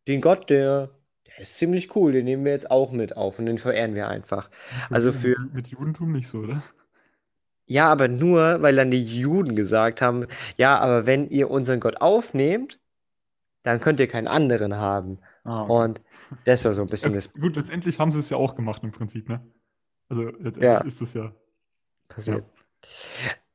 [0.08, 0.90] den Gott, der,
[1.26, 4.08] der ist ziemlich cool, den nehmen wir jetzt auch mit auf und den verehren wir
[4.08, 4.50] einfach.
[4.90, 5.20] Also wen?
[5.20, 6.62] für, Mit, Ju- mit Judentum nicht so, oder?
[7.66, 10.26] ja, aber nur, weil dann die Juden gesagt haben,
[10.56, 12.78] ja, aber wenn ihr unseren Gott aufnehmt,
[13.64, 15.20] dann könnt ihr keinen anderen haben.
[15.44, 15.72] Ah, okay.
[15.72, 16.02] Und
[16.44, 18.92] das war so ein bisschen das, gut, letztendlich haben sie es ja auch gemacht im
[18.92, 19.46] Prinzip, ne?
[20.08, 21.34] Also letztendlich ja, ist es ja,
[22.26, 22.40] ja.
[22.40, 22.44] passiert.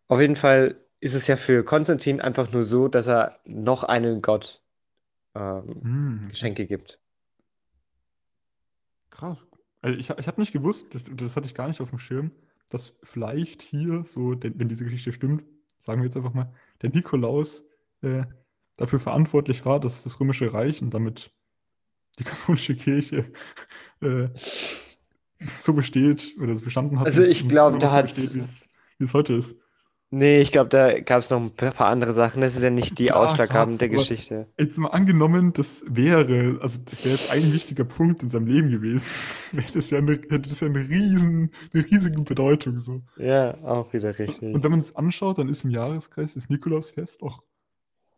[0.07, 4.21] Auf jeden Fall ist es ja für Konstantin einfach nur so, dass er noch einen
[4.21, 4.61] Gott
[5.35, 6.29] ähm, Hm.
[6.29, 6.99] Geschenke gibt.
[9.09, 9.37] Krass.
[9.81, 12.31] Also ich, ich habe nicht gewusst, das, das hatte ich gar nicht auf dem Schirm,
[12.69, 15.43] dass vielleicht hier, so, denn, wenn diese Geschichte stimmt,
[15.79, 17.65] sagen wir jetzt einfach mal, der Nikolaus
[18.01, 18.23] äh,
[18.77, 21.31] dafür verantwortlich war, dass das Römische Reich und damit
[22.19, 23.31] die katholische Kirche
[24.01, 24.29] äh,
[25.47, 29.33] so besteht oder es bestanden hat Also ich glaube, da besteht, es, wie es heute
[29.33, 29.57] ist.
[30.11, 32.41] Nee, ich glaube, da gab es noch ein paar andere Sachen.
[32.41, 34.47] Das ist ja nicht die klar, ausschlaggebende aber Geschichte.
[34.57, 38.69] jetzt mal angenommen, das wäre, also das wäre jetzt ein wichtiger Punkt in seinem Leben
[38.69, 39.07] gewesen,
[39.53, 43.01] wäre das ja eine, hätte das ja eine riesen, eine riesige Bedeutung so.
[43.17, 44.63] Ja, auch wieder Und richtig.
[44.63, 47.41] wenn man es anschaut, dann ist im Jahreskreis das Nikolausfest auch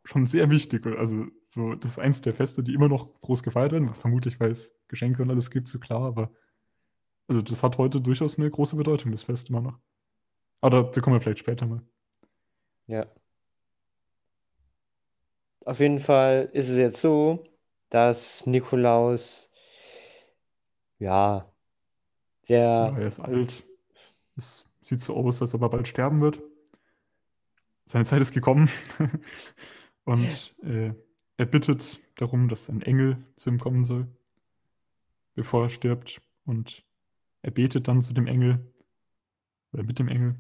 [0.04, 0.86] schon sehr wichtig.
[0.88, 4.52] Also so, das ist eins der Feste, die immer noch groß gefeiert werden, vermutlich weil
[4.52, 6.32] es Geschenke und alles gibt, so klar, aber
[7.28, 9.80] also das hat heute durchaus eine große Bedeutung, das Fest immer noch.
[10.64, 11.82] Aber dazu kommen wir vielleicht später mal.
[12.88, 13.06] Ja.
[15.66, 17.44] Auf jeden Fall ist es jetzt so,
[17.90, 19.50] dass Nikolaus,
[21.00, 21.52] ja,
[22.48, 23.66] Ja, der, er ist alt.
[24.38, 26.42] Es sieht so aus, als ob er bald sterben wird.
[27.86, 28.70] Seine Zeit ist gekommen.
[30.06, 30.94] Und äh,
[31.36, 34.08] er bittet darum, dass ein Engel zu ihm kommen soll,
[35.36, 36.22] bevor er stirbt.
[36.46, 36.86] Und
[37.42, 38.74] er betet dann zu dem Engel
[39.74, 40.40] oder mit dem Engel.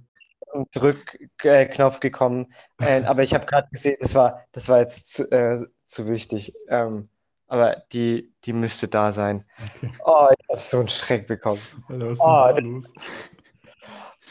[0.71, 2.53] Zurückknopf gekommen.
[2.79, 6.53] Äh, aber ich habe gerade gesehen, das war, das war jetzt zu, äh, zu wichtig.
[6.67, 7.09] Ähm,
[7.47, 9.45] aber die, die müsste da sein.
[9.75, 9.91] Okay.
[10.05, 11.61] Oh, ich habe so einen Schreck bekommen.
[11.87, 12.93] Alter, was denn Oh, das, los?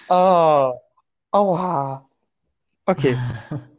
[0.09, 0.81] oh,
[1.33, 2.09] aua.
[2.87, 3.17] Okay.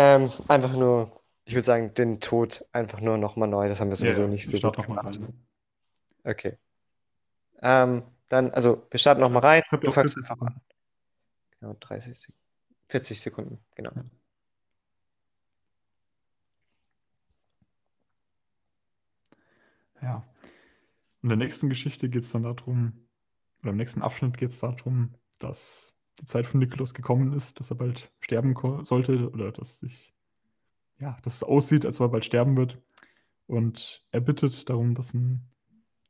[0.00, 1.10] Ähm, einfach nur,
[1.44, 3.68] ich würde sagen, den Tod einfach nur nochmal neu.
[3.68, 5.06] Das haben wir sowieso ja, nicht so gut gemacht.
[5.06, 5.44] rein.
[6.22, 6.56] Okay.
[7.60, 9.62] Ähm, dann, also, wir starten nochmal rein.
[9.72, 10.60] Du fängst 40 einfach an.
[11.60, 12.40] Genau, 30 Sekunden.
[12.88, 13.92] 40 Sekunden, genau.
[20.00, 20.26] Ja.
[21.22, 23.08] In der nächsten Geschichte geht es dann darum,
[23.62, 27.70] oder im nächsten Abschnitt geht es darum, dass die Zeit von Nikolaus gekommen ist, dass
[27.70, 28.54] er bald sterben
[28.84, 30.14] sollte oder dass sich,
[30.98, 32.80] ja, dass es aussieht, als ob er bald sterben wird.
[33.46, 35.42] Und er bittet darum, dass ein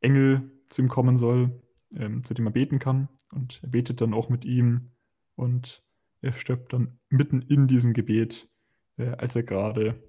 [0.00, 1.62] Engel zu ihm kommen soll,
[1.94, 3.08] ähm, zu dem er beten kann.
[3.32, 4.90] Und er betet dann auch mit ihm
[5.38, 5.82] und
[6.20, 8.48] er stirbt dann mitten in diesem Gebet,
[8.96, 10.02] äh, als er gerade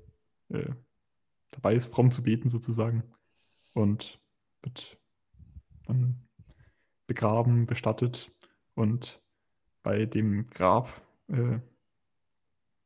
[0.50, 0.72] äh,
[1.52, 3.04] dabei ist, fromm zu beten sozusagen.
[3.76, 4.20] Und
[4.64, 4.98] wird
[5.86, 6.28] dann
[7.06, 8.32] begraben, bestattet
[8.74, 9.22] und
[9.84, 10.90] bei dem Grab,
[11.28, 11.60] äh,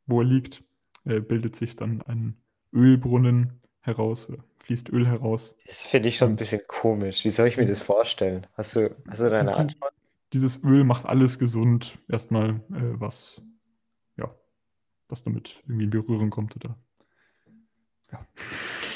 [0.06, 0.64] wo er liegt,
[1.06, 2.38] äh, bildet sich dann ein
[2.74, 5.56] Ölbrunnen heraus oder fließt Öl heraus.
[5.66, 7.24] Das finde ich schon ein bisschen komisch.
[7.24, 8.48] Wie soll ich mir das vorstellen?
[8.54, 9.93] Hast du, hast du da eine das, Antwort?
[10.34, 11.98] Dieses Öl macht alles gesund.
[12.10, 13.42] Erstmal äh, was,
[14.18, 14.34] ja,
[15.08, 16.78] was damit irgendwie in Berührung kommt oder.
[18.12, 18.26] Ja.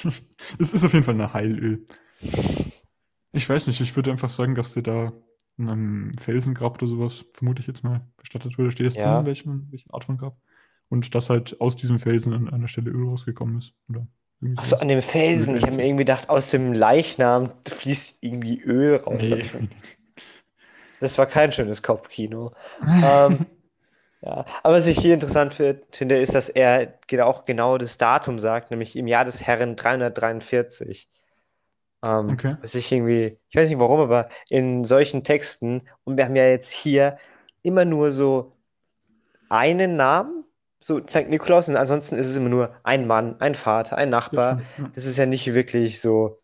[0.60, 1.86] es ist auf jeden Fall ein Heilöl.
[3.32, 5.14] Ich weiß nicht, ich würde einfach sagen, dass der da
[5.58, 8.72] in einem Felsengrab oder sowas, vermute ich jetzt mal, bestattet wurde.
[8.72, 9.16] Steht das Ja.
[9.18, 10.38] drin, welche, welche Art von Grab?
[10.90, 13.74] Und dass halt aus diesem Felsen an einer Stelle Öl rausgekommen ist.
[13.90, 14.08] Oder
[14.40, 15.56] irgendwie Achso, an dem Felsen.
[15.56, 19.20] Ich habe mir irgendwie gedacht, aus dem Leichnam fließt irgendwie Öl raus.
[19.20, 19.46] Nee.
[21.00, 22.54] Das war kein schönes Kopfkino.
[23.02, 23.40] Ähm,
[24.22, 24.46] ja.
[24.64, 28.72] Aber was ich hier interessant fi- finde, ist, dass er auch genau das Datum sagt,
[28.72, 31.10] nämlich im Jahr des Herrn 343.
[32.04, 32.58] Ähm, Okay.
[32.62, 36.48] was ich irgendwie, ich weiß nicht warum, aber in solchen Texten, und wir haben ja
[36.48, 37.20] jetzt hier
[37.64, 38.58] immer nur so
[39.50, 40.46] einen Namen,
[40.82, 41.30] so St.
[41.30, 44.46] Nikolaus, und ansonsten ist es immer nur ein Mann, ein Vater, ein Das Nachbar.
[44.46, 44.92] stimmt, ja.
[44.94, 46.40] Das ist ja nicht wirklich so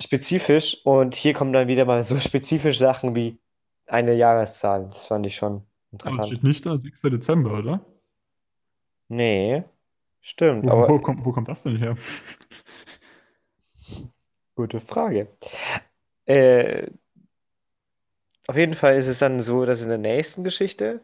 [0.00, 0.78] spezifisch.
[0.84, 3.38] Und hier kommen dann wieder mal so spezifische Sachen wie
[3.86, 4.84] eine Jahreszahl.
[4.88, 5.62] Das fand ich schon
[6.02, 6.26] Aber interessant.
[6.26, 7.02] steht nicht da 6.
[7.02, 7.84] Dezember, oder?
[9.08, 9.64] Nee,
[10.22, 11.96] stimmt, Wo, aber wo, kommt, wo kommt das denn her?
[14.54, 15.28] gute Frage.
[16.26, 16.88] Äh,
[18.48, 21.00] auf jeden Fall ist es dann so, dass in der nächsten Geschichte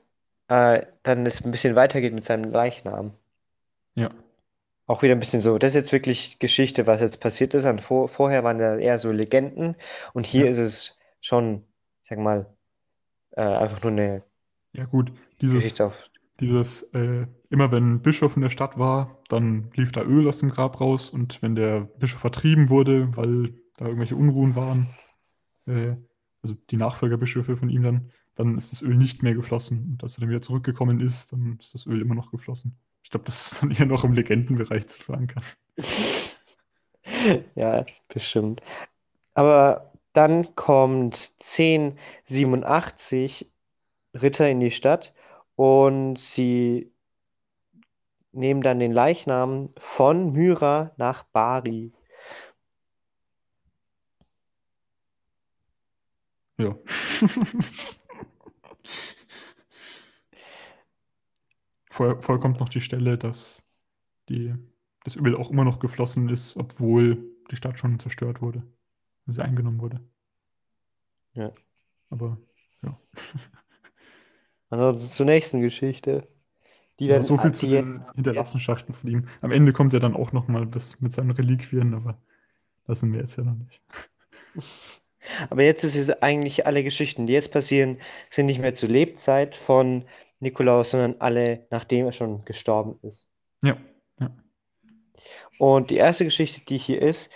[0.49, 3.12] äh, dann es ein bisschen weitergeht mit seinem Leichnam.
[3.95, 4.11] Ja.
[4.87, 7.64] Auch wieder ein bisschen so, das ist jetzt wirklich Geschichte, was jetzt passiert ist.
[7.64, 9.76] Und vor, vorher waren da eher so Legenden
[10.12, 10.51] und hier Ja.
[10.51, 11.64] ist es schon,
[12.03, 12.55] ich sag mal,
[13.32, 14.24] äh, einfach nur eine
[14.72, 15.12] Ja, gut.
[15.41, 16.11] Dieses, Geschichte auf.
[16.41, 20.39] dieses äh, immer wenn ein Bischof in der Stadt war, dann lief da Öl aus
[20.39, 24.95] dem Grab raus und wenn der Bischof vertrieben wurde, weil da irgendwelche Unruhen waren,
[25.66, 25.97] äh,
[26.43, 29.93] also die Nachfolgerbischöfe von ihm dann, dann ist das Öl nicht mehr geflossen.
[29.93, 32.78] Und als er dann wieder zurückgekommen ist, dann ist das Öl immer noch geflossen.
[33.05, 35.44] Ich glaube, das ist dann eher noch im Legendenbereich zu verankern.
[37.55, 38.61] Ja, bestimmt.
[39.34, 43.52] Aber dann kommt 1087
[44.14, 45.12] Ritter in die Stadt
[45.57, 46.92] und sie
[48.32, 51.90] nehmen dann den Leichnam von Myra nach Bari.
[56.59, 56.76] Ja.
[61.95, 63.62] Vorher, vorher kommt noch die Stelle, dass
[64.28, 64.53] die,
[65.05, 67.22] das Öl auch immer noch geflossen ist, obwohl
[67.53, 68.64] die Stadt schon zerstört wurde,
[69.26, 70.01] sie eingenommen wurde.
[71.34, 71.53] Ja.
[72.11, 72.36] Aber
[72.82, 72.99] ja.
[74.70, 76.26] Also zur nächsten Geschichte,
[76.99, 79.28] die Ja, dann so viel zu den Hinterlassenschaften von ihm.
[79.40, 82.18] Am Ende kommt er dann auch noch mal was mit seinen Reliquien, aber
[82.88, 83.80] das sind wir jetzt ja noch nicht.
[85.49, 89.55] Aber jetzt ist es eigentlich alle Geschichten, die jetzt passieren, sind nicht mehr zur Lebzeit
[89.55, 90.05] von
[90.45, 93.28] Nikolaus, sondern alle, nachdem er schon gestorben ist.
[93.62, 93.76] Ja,
[94.20, 94.30] ja.
[95.59, 97.30] Und die erste Geschichte, die hier ist,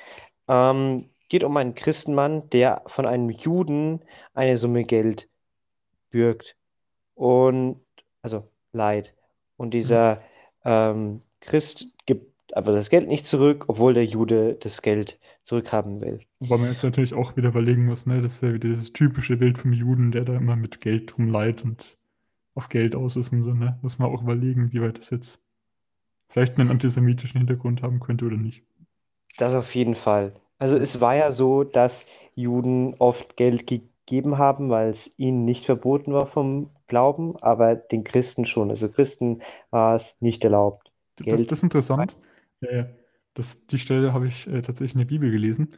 [0.46, 4.00] ähm, geht um einen Christenmann, der von einem Juden
[4.34, 5.28] eine Summe Geld
[6.10, 6.56] bürgt
[7.14, 7.80] und
[8.22, 9.14] also leiht.
[9.56, 10.22] Und dieser
[10.64, 16.20] ähm, Christ gibt aber das Geld nicht zurück, obwohl der Jude das Geld zurückhaben will.
[16.40, 18.22] Wobei man jetzt natürlich auch wieder überlegen muss, ne?
[18.22, 21.64] Das ist ja wieder dieses typische Bild vom Juden, der da immer mit Geld rumleiht
[21.64, 21.97] und
[22.58, 23.78] auf Geld aus ist und so, ne?
[23.82, 25.40] Muss man auch überlegen, wie weit das jetzt
[26.28, 28.64] vielleicht einen antisemitischen Hintergrund haben könnte oder nicht.
[29.38, 30.32] Das auf jeden Fall.
[30.58, 32.04] Also es war ja so, dass
[32.34, 38.02] Juden oft Geld gegeben haben, weil es ihnen nicht verboten war vom Glauben, aber den
[38.02, 38.70] Christen schon.
[38.70, 39.40] Also Christen
[39.70, 40.90] war es nicht erlaubt.
[41.16, 42.16] Das, das ist interessant.
[42.60, 42.86] Äh,
[43.34, 45.68] das, die Stelle habe ich äh, tatsächlich in der Bibel gelesen.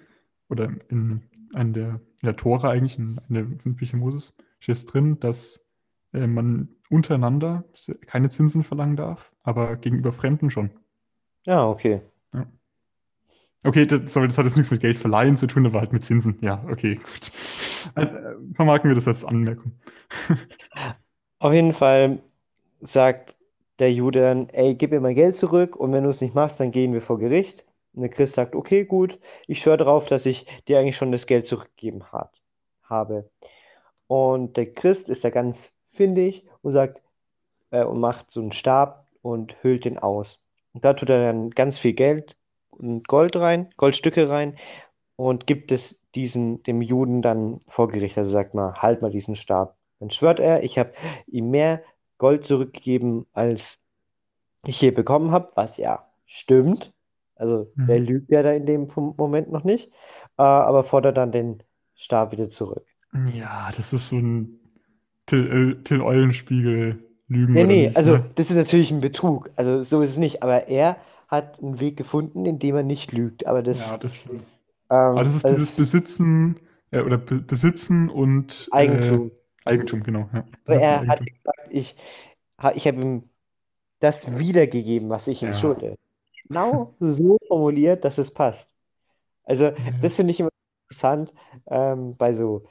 [0.48, 1.22] Oder in
[1.52, 1.88] einer der,
[2.22, 5.64] in der Tora eigentlich, in einer der Bücher Moses, steht es drin, dass
[6.12, 7.64] äh, man untereinander
[8.06, 10.70] keine Zinsen verlangen darf, aber gegenüber Fremden schon.
[11.44, 12.02] Ja, okay.
[13.62, 16.04] Okay, das, sorry, das hat jetzt nichts mit Geld verleihen zu tun, aber halt mit
[16.04, 16.38] Zinsen.
[16.40, 17.32] Ja, okay, gut.
[17.94, 19.72] Also, äh, vermarkten wir das als Anmerkung.
[21.38, 22.20] Auf jeden Fall
[22.80, 23.34] sagt
[23.78, 26.58] der Jude dann, ey, gib mir mein Geld zurück und wenn du es nicht machst,
[26.58, 27.64] dann gehen wir vor Gericht.
[27.92, 31.26] Und der Christ sagt, okay, gut, ich schwöre darauf, dass ich dir eigentlich schon das
[31.26, 32.32] Geld zurückgegeben hat,
[32.84, 33.28] habe.
[34.06, 37.00] Und der Christ ist da ganz findig und sagt,
[37.70, 40.38] äh, und macht so einen Stab und hüllt den aus.
[40.72, 42.36] Und da tut er dann ganz viel Geld
[42.70, 44.56] und Gold rein, Goldstücke rein
[45.16, 48.18] und gibt es diesen, dem Juden dann vor Gericht.
[48.18, 49.76] Also sagt mal, halt mal diesen Stab.
[50.00, 50.92] Dann schwört er, ich habe
[51.28, 51.82] ihm mehr
[52.18, 53.78] Gold zurückgegeben, als
[54.66, 56.92] ich hier bekommen habe, was ja stimmt.
[57.36, 57.86] Also Mhm.
[57.86, 59.88] der lügt ja da in dem Moment noch nicht,
[60.38, 61.62] äh, aber fordert dann den
[61.96, 62.86] Stab wieder zurück.
[63.12, 64.59] Ja, das ist so ein
[65.30, 68.24] Till, äh, Till Eulenspiegel Lügen Nee, nee, nicht, also ne?
[68.34, 69.50] das ist natürlich ein Betrug.
[69.56, 70.42] Also so ist es nicht.
[70.42, 70.96] Aber er
[71.28, 73.46] hat einen Weg gefunden, in dem er nicht lügt.
[73.46, 74.42] Aber das, Ja, das stimmt.
[74.42, 74.46] ähm,
[74.90, 76.56] Aber das ist also, dieses Besitzen
[76.90, 79.30] äh, oder be besitzen und äh, Eigentum.
[79.64, 80.28] Eigentum, genau.
[80.32, 80.44] Ja.
[80.64, 81.36] Besitzen er hat Eigentum.
[81.36, 81.96] gesagt, ich,
[82.74, 83.30] ich habe ihm
[84.00, 85.60] das wiedergegeben, was ich ihm Ja.
[85.60, 85.96] schulde.
[86.48, 88.68] Genau so formuliert, dass es passt.
[89.44, 89.74] Also, Ja.
[90.02, 90.50] das finde ich immer
[90.88, 91.32] interessant
[91.70, 92.66] ähm, bei so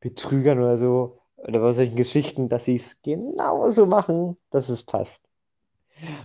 [0.00, 5.20] Betrügern oder so, oder bei solchen Geschichten, dass sie es genauso machen, dass es passt.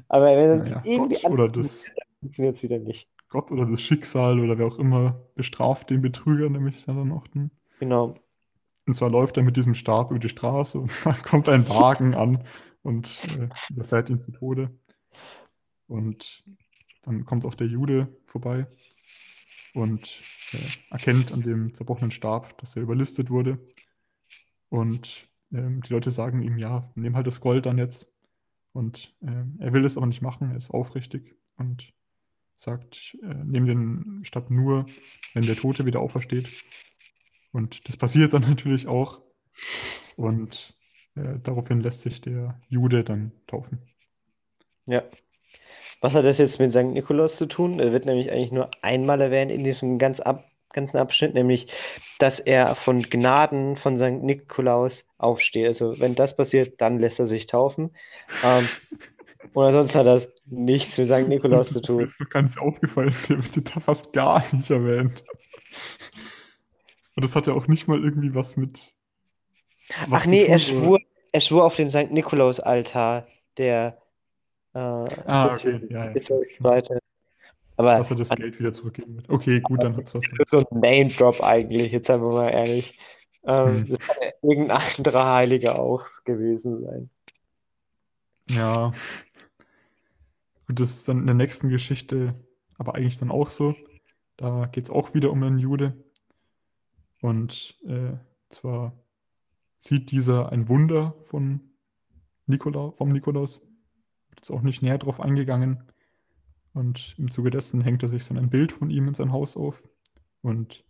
[0.07, 1.85] Aber wenn es Naja, irgendwie Gott oder das,
[2.19, 3.09] funktioniert es wieder nicht.
[3.29, 7.25] Gott oder das Schicksal oder wer auch immer bestraft den Betrüger nämlich dann auch.
[7.33, 7.49] Ne?
[7.79, 8.15] Genau.
[8.87, 12.13] Und zwar läuft er mit diesem Stab über die Straße und dann kommt ein Wagen
[12.13, 12.43] an
[12.83, 14.69] und äh, überfährt ihn zu Tode.
[15.87, 16.43] Und
[17.03, 18.67] dann kommt auch der Jude vorbei
[19.73, 20.19] und
[20.53, 23.59] äh, erkennt an dem zerbrochenen Stab, dass er überlistet wurde.
[24.75, 28.11] Und ähm, die Leute sagen ihm, ja, nimm halt das Gold dann jetzt.
[28.73, 31.93] Und ähm, er will es aber nicht machen, er ist aufrichtig und
[32.57, 34.85] sagt, äh, nehme den Stab nur,
[35.33, 36.49] wenn der Tote wieder aufersteht.
[37.53, 39.21] Und das passiert dann natürlich auch.
[40.17, 40.77] Und
[41.15, 43.79] äh, daraufhin lässt sich der Jude dann taufen.
[44.87, 45.03] Ja.
[46.01, 46.83] Was hat das jetzt mit St.
[46.83, 47.79] Nikolaus zu tun?
[47.79, 51.67] Er wird nämlich eigentlich nur einmal erwähnt in diesem ganz ab, ganzen Abschnitt, nämlich,
[52.19, 54.23] dass er von Gnaden von St.
[54.23, 55.67] Nikolaus aufsteht.
[55.67, 57.95] Also, wenn das passiert, dann lässt er sich taufen.
[58.43, 58.69] Ähm,
[59.53, 61.27] und ansonsten hat das nichts mit St.
[61.29, 62.01] Nikolaus das zu tun.
[62.03, 65.23] ist mir gar nicht aufgefallen, der wird da fast gar nicht erwähnt.
[67.15, 68.93] Und das hat ja auch nicht mal irgendwie was mit.
[70.07, 70.59] was Ach nee, tun, er oder?
[70.59, 70.99] schwur,
[71.31, 72.11] er schwur auf den St.
[72.11, 74.01] Nikolaus-Altar, der
[74.73, 74.79] äh,
[75.25, 76.11] Ah, okay, ja, ja.
[76.13, 76.59] ist stimmt, der stimmt.
[76.61, 76.99] zweite.
[77.77, 79.29] Aber Dass er das Geld wieder zurückgeben wird.
[79.29, 80.49] Okay, gut, dann hat es was damit.
[80.49, 82.97] so ein Name-Drop eigentlich, jetzt wir mal ehrlich.
[83.45, 83.87] Ähm, Hm.
[83.89, 87.09] das kann ja irgendein anderer Heiliger auch gewesen sein.
[88.49, 88.91] Ja.
[90.67, 92.33] Gut, das ist dann in der nächsten Geschichte,
[92.77, 93.75] aber eigentlich dann auch so.
[94.37, 95.93] Da geht es auch wieder um einen Jude.
[97.21, 98.13] Und äh,
[98.49, 98.93] zwar
[99.77, 101.61] sieht dieser ein Wunder von
[102.47, 103.61] Nikola, vom Nikolaus.
[104.29, 105.83] Wird jetzt auch nicht näher drauf eingegangen.
[106.75, 109.55] Und im Zuge dessen hängt er sich dann ein Bild von ihm in sein Haus
[109.55, 109.81] auf.
[110.41, 110.83] Und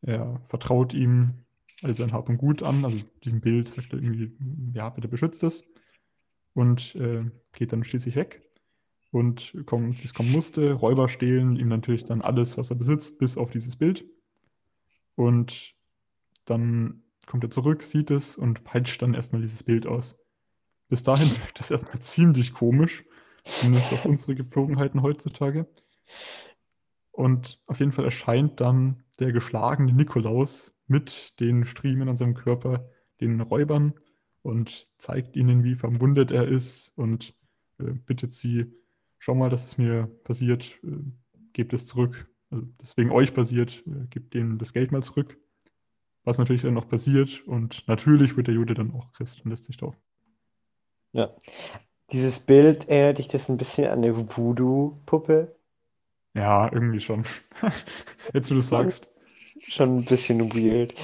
[0.00, 1.44] er vertraut ihm
[1.82, 2.82] all sein Hab und Gut an.
[2.84, 4.32] Also diesem Bild sagt er irgendwie,
[4.72, 5.64] ja, bitte beschützt es.
[6.54, 8.42] Und äh, geht dann schließlich weg.
[9.10, 13.18] Und kommt, wie es kommen musste, Räuber stehlen ihm natürlich dann alles, was er besitzt,
[13.18, 14.06] bis auf dieses Bild.
[15.14, 15.74] Und
[16.46, 20.16] dann kommt er zurück, sieht es und peitscht dann erstmal dieses Bild aus.
[20.88, 23.04] Bis dahin wirkt das erstmal ziemlich komisch,
[23.44, 25.66] zumindest auf unsere Gepflogenheiten heutzutage.
[27.10, 32.88] Und auf jeden Fall erscheint dann der geschlagene Nikolaus mit den Striemen an seinem Körper
[33.20, 33.94] den Räubern
[34.42, 37.34] und zeigt ihnen, wie verwundet er ist und
[37.78, 38.72] äh, bittet sie,
[39.18, 40.96] schau mal, dass es mir passiert, äh,
[41.52, 42.28] gebt es zurück.
[42.50, 45.38] Also deswegen euch passiert, äh, gebt denen das Geld mal zurück.
[46.24, 49.64] Was natürlich dann noch passiert und natürlich wird der Jude dann auch Christ und lässt
[49.64, 50.00] sich taufen.
[51.12, 51.34] Ja.
[52.12, 55.54] Dieses Bild erinnert dich das ein bisschen an eine Voodoo-Puppe?
[56.34, 57.24] Ja, irgendwie schon.
[58.34, 59.08] Jetzt, wo du es sagst.
[59.68, 60.94] Schon ein bisschen weird.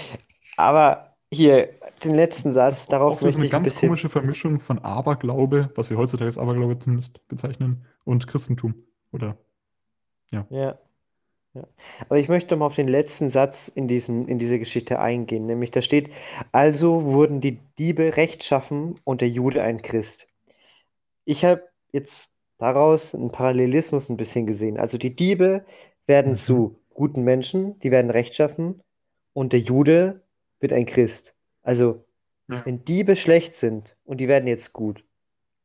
[0.56, 1.68] Aber hier,
[2.04, 3.88] den letzten Satz, darauf Auch das ist eine ein ganz bisschen.
[3.88, 8.74] komische Vermischung von Aberglaube, was wir heutzutage als Aberglaube zumindest bezeichnen, und Christentum.
[9.12, 9.36] Oder
[10.30, 10.46] Ja.
[10.50, 10.78] Ja.
[12.08, 15.46] Aber ich möchte mal auf den letzten Satz in diesem, in dieser Geschichte eingehen.
[15.46, 16.10] Nämlich da steht,
[16.52, 20.27] also wurden die Diebe rechtschaffen und der Jude ein Christ.
[21.28, 21.62] Ich habe
[21.92, 24.78] jetzt daraus einen Parallelismus ein bisschen gesehen.
[24.78, 25.62] Also die Diebe
[26.06, 26.36] werden Mhm.
[26.36, 28.80] zu guten Menschen, die werden rechtschaffen
[29.34, 30.22] und der Jude
[30.58, 31.34] wird ein Christ.
[31.62, 32.02] Also
[32.48, 32.64] Ja.
[32.64, 35.04] wenn Diebe schlecht sind und die werden jetzt gut,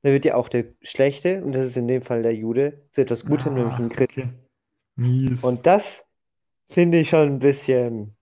[0.02, 3.00] dann wird ja auch der Schlechte, und das ist in dem Fall der Jude, zu
[3.00, 4.12] etwas Gutem, nämlich Ah, ein Christ.
[4.18, 4.28] okay.
[4.98, 5.46] Mies.
[5.46, 6.04] Und das
[6.72, 8.18] finde ich schon ein bisschen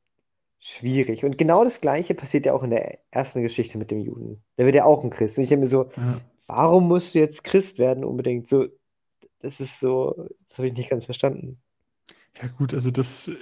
[0.59, 1.25] schwierig.
[1.25, 4.43] Und genau das Gleiche passiert ja auch in der ersten Geschichte mit dem Juden.
[4.59, 5.39] Der wird ja auch ein Christ.
[5.39, 6.21] Und ich habe mir so, Ja.
[6.55, 8.49] Warum musst du jetzt Christ werden unbedingt?
[8.49, 8.67] So,
[9.41, 11.61] das ist so, das habe ich nicht ganz verstanden.
[12.41, 13.33] Ja, gut, also das äh,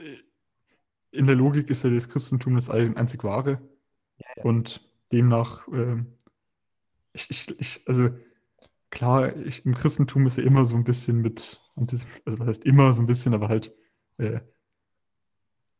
[1.11, 3.61] in der Logik ist ja das Christentum das ein- einzig wahre.
[4.37, 4.43] ja.
[4.43, 4.81] Und
[5.11, 6.15] demnach, ähm,
[7.13, 8.09] ich, ich, ich, also
[8.91, 12.93] klar, ich, im Christentum ist ja immer so ein bisschen mit also was heißt immer
[12.93, 13.73] so ein bisschen, aber halt,
[14.17, 14.41] äh,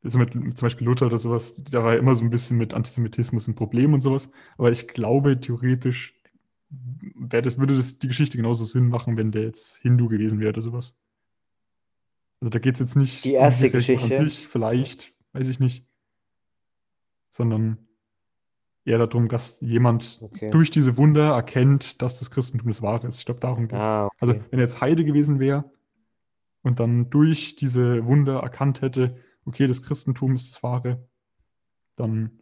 [0.04, 2.74] so mit, zum Beispiel Luther oder sowas, da war ja immer so ein bisschen mit
[2.74, 4.30] Antisemitismus ein Problem und sowas.
[4.58, 6.19] Aber ich glaube, theoretisch
[6.70, 10.50] wäre das, würde das die Geschichte genauso Sinn machen, wenn der jetzt Hindu gewesen wäre
[10.50, 10.96] oder sowas.
[12.42, 14.30] Also da geht es jetzt nicht Die um erste Religion an Geschichte.
[14.30, 15.86] sich, vielleicht, weiß ich nicht,
[17.32, 17.78] sondern
[18.86, 20.50] eher darum, dass jemand Okay.
[20.52, 23.20] durch diese Wunder erkennt, dass das Christentum das Wahre ist.
[23.20, 23.86] Ich glaube, darum geht es.
[23.86, 24.44] Ah, Also, okay.
[24.52, 25.72] wenn er jetzt Heide gewesen wäre
[26.64, 31.08] und dann durch diese Wunder erkannt hätte, okay, das Christentum ist das Wahre,
[31.96, 32.40] dann.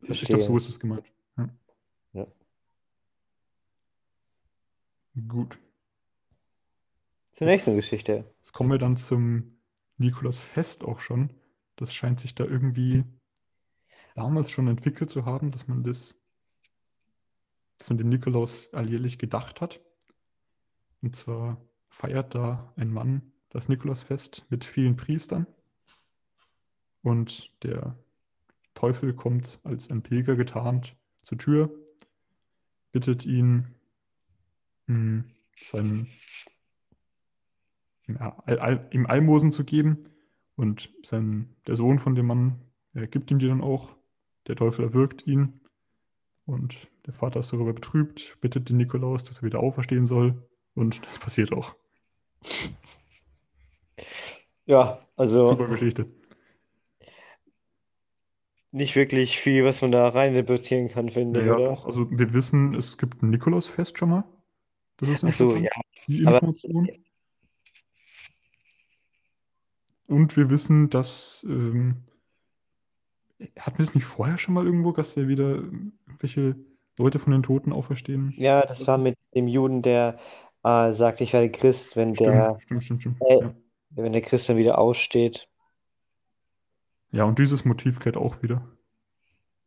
[0.00, 0.28] Ich Verstehe.
[0.28, 1.12] glaube, so ist es gemeint.
[1.36, 1.48] Ja.
[2.12, 2.26] Ja.
[5.26, 5.58] Gut.
[7.32, 8.24] Zur nächsten Jetzt- Geschichte.
[8.40, 9.58] Jetzt kommen wir dann zum
[9.96, 11.30] Nikolausfest auch schon.
[11.76, 13.04] Das scheint sich da irgendwie
[14.14, 16.14] damals schon entwickelt zu haben, dass man das,
[17.78, 19.80] dass man dem Nikolaus alljährlich gedacht hat.
[21.00, 25.46] Und zwar feiert da ein Mann das Nikolausfest mit vielen Priestern.
[27.02, 27.96] Und der
[28.74, 31.70] Teufel kommt als ein Pilger getarnt zur Tür,
[32.92, 33.74] bittet ihn,
[34.88, 35.24] mh,
[35.64, 36.08] seinen
[38.08, 40.04] ja, Al Al ihm Almosen zu geben.
[40.56, 42.60] Und sein, der Sohn von dem Mann
[42.94, 43.94] äh, gibt ihm die dann auch.
[44.48, 45.60] Der Teufel erwürgt ihn.
[46.46, 50.48] Und der Vater ist darüber betrübt, bittet den Nikolaus, dass er wieder auferstehen soll.
[50.74, 51.76] Und das passiert auch.
[54.66, 56.06] Ja, also Super Geschichte.
[58.70, 61.70] nicht wirklich viel, was man da reininterpretieren kann, finde ich, Ja, oder?
[61.70, 61.86] doch.
[61.86, 64.24] Also wir wissen, es gibt ein Nikolausfest schon mal.
[64.98, 65.70] Das ist so, ja.
[66.06, 66.88] Die Aber- Information.
[70.06, 71.44] Und wir wissen, dass.
[71.48, 72.02] Ähm,
[73.58, 76.56] hatten wir es nicht vorher schon mal irgendwo, dass er wieder irgendwelche
[76.96, 78.34] Leute von den Toten auferstehen?
[78.36, 80.18] Ja, das war mit dem Juden, der
[80.64, 83.30] äh, sagt, ich werde Christ, wenn der, Stimmt, stimmt, stimmt, stimmt.
[83.30, 83.54] Äh, Ja.
[83.90, 85.46] wenn der Christ dann wieder aussteht.
[87.12, 88.66] ja, und dieses Motiv kehrt auch wieder.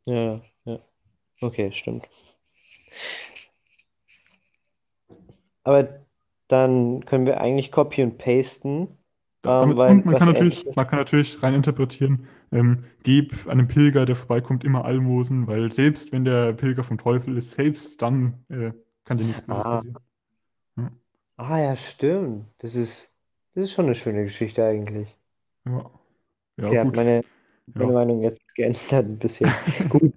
[0.05, 0.79] Ja, ja.
[1.39, 2.09] Okay, stimmt.
[5.64, 6.05] Aber
[6.47, 8.97] dann können wir eigentlich copy und pasten.
[9.41, 13.47] Da, Ähm, damit, weil und man kann natürlich, man kann natürlich rein interpretieren, ähm, gib
[13.47, 18.01] einem Pilger, der vorbeikommt, immer Almosen, weil selbst wenn der Pilger vom Teufel ist, selbst
[18.03, 18.72] dann äh,
[19.03, 19.82] kann dir nichts Böses Ah.
[19.82, 19.97] passieren.
[21.38, 22.45] Ah ja, stimmt.
[22.59, 23.12] Das ist,
[23.53, 25.18] das ist schon eine schöne Geschichte eigentlich.
[25.66, 25.91] Ja,
[26.57, 26.95] ja Okay, gut.
[26.95, 27.24] meine,
[27.78, 27.93] meine Ja.
[27.93, 29.55] Meinung jetzt geändert ein bisschen.
[29.89, 30.14] Gut,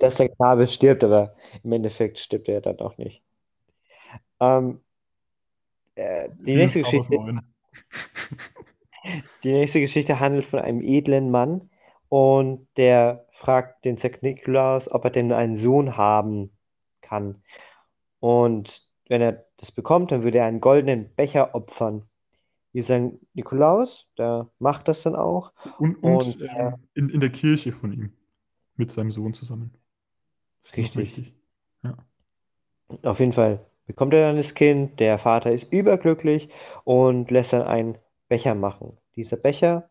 [0.00, 3.22] dass der Knabe stirbt, aber im Endeffekt stirbt er dann auch nicht.
[4.40, 4.80] Ähm,
[5.94, 7.40] äh, die nächste Geschichte, 9.
[9.44, 11.70] die nächste Geschichte handelt von einem edlen Mann
[12.08, 16.50] und der fragt den Sankt Nikolaus, ob er denn einen Sohn haben
[17.00, 17.42] kann.
[18.20, 22.08] Und wenn er das bekommt, dann würde er einen goldenen Becher opfern.
[22.72, 25.52] Wie Sankt Nikolaus, der macht das dann auch.
[25.78, 28.12] Und, und, Und, ähm, in, in der Kirche von ihm.
[28.76, 29.72] Mit seinem Sohn zusammen.
[30.62, 31.00] Das ist noch Richtig.
[31.00, 31.34] wichtig.
[31.84, 31.96] Ja.
[33.04, 36.48] Auf jeden Fall bekommt er dann das Kind, der Vater ist überglücklich
[36.84, 38.96] und lässt dann einen Becher machen.
[39.16, 39.88] Dieser Becher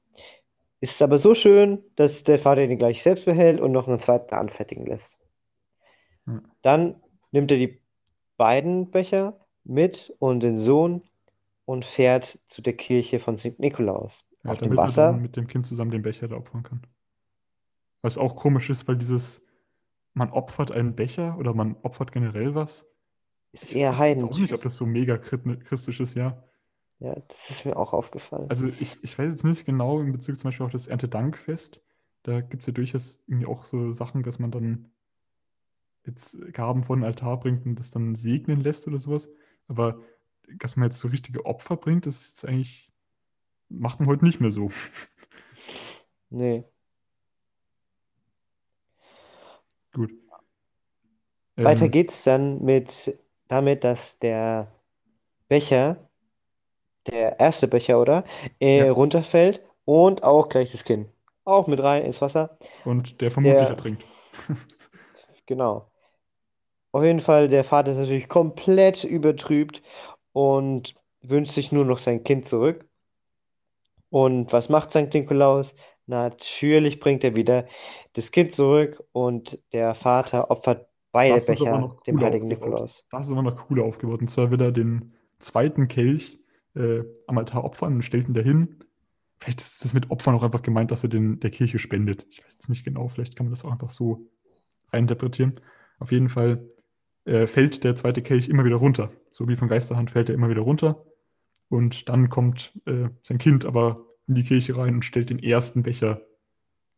[0.79, 4.35] ist aber so schön, dass der Vater ihn gleich selbst behält und noch einen zweiten
[4.35, 5.15] anfertigen lässt.
[6.27, 6.41] Ja.
[6.61, 6.95] Dann
[7.31, 7.79] nimmt er die
[8.37, 11.01] beiden Becher mit und den Sohn
[11.65, 13.59] und fährt zu der Kirche von St.
[13.59, 14.25] Nikolaus.
[14.43, 16.63] Ja, Auf dem damit er Wasser, dann mit dem Kind zusammen den Becher da opfern
[16.63, 16.81] kann.
[18.01, 19.41] Was auch komisch ist, weil dieses,
[20.13, 22.85] man opfert einen Becher oder man opfert generell was.
[23.53, 24.37] Ist Ich eher weiß jetzt auch heidnisch.
[24.37, 26.43] nicht, ob das so mega christlich ist, ja.
[26.99, 28.49] Ja, das ist mir auch aufgefallen.
[28.49, 31.81] Also ich, ich weiß jetzt nicht genau in Bezug zum Beispiel auf das Erntedankfest.
[32.23, 34.91] Da gibt es ja durchaus irgendwie auch so Sachen, dass man dann
[36.05, 39.29] jetzt Gaben vor den Altar bringt und das dann segnen lässt oder sowas.
[39.67, 39.99] Aber
[40.57, 42.91] dass man jetzt so richtige Opfer bringt, das ist jetzt eigentlich,
[43.69, 44.71] macht man heute nicht mehr so.
[46.31, 46.65] Nee.
[49.93, 50.11] Gut.
[51.61, 53.17] Weiter Ähm, geht's dann mit
[53.53, 54.67] damit, dass der
[55.47, 56.09] Becher,
[57.07, 58.23] der erste Becher, oder?
[58.59, 58.91] Äh, Ja.
[58.91, 61.09] runterfällt und auch gleich das Kind.
[61.45, 62.57] Auch mit rein ins Wasser.
[62.85, 64.03] und der vermutlich Der- ertrinkt.
[65.45, 65.91] Genau.
[66.93, 69.81] Auf jeden Fall, der Vater ist natürlich komplett übertrübt
[70.31, 72.85] und wünscht sich nur noch sein Kind zurück.
[74.09, 75.73] Und was macht Sankt Nikolaus?
[76.05, 77.67] Natürlich bringt er wieder
[78.13, 82.27] das Kind zurück und der Vater opfert beide Das ist aber Becher noch dem cooler
[82.27, 82.47] heiligen.
[82.49, 83.05] Nikolaus.
[83.09, 84.19] Das ist aber noch cooler aufgebaut.
[84.19, 86.41] Und zwar will er den zweiten Kelch
[86.75, 88.79] äh, am Altar opfern und stellt ihn dahin.
[89.39, 92.25] Vielleicht ist das mit Opfern auch einfach gemeint, dass er den der Kirche spendet.
[92.29, 94.27] Ich weiß jetzt nicht genau, vielleicht kann man das auch einfach so
[94.91, 95.53] reininterpretieren.
[95.99, 96.67] Auf jeden Fall
[97.25, 99.11] äh, fällt der zweite Kelch immer wieder runter.
[99.31, 101.05] So wie von Geisterhand fällt er immer wieder runter.
[101.69, 105.83] Und dann kommt äh, sein Kind aber in die Kirche rein und stellt den ersten
[105.83, 106.21] Becher,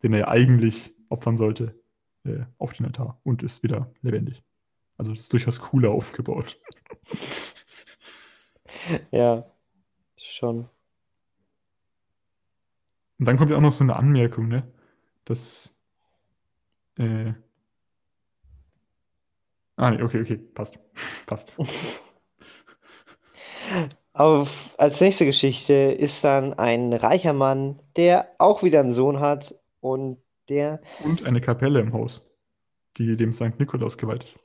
[0.04, 1.80] den er ja eigentlich opfern sollte,
[2.26, 4.44] äh, auf den Altar und ist wieder lebendig.
[4.98, 6.60] Also das ist durchaus cooler aufgebaut.
[9.12, 9.44] Ja,
[10.16, 10.70] schon.
[13.18, 14.72] Und dann kommt ja auch noch so eine Anmerkung, ne?
[15.24, 15.76] Dass.
[16.98, 17.34] Äh,
[19.78, 20.78] ah, nee, okay, okay, passt.
[21.26, 21.58] Passt.
[24.14, 29.56] Auf, als nächste Geschichte ist dann ein reicher Mann, der auch wieder einen Sohn hat
[29.82, 30.82] und der.
[30.98, 32.22] Und eine Kapelle im Haus,
[32.98, 33.60] die dem St.
[33.60, 34.38] Nikolaus geweiht ist.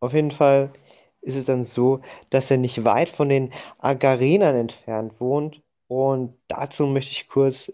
[0.00, 0.72] Auf jeden Fall
[1.20, 5.62] ist es dann so, dass er nicht weit von den Agarenern entfernt wohnt.
[5.88, 7.68] Und dazu möchte ich kurz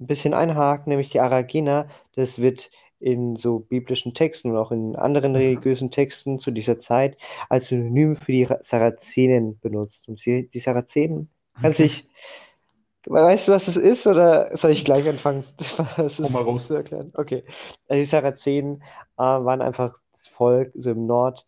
[0.00, 1.88] ein bisschen einhaken, nämlich die Aragener.
[2.14, 7.16] Das wird in so biblischen Texten und auch in anderen religiösen Texten zu dieser Zeit
[7.48, 10.08] als Synonym für die Sarazenen benutzt.
[10.08, 11.74] Und die Sarazenen, kann Okay.
[11.74, 12.07] sich,
[13.06, 15.44] weißt du, was das ist, oder soll ich gleich anfangen,
[15.96, 16.66] was es mal raus.
[16.66, 17.12] zu erklären?
[17.14, 17.44] Okay.
[17.88, 18.82] Also die Sarazenen
[19.16, 21.46] äh, waren einfach das Volk so im Nordwesten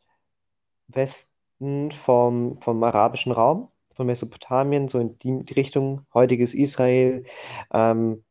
[2.04, 7.24] vom, vom arabischen Raum, von Mesopotamien, so in die, die Richtung heutiges Israel,
[7.72, 8.24] ähm,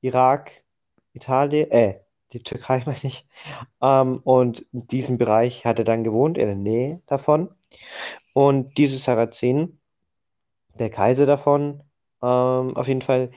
[0.00, 0.52] Irak,
[1.14, 2.00] Italien, äh,
[2.32, 3.26] die Türkei meine ich.
[3.80, 7.50] Ähm, und in diesem Bereich hat er dann gewohnt, in der Nähe davon.
[8.34, 9.80] Und diese Sarazenen,
[10.78, 11.82] der Kaiser davon,
[12.24, 13.30] ähm, auf jeden Fall,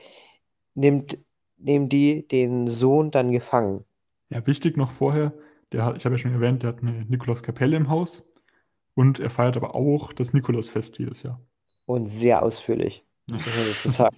[0.74, 1.18] nimmt,
[1.58, 3.84] nehmen die den Sohn dann gefangen.
[4.30, 5.32] Ja, wichtig noch vorher,
[5.72, 8.24] der hat, ich habe ja schon erwähnt, der hat eine Nikolauskapelle im Haus
[8.94, 11.40] und er feiert aber auch das Nikolausfest jedes Jahr.
[11.86, 13.04] Und sehr ausführlich.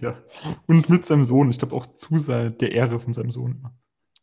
[0.01, 0.15] Ja.
[0.67, 3.67] Und mit seinem Sohn, ich glaube auch zu sein, der Ehre von seinem Sohn.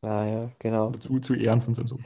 [0.02, 0.92] Ah, ja, genau.
[0.92, 2.06] Zu, zu Ehren von seinem Sohn.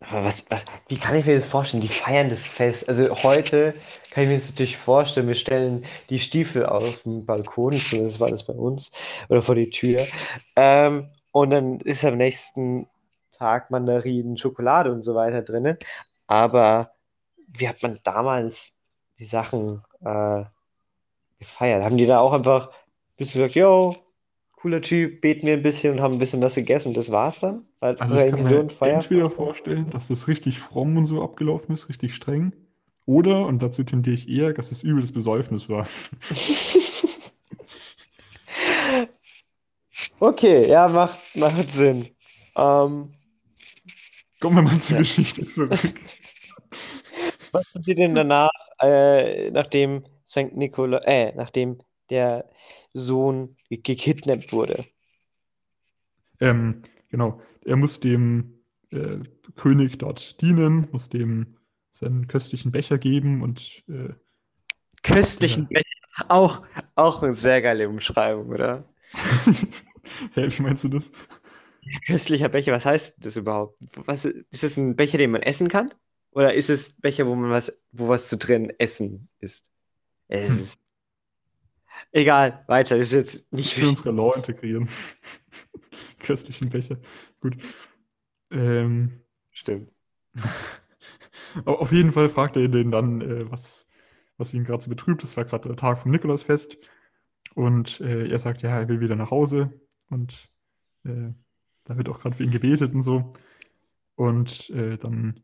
[0.00, 1.80] Aber was, was, wie kann ich mir das vorstellen?
[1.82, 2.88] Die feiern das Fest.
[2.88, 3.74] Also heute
[4.10, 8.30] kann ich mir das natürlich vorstellen, wir stellen die Stiefel auf den Balkon, zumindest war
[8.30, 8.90] das bei uns,
[9.28, 10.06] oder vor die Tür.
[10.56, 12.86] Ähm, und dann ist am nächsten
[13.32, 15.76] Tag Mandarinen, Schokolade und so weiter drin.
[16.26, 16.92] Aber
[17.48, 18.72] wie hat man damals
[19.18, 20.44] die Sachen äh,
[21.38, 21.84] gefeiert?
[21.84, 23.96] Haben die da auch einfach ein bisschen gesagt, yo,
[24.56, 27.40] cooler Typ, beten wir ein bisschen und haben ein bisschen was gegessen und das war's
[27.40, 27.67] dann?
[27.80, 31.88] War Also ich kann mir entweder vorstellen, dass das richtig fromm und so abgelaufen ist,
[31.88, 32.52] richtig streng.
[33.06, 35.86] Oder, und dazu tendiere ich eher, dass es übel das Besäufnis war.
[40.20, 42.08] Okay, ja, macht, macht Sinn.
[42.56, 43.14] Ähm,
[44.40, 44.98] Kommen wir mal zur Ja.
[44.98, 45.72] Geschichte zurück.
[47.52, 48.50] was passiert denn danach,
[48.80, 50.54] äh, nachdem St.
[50.54, 51.78] Nikola, äh, nachdem
[52.10, 52.48] der
[52.92, 54.84] Sohn ge- gekidnappt wurde?
[56.40, 58.54] Ähm, genau, er muss dem
[58.90, 59.18] äh,
[59.56, 61.56] König dort dienen, muss dem
[61.90, 64.14] seinen köstlichen Becher geben und äh,
[65.02, 65.84] Köstlichen Becher.
[66.28, 68.84] Auch, auch eine sehr geile Umschreibung, oder?
[70.34, 71.10] Hä, wie meinst du das?
[72.06, 73.78] Köstlicher Becher, was heißt das überhaupt?
[74.06, 75.92] Was, ist es ein Becher, den man essen kann?
[76.32, 79.66] Oder ist es Becher, wo man was, wo was zu drin essen ist?
[80.28, 80.60] Es Hm.
[80.60, 80.80] ist.
[82.12, 84.88] Egal, weiter, das ist jetzt nicht für unsere Law integrieren.
[86.18, 86.98] Köstlichen Becher.
[87.40, 87.56] Gut.
[88.50, 89.20] Ähm,
[89.52, 89.90] Stimmt.
[91.66, 93.86] au- auf jeden Fall fragt er den dann, äh, was,
[94.36, 95.22] was ihn gerade so betrübt.
[95.22, 96.76] Das war gerade der Tag vom Nikolausfest.
[97.54, 99.72] Und äh, er sagt, ja, er will wieder nach Hause.
[100.10, 100.50] Und
[101.04, 101.32] äh,
[101.84, 103.32] da wird auch gerade für ihn gebetet und so.
[104.16, 105.40] Und äh, dann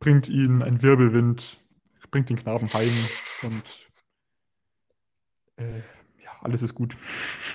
[0.00, 1.60] bringt ihn ein Wirbelwind,
[2.10, 2.92] bringt den Knaben heim
[3.42, 3.64] und
[5.56, 5.80] äh,
[6.46, 6.96] alles ist gut.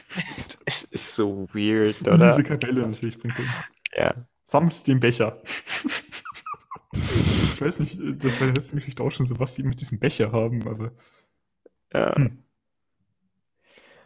[0.65, 2.17] Es ist so weird, oder?
[2.17, 3.55] diese Kapelle natürlich bringt ihn.
[3.95, 4.13] Ja.
[4.43, 5.41] Samt dem Becher.
[7.53, 10.31] Ich weiß nicht, das war letzten Geschichte auch schon so, was die mit diesem Becher
[10.31, 10.91] haben, aber.
[11.93, 12.15] Ja.
[12.15, 12.43] Hm.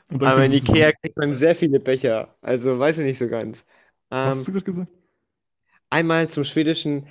[0.10, 0.94] Und Aber in sie Ikea zusammen.
[0.94, 2.36] kriegt man sehr viele Becher.
[2.42, 3.66] Also weiß ich nicht so ganz.
[4.22, 4.92] Was Ähm, hast du gerade gesagt?
[5.90, 7.08] einmal zum schwedischen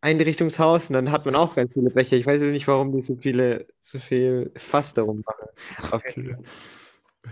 [0.00, 2.16] Einrichtungshaus und dann hat man auch ganz viele Becher.
[2.16, 5.48] Ich weiß jetzt nicht, warum die so viele, so viel Fass darum machen.
[5.78, 6.36] Jeden Okay.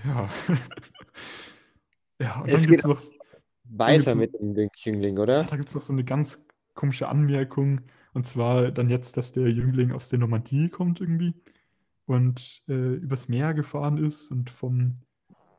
[0.05, 0.31] Ja.
[2.21, 3.01] Ja, und Es dann gibt es noch,
[3.65, 5.45] Weiter mit dem Jüngling, oder?
[5.45, 7.83] da gibt's noch so eine ganz komische Anmerkung.
[8.13, 11.35] Und zwar dann jetzt, dass der Jüngling aus der Normandie kommt irgendwie
[12.07, 14.99] und äh, übers Meer gefahren ist und vom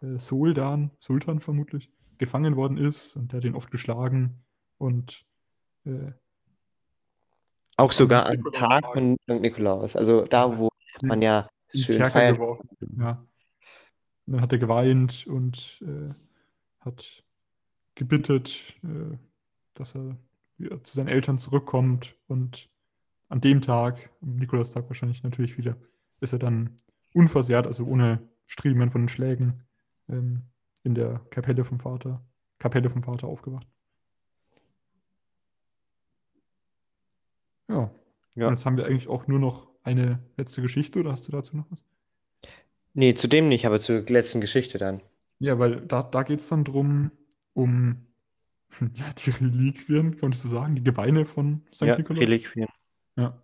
[0.02, 4.44] äh, Soldan, Sultan vermutlich, gefangen worden ist und der hat ihn oft geschlagen
[4.78, 5.26] und
[5.86, 6.12] äh,
[7.78, 9.42] Auch sogar am Tag von St.
[9.42, 9.96] Nikolaus.
[9.96, 10.70] Also da, wo
[11.02, 12.40] man ja schön feiert.
[12.98, 13.26] Ja.
[14.26, 16.14] Und dann hat er geweint und äh,
[16.80, 17.24] hat
[17.96, 19.18] gebittet, äh,
[19.74, 20.18] dass er
[20.58, 22.16] wieder zu seinen Eltern zurückkommt.
[22.28, 22.70] Und
[23.30, 25.76] an dem Tag, am Nikolaustag wahrscheinlich natürlich wieder,
[26.20, 26.76] ist er dann
[27.14, 29.64] unversehrt, also ohne Striemen von den Schlägen,
[30.10, 30.44] ähm,
[30.84, 32.24] in der Kapelle vom Vater,
[32.60, 33.68] Kapelle vom Vater aufgewacht.
[37.68, 37.92] Ja.
[38.36, 38.48] Ja.
[38.48, 41.56] Und jetzt haben wir eigentlich auch nur noch eine letzte Geschichte, oder hast du dazu
[41.58, 41.84] noch was?
[42.94, 45.02] Nee, zu dem nicht, aber zur letzten Geschichte dann.
[45.40, 47.12] Ja, weil da, da geht es dann drum,
[47.54, 48.06] um
[48.96, 51.82] ja, die Reliquien, kann man das so sagen, die Gebeine von St.
[51.82, 52.22] Ja, Nikolaus.
[52.22, 52.68] Reliquien.
[53.16, 53.42] Ja.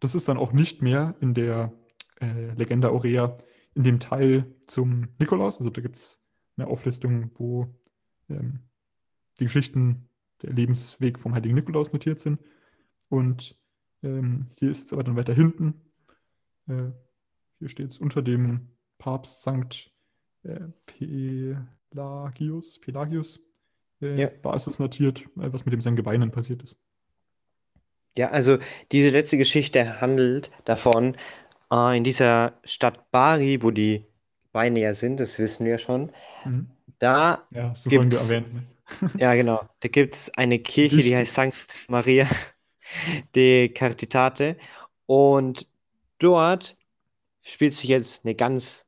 [0.00, 1.72] Das ist dann auch nicht mehr in der
[2.20, 3.38] äh, Legenda Aurea
[3.74, 6.18] in dem Teil zum Nikolaus, also da gibt es
[6.56, 7.74] eine Auflistung, wo
[8.30, 8.60] ähm,
[9.38, 10.08] die Geschichten,
[10.42, 12.40] der Lebensweg vom heiligen Nikolaus notiert sind.
[13.08, 13.58] Und
[14.02, 15.80] ähm, hier ist es aber dann weiter hinten.
[16.68, 16.90] Äh,
[17.58, 19.90] hier steht es unter dem Papst Sankt
[20.44, 20.60] äh,
[21.90, 22.78] Pelagius.
[22.80, 23.40] Pelagius.
[24.00, 24.30] Äh, Ja.
[24.42, 26.76] Da ist es notiert, äh, was mit dem seinen Gebeinen passiert ist.
[28.16, 28.58] Ja, also
[28.92, 31.16] diese letzte Geschichte handelt davon,
[31.70, 34.04] in dieser Stadt Bari, wo die
[34.52, 36.12] Beine ja sind, das wissen wir schon,
[36.44, 36.70] Mhm.
[37.00, 38.54] da Ja, vorhin gibt's, erwähnt.
[38.54, 38.62] Ne?
[39.18, 41.16] ja genau, da gibt es eine Kirche, die Wichtig.
[41.16, 42.28] heißt Sankt Maria
[43.34, 44.56] de Caritate
[45.06, 45.68] und
[46.18, 46.76] dort
[47.46, 48.86] spielt sich jetzt eine ganz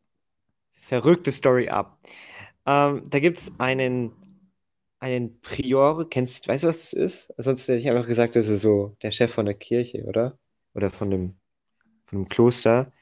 [0.82, 1.98] verrückte Story ab.
[2.66, 4.12] Ähm, da gibt es einen,
[5.00, 7.38] einen Prior, kennst, weißt du, was das ist?
[7.38, 10.38] Ansonsten hätte ich einfach gesagt, das ist so der Chef von der Kirche, oder?
[10.74, 11.40] Oder von dem,
[12.06, 12.92] von dem Kloster.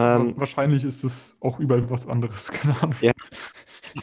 [0.00, 2.96] Aber Ähm, wahrscheinlich ist es auch überall was anderes, keine Ahnung.
[3.00, 3.12] ja,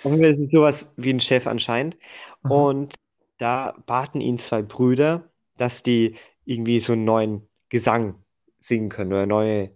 [0.02, 1.98] Fall ist es sowas wie ein Chef anscheinend.
[2.44, 2.68] Aha.
[2.68, 2.96] Und
[3.38, 8.24] da baten ihn zwei Brüder, dass die irgendwie so einen neuen Gesang
[8.60, 9.72] singen können oder neue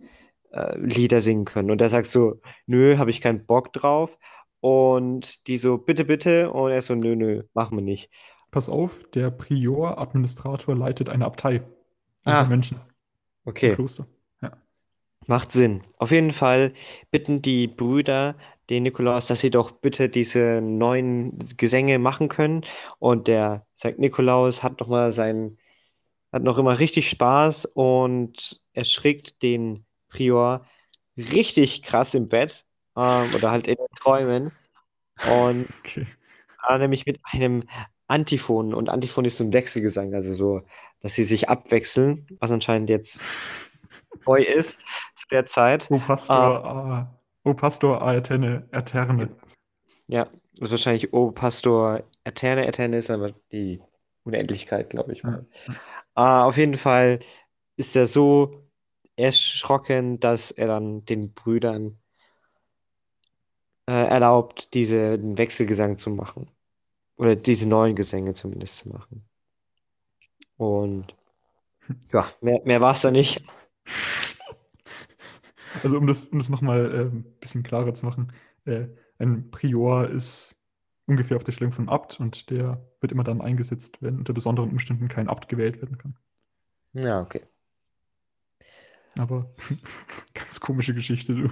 [0.52, 1.72] äh, Lieder singen können.
[1.72, 4.18] Und er sagt so, nö, habe ich keinen Bock drauf.
[4.60, 6.52] Und die so, bitte, bitte.
[6.52, 8.10] Und er so, nö, nö, machen wir nicht.
[8.52, 11.62] Pass auf, der Prior, Administrator, leitet eine Abtei.
[12.24, 12.80] Also Ah, Menschen
[13.46, 13.76] okay.
[13.76, 14.08] Kloster.
[14.42, 14.52] Ja.
[15.28, 15.84] Macht Sinn.
[15.98, 16.74] Auf jeden Fall
[17.12, 18.36] bitten die Brüder
[18.70, 22.66] den Nikolaus, dass sie doch bitte diese neuen Gesänge machen können.
[23.00, 25.58] Und der Sankt Nikolaus hat noch mal sein,
[26.34, 29.87] hat noch immer richtig Spaß und erschrickt den
[30.18, 30.66] Prior
[31.16, 32.66] richtig krass im Bett,
[32.96, 34.52] ähm, oder halt in den Träumen.
[35.30, 36.08] Und Okay.
[36.68, 37.64] äh, nämlich mit einem
[38.08, 38.74] Antiphon.
[38.74, 40.62] Und Antiphon ist so ein Wechselgesang, also so,
[41.02, 43.20] dass sie sich abwechseln, was anscheinend jetzt
[44.26, 44.80] neu ist
[45.16, 45.88] zu der Zeit.
[45.90, 49.30] O Ähm, Pastor, a, o Pastor Aeterne, Eterne.
[50.08, 52.68] Ja, das ist wahrscheinlich O Pastor Eterne.
[52.68, 53.82] Eterne ist aber die
[54.24, 55.32] Unendlichkeit, glaube ich Ja.
[55.32, 55.46] mal.
[56.16, 57.20] Ah, auf jeden Fall
[57.78, 58.67] ist er so
[59.18, 62.00] erschrocken, dass er dann den Brüdern
[63.88, 66.52] äh, erlaubt, diesen Wechselgesang zu machen.
[67.18, 69.28] Oder diese neuen Gesänge zumindest zu machen.
[70.58, 71.16] Und
[72.14, 73.44] ja, mehr, mehr war es da nicht.
[75.84, 78.32] Also um das, um das nochmal äh, ein bisschen klarer zu machen,
[78.66, 78.88] äh,
[79.20, 80.56] ein Prior ist
[81.06, 84.72] ungefähr auf der Stellung von Abt und der wird immer dann eingesetzt, wenn unter besonderen
[84.72, 86.18] Umständen kein Abt gewählt werden kann.
[86.94, 87.44] Ja, okay.
[89.18, 89.52] Aber
[90.34, 91.50] ganz komische Geschichte, du.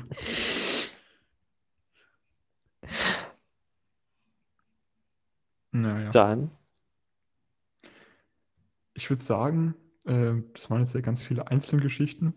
[5.72, 6.10] Naja.
[6.12, 6.52] Dann,
[8.94, 12.34] Ich würde sagen, äh, das waren jetzt ja ganz viele Einzelgeschichten.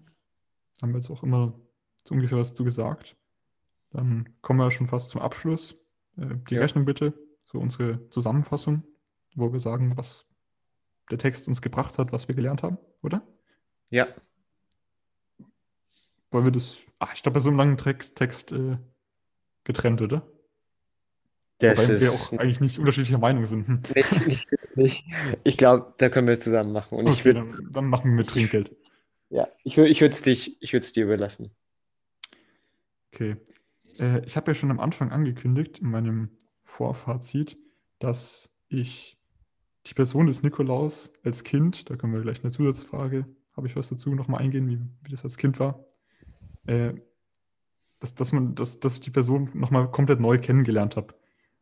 [0.82, 1.54] Haben wir jetzt auch immer
[2.04, 3.16] so ungefähr was zu gesagt.
[3.90, 5.76] Dann kommen wir schon fast zum Abschluss.
[6.16, 6.56] Äh, die.
[6.56, 7.14] Rechnung bitte,
[7.44, 8.82] so unsere Zusammenfassung,
[9.34, 10.26] wo wir sagen, was
[11.10, 13.22] der Text uns gebracht hat, was wir gelernt haben, oder?
[13.90, 14.08] Ja,
[16.30, 18.78] Wollen wir das, ah, ich glaube, bei so einem langen Text, Text äh,
[19.64, 20.26] getrennt, oder?
[21.58, 23.66] das Wobei wir auch eigentlich nicht unterschiedlicher Meinung sind.
[23.68, 23.82] Hm.
[23.94, 25.04] nicht, nicht, nicht.
[25.44, 26.98] Ich glaube, da können wir zusammen machen.
[26.98, 28.74] Und ich Okay, würde, dann, dann machen wir mit Trinkgeld.
[29.30, 31.50] ja, ich ich ich würde es dir überlassen.
[33.12, 33.36] Okay.
[33.98, 36.30] Äh, ich habe ja schon am Anfang angekündigt, in meinem
[36.62, 37.58] Vorfazit,
[37.98, 39.18] dass ich
[39.86, 43.26] die Person des Nikolaus als Kind, da können wir gleich eine Zusatzfrage,
[43.56, 45.84] habe ich was dazu, nochmal eingehen, wie, wie das als Kind war,
[46.68, 46.94] äh,
[47.98, 51.14] dass, dass, man, dass, dass ich die Person nochmal komplett neu kennengelernt habe.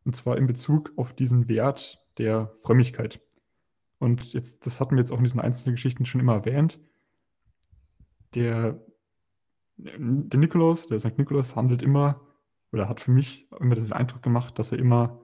[0.05, 3.21] Und zwar in Bezug auf diesen Wert der Frömmigkeit.
[3.99, 6.79] Und jetzt, das hatten wir jetzt auch in diesen einzelnen Geschichten schon immer erwähnt.
[8.35, 8.81] Der,
[9.79, 11.17] der Nikolaus, der St.
[11.17, 12.21] Nikolaus handelt immer,
[12.73, 15.21] oder hat für mich immer den Eindruck gemacht, dass er immer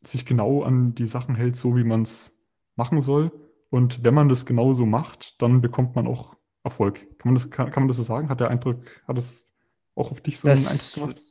[0.00, 2.34] sich genau an die Sachen hält, so wie man es
[2.76, 3.32] machen soll.
[3.68, 6.38] Und wenn man das genauso macht, dann bekommt man auch
[6.68, 7.00] Erfolg.
[7.18, 8.28] Kann man das, kann, kann man das so sagen?
[8.28, 9.48] Hat der Eindruck, hat das
[9.94, 11.22] auch auf dich so einen Eindruck Das, gemacht?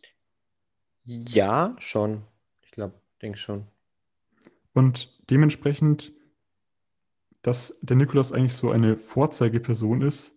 [1.03, 2.23] ja, schon.
[2.61, 3.65] Ich glaube, denke schon.
[4.73, 6.13] Und dementsprechend,
[7.41, 10.35] dass der Nikolaus eigentlich so eine Vorzeigeperson ist,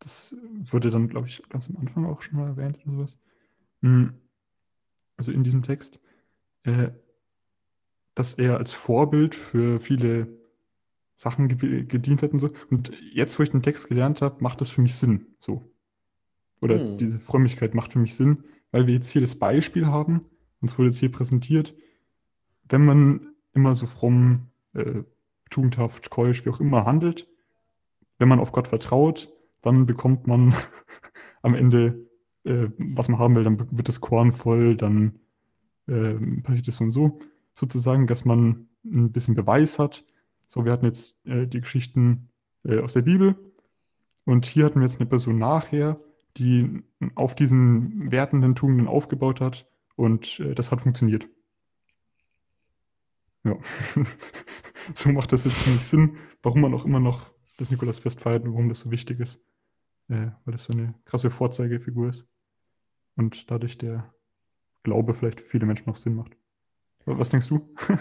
[0.00, 0.36] das
[0.70, 3.18] wurde dann, glaube ich, ganz am Anfang auch schon mal erwähnt oder sowas.
[3.82, 4.14] Hm,
[5.16, 6.00] Also in diesem Text,
[6.64, 6.90] äh,
[8.14, 10.28] dass er als Vorbild für viele
[11.20, 12.48] Sachen ge gedient hat und so.
[12.70, 15.26] Und jetzt, wo ich den Text gelernt habe, macht das für mich Sinn.
[15.38, 15.70] So.
[16.62, 16.96] Oder Hm.
[16.96, 20.22] diese Frömmigkeit macht für mich Sinn, weil wir jetzt hier das Beispiel haben,
[20.62, 21.74] uns wurde jetzt hier präsentiert,
[22.70, 25.02] wenn man immer so fromm, äh,
[25.50, 27.28] tugendhaft, keusch, wie auch immer handelt,
[28.18, 29.30] wenn man auf Gott vertraut,
[29.60, 30.54] dann bekommt man
[31.42, 32.08] am Ende,
[32.44, 35.18] äh, was man haben will, dann wird das Korn voll, dann
[35.86, 37.18] äh, passiert es so und so,
[37.52, 40.06] sozusagen, dass man ein bisschen Beweis hat.
[40.50, 42.28] So, wir hatten jetzt äh, die Geschichten
[42.64, 43.36] äh, aus der Bibel
[44.24, 46.00] und hier hatten wir jetzt eine Person nachher,
[46.36, 46.82] die
[47.14, 51.28] auf diesen wertenden Tugenden aufgebaut hat und äh, das hat funktioniert.
[53.44, 53.56] Ja,
[54.94, 58.50] so macht das jetzt nicht Sinn, warum man auch immer noch das Nikolausfest feiert und
[58.50, 59.40] warum das so wichtig ist.
[60.08, 62.26] Äh, weil das so eine krasse Vorzeigefigur ist
[63.14, 64.12] und dadurch der
[64.82, 66.36] Glaube vielleicht für viele Menschen noch Sinn macht.
[67.04, 67.72] Was denkst du?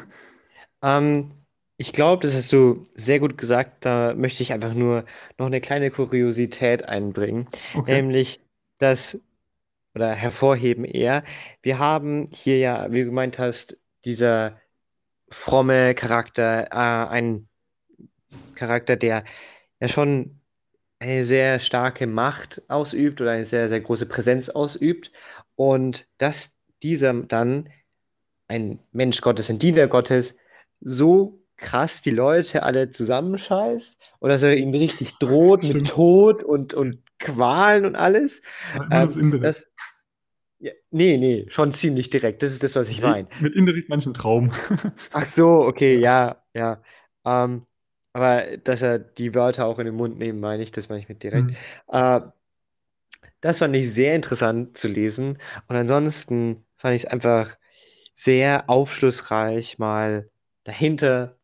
[0.82, 1.34] Ähm,
[1.80, 3.86] ich glaube, das hast du sehr gut gesagt.
[3.86, 5.06] Da möchte ich einfach nur
[5.40, 7.94] noch eine kleine Kuriosität einbringen, Okay.
[7.94, 8.42] nämlich
[8.80, 9.20] das,
[9.96, 11.24] oder hervorheben eher.
[11.64, 14.62] Wir haben hier ja, wie du gemeint hast, dieser
[15.32, 17.50] fromme Charakter, äh, ein
[18.56, 19.24] Charakter, der
[19.80, 20.42] ja schon
[21.00, 25.12] eine sehr starke Macht ausübt oder eine sehr, sehr große Präsenz ausübt.
[25.56, 27.70] Und dass dieser dann
[28.48, 30.38] ein Mensch Gottes, ein Diener Gottes,
[30.82, 35.86] so krass die Leute alle zusammenscheißt und dass er ihnen richtig droht mit.
[35.86, 38.42] Tod und, und Qualen und alles.
[38.74, 39.42] So Ähm, indirekt.
[39.42, 39.66] das,
[40.60, 42.44] ja, nee, nee, schon ziemlich direkt.
[42.44, 43.30] Das ist das, was ich meine.
[43.40, 44.52] mit indirekt manchen Traum.
[45.12, 46.00] Ach so, okay, Ja.
[46.00, 46.82] ja, ja.
[47.26, 47.66] Ähm,
[48.14, 51.10] aber dass er die Wörter auch in den Mund nehmen, meine ich, das meine ich
[51.10, 51.52] mit direkt.
[51.52, 51.58] Mhm.
[51.88, 52.22] Äh,
[53.42, 55.40] das fand ich sehr interessant zu lesen.
[55.68, 57.58] Und ansonsten fand ich es einfach
[58.16, 60.30] sehr aufschlussreich, mal
[60.66, 61.39] dahinter,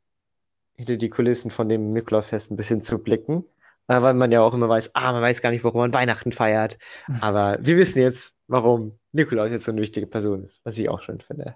[0.76, 3.46] hinter die Kulissen von dem Nikolausfest ein bisschen zu blicken.
[3.88, 6.32] Äh, weil man ja auch immer weiß, ah, man weiß gar nicht, warum man Weihnachten
[6.32, 6.78] feiert.
[7.22, 11.02] Aber wir wissen jetzt, warum Nikolaus jetzt so eine wichtige Person ist, was ich auch
[11.02, 11.56] schön finde.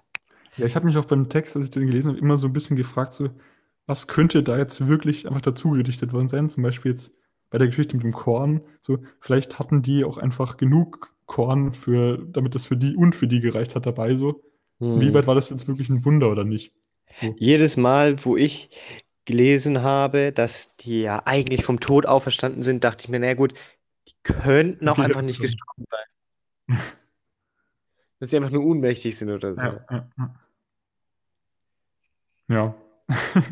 [0.56, 2.52] Ja, ich habe mich auch beim Text, als ich den gelesen habe, immer so ein
[2.52, 3.30] bisschen gefragt, so,
[3.86, 6.50] was könnte da jetzt wirklich einfach dazu gedichtet worden sein?
[6.50, 7.12] Zum Beispiel jetzt
[7.50, 8.60] bei der Geschichte mit dem Korn.
[8.82, 13.26] So, vielleicht hatten die auch einfach genug Korn für, damit das für die und für
[13.26, 14.14] die gereicht hat dabei.
[14.16, 14.42] So,
[14.80, 14.94] Hm.
[14.94, 16.72] inwieweit war das jetzt wirklich ein Wunder oder nicht?
[17.20, 18.70] So, Jedes Mal, wo ich
[19.24, 23.54] gelesen habe, dass die ja eigentlich vom Tod auferstanden sind, dachte ich mir, na gut,
[24.08, 26.78] die könnten auch die einfach nicht gestorben sein.
[28.18, 29.60] Dass sie einfach nur ohnmächtig sind oder so.
[29.60, 30.34] Ja, ja, ja.
[32.48, 32.74] Ja.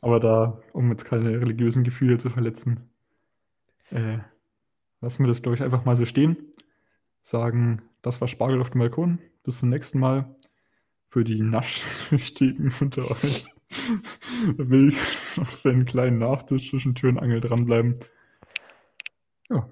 [0.00, 2.90] Aber da, um jetzt keine religiösen Gefühle zu verletzen,
[3.90, 4.18] äh,
[5.00, 6.52] lassen wir das, glaube ich, einfach mal so stehen.
[7.22, 9.18] Sagen, das war Spargel auf dem Balkon.
[9.42, 10.34] Bis zum nächsten Mal.
[11.08, 13.48] Für die Naschsüchtigen unter euch
[14.56, 17.98] will ich noch für einen kleinen Nachtisch zwischen Tür und Angel dranbleiben.
[19.48, 19.68] Ja.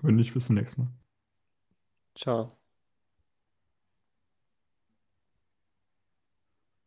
[0.00, 0.90] Wenn nicht, bis zum nächsten Mal.
[2.16, 2.52] Ciao.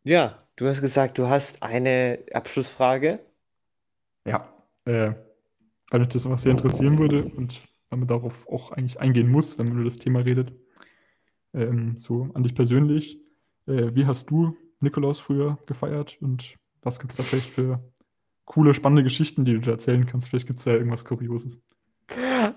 [0.04, 3.20] Ja, du hast gesagt, du hast eine Abschlussfrage.
[4.26, 4.52] Ja,
[4.86, 5.14] äh,
[5.90, 9.58] weil mich das auch sehr interessieren würde und weil man darauf auch eigentlich eingehen muss,
[9.58, 10.54] wenn man über das Thema redet.
[11.54, 13.20] Ähm, so an dich persönlich.
[13.68, 17.80] Äh, wie hast du Nikolaus früher gefeiert und was gibt es da vielleicht für
[18.46, 20.30] coole, spannende Geschichten, die du da erzählen kannst?
[20.30, 21.60] Vielleicht gibt es da irgendwas Kurioses.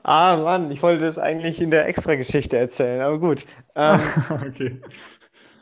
[0.02, 3.46] Ah, Mann, ich wollte das eigentlich in der Extra-Geschichte erzählen, aber gut.
[3.76, 4.80] Ähm, okay.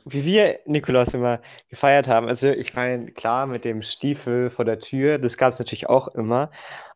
[0.04, 4.78] wie wir Nikolaus immer gefeiert haben, also ich meine, klar, mit dem Stiefel vor der
[4.80, 6.50] Tür, das gab es natürlich auch immer.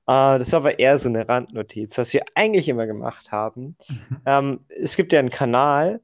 [0.06, 1.98] Äh, das war aber eher so eine Randnotiz.
[1.98, 4.20] Was wir eigentlich immer gemacht haben, Mhm.
[4.26, 6.00] ähm, es gibt ja einen Kanal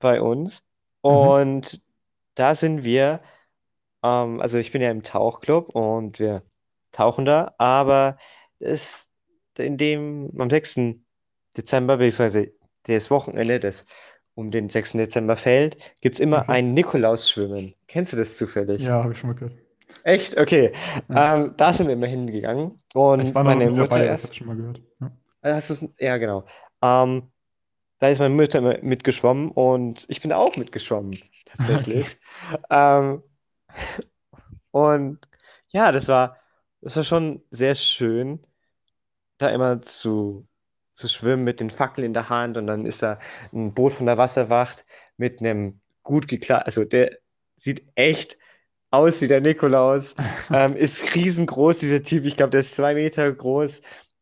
[0.00, 0.64] bei uns
[1.02, 1.10] Mhm.
[1.10, 1.83] und
[2.34, 3.20] da sind wir,
[4.02, 6.42] ähm, also ich bin ja im Tauchclub und wir
[6.92, 8.18] tauchen da, aber
[8.58, 9.10] es,
[9.58, 11.02] in dem, am 6.
[11.56, 12.52] Dezember, beziehungsweise
[12.84, 13.86] das Wochenende, das
[14.34, 14.98] um den 6.
[14.98, 16.52] Dezember fällt, gibt es immer Okay.
[16.52, 17.74] ein Nikolausschwimmen.
[17.88, 18.82] Kennst du das zufällig?
[18.82, 19.54] Ja, habe ich schon mal gehört.
[20.02, 20.36] Echt?
[20.36, 20.72] Okay.
[21.08, 21.34] Ja.
[21.36, 22.82] Ähm, da sind wir immer hingegangen
[23.16, 24.24] Ich und war noch meine Mutter dabei, ich erst.
[24.24, 24.82] habe schon mal gehört.
[25.00, 25.10] Ja.
[25.42, 26.46] Hast du's, ja, genau.
[26.82, 27.30] Ähm,
[28.04, 32.18] da ist meine Mutter mitgeschwommen und ich bin auch mitgeschwommen, tatsächlich.
[32.68, 33.22] Ähm,
[34.72, 35.20] und
[35.68, 36.36] ja, das war,
[36.82, 38.46] das war schon sehr schön,
[39.38, 40.46] da immer zu,
[40.96, 43.18] zu schwimmen mit den Fackeln in der Hand und dann ist da
[43.54, 44.84] ein Boot von der Wasserwacht
[45.16, 47.18] mit einem gut gekleideten, also der
[47.56, 48.36] sieht echt
[48.90, 50.14] aus wie der Nikolaus,
[50.52, 53.80] ähm, ist riesengroß, dieser Typ, ich glaube, der ist zwei Meter groß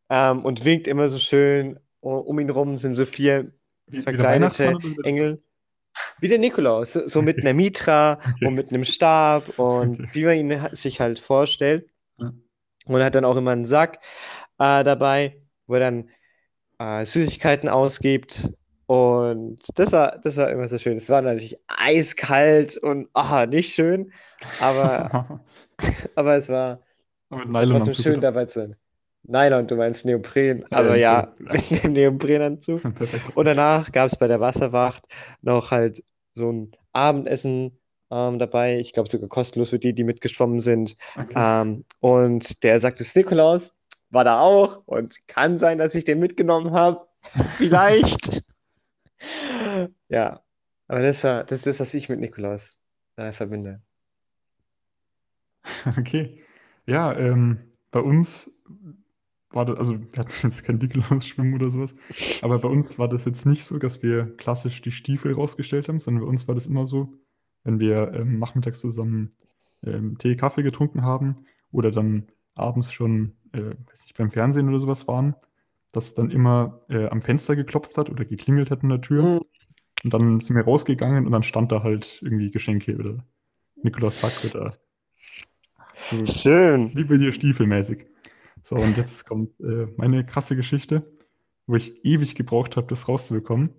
[0.09, 1.79] ähm, und winkt immer so schön.
[1.99, 3.53] Um um ihn rum sind so vier
[3.87, 5.39] Wie, oder wie der Engel.
[6.19, 8.47] Wie der Nikolaus, so, so mit einer Mitra Okay.
[8.47, 10.09] und mit einem Stab und Okay.
[10.13, 11.87] wie man ihn sich halt vorstellt.
[12.17, 12.33] Ja.
[12.85, 13.99] Und er hat dann auch immer einen Sack
[14.59, 16.09] äh, dabei, wo er dann
[16.79, 18.49] äh, Süßigkeiten ausgibt.
[18.85, 20.97] Und das war, das war immer so schön.
[20.97, 24.11] Es war natürlich eiskalt und ah, nicht schön,
[24.59, 25.39] aber,
[26.15, 26.81] aber es war,
[27.29, 28.75] Aber trotzdem schön dabei zu sein.
[29.23, 30.65] Nylon, du meinst Neopren.
[30.71, 32.81] Aber Ähm, ja, mit dem Neoprenanzug.
[33.35, 35.07] Und danach gab es bei der Wasserwacht
[35.41, 36.03] noch halt
[36.35, 37.77] so ein Abendessen
[38.11, 38.79] ähm, dabei.
[38.79, 40.95] Ich glaube sogar kostenlos für die, die mitgeschwommen sind.
[41.15, 41.33] Okay.
[41.35, 43.73] Ähm, und der sagte, Nikolaus
[44.09, 47.07] war da auch und kann sein, dass ich den mitgenommen habe.
[47.57, 48.43] Vielleicht.
[50.09, 50.41] Ja,
[50.87, 52.77] aber das, war, das ist das, was ich mit Nikolaus
[53.15, 53.81] äh, verbinde.
[55.97, 56.43] Okay.
[56.85, 58.51] Ja, ähm, bei uns
[59.53, 61.95] war das, also wir hatten jetzt kein Nikolaus-Schwimmen oder sowas,
[62.41, 65.99] aber bei uns war das jetzt nicht so, dass wir klassisch die Stiefel rausgestellt haben,
[65.99, 67.13] sondern bei uns war das immer so,
[67.63, 69.31] wenn wir ähm, nachmittags zusammen
[69.85, 74.79] ähm, Tee, Kaffee getrunken haben oder dann abends schon, äh, weiß nicht, beim Fernsehen oder
[74.79, 75.35] sowas waren,
[75.91, 79.23] dass dann immer äh, am Fenster geklopft hat oder geklingelt hat an der Tür.
[79.23, 79.41] Hm.
[80.03, 83.17] Und dann sind wir rausgegangen und dann stand da halt irgendwie Geschenke oder
[83.81, 84.77] Nikolaus Sack oder
[86.01, 86.91] so Schön.
[86.95, 88.05] wie bei dir stiefelmäßig.
[88.63, 91.11] So, und jetzt kommt äh, meine krasse Geschichte,
[91.67, 93.71] wo ich ewig gebraucht habe, das rauszubekommen.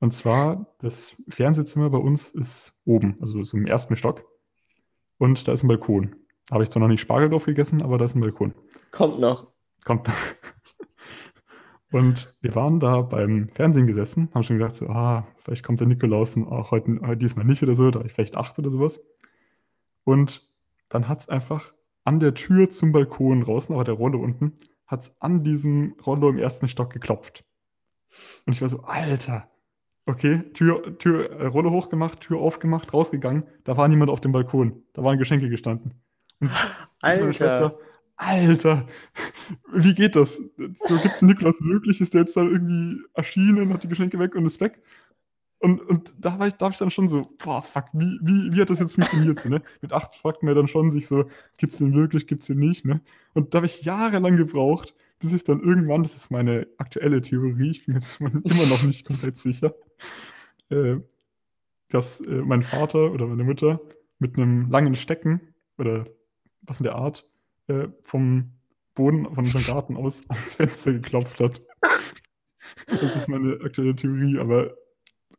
[0.00, 4.24] Und zwar, das Fernsehzimmer bei uns ist oben, also so im ersten Stock.
[5.18, 6.16] Und da ist ein Balkon.
[6.48, 8.54] Da habe ich zwar noch nicht Spargel drauf gegessen, aber da ist ein Balkon.
[8.90, 9.52] Kommt noch.
[9.84, 10.10] Kommt.
[11.92, 15.86] Und wir waren da beim Fernsehen gesessen, haben schon gedacht, so, ah, vielleicht kommt der
[15.86, 19.00] Nikolaus auch heute, heute diesmal nicht oder so, da war ich vielleicht acht oder sowas.
[20.04, 20.42] Und
[20.88, 21.72] dann hat es einfach
[22.06, 24.54] an der Tür zum Balkon draußen, aber der Rollo unten,
[24.86, 27.44] hat es an diesem Rollo im ersten Stock geklopft.
[28.46, 29.50] Und ich war so, Alter,
[30.06, 34.84] okay, Tür, Tür, äh, Rollo hochgemacht, Tür aufgemacht, rausgegangen, da war niemand auf dem Balkon,
[34.92, 35.94] da waren Geschenke gestanden.
[36.38, 36.70] Und meine
[37.00, 37.32] Alter.
[37.32, 37.78] Schwester,
[38.16, 38.86] Alter,
[39.72, 40.40] wie geht das?
[40.56, 42.00] So gibt es Nikolaus wirklich?
[42.00, 44.80] Ist der jetzt da irgendwie erschienen, hat die Geschenke weg und ist weg?
[45.58, 48.60] Und, und da war ich, da ich dann schon so, boah, fuck, wie, wie, wie
[48.60, 49.40] hat das jetzt funktioniert?
[49.40, 49.62] So, ne?
[49.80, 51.24] Mit acht fragt man dann schon sich so,
[51.56, 52.84] gibt es den wirklich, gibt es den nicht?
[52.84, 53.00] Ne?
[53.32, 57.70] Und da habe ich jahrelang gebraucht, bis ich dann irgendwann, das ist meine aktuelle Theorie,
[57.70, 59.74] ich bin jetzt immer noch nicht komplett sicher,
[60.68, 60.96] äh,
[61.88, 63.80] dass äh, mein Vater oder meine Mutter
[64.18, 66.06] mit einem langen Stecken oder
[66.62, 67.30] was in der Art
[67.68, 68.52] äh, vom
[68.94, 71.62] Boden von unserem Garten aus ans Fenster geklopft hat.
[72.86, 74.74] Das ist meine aktuelle Theorie, aber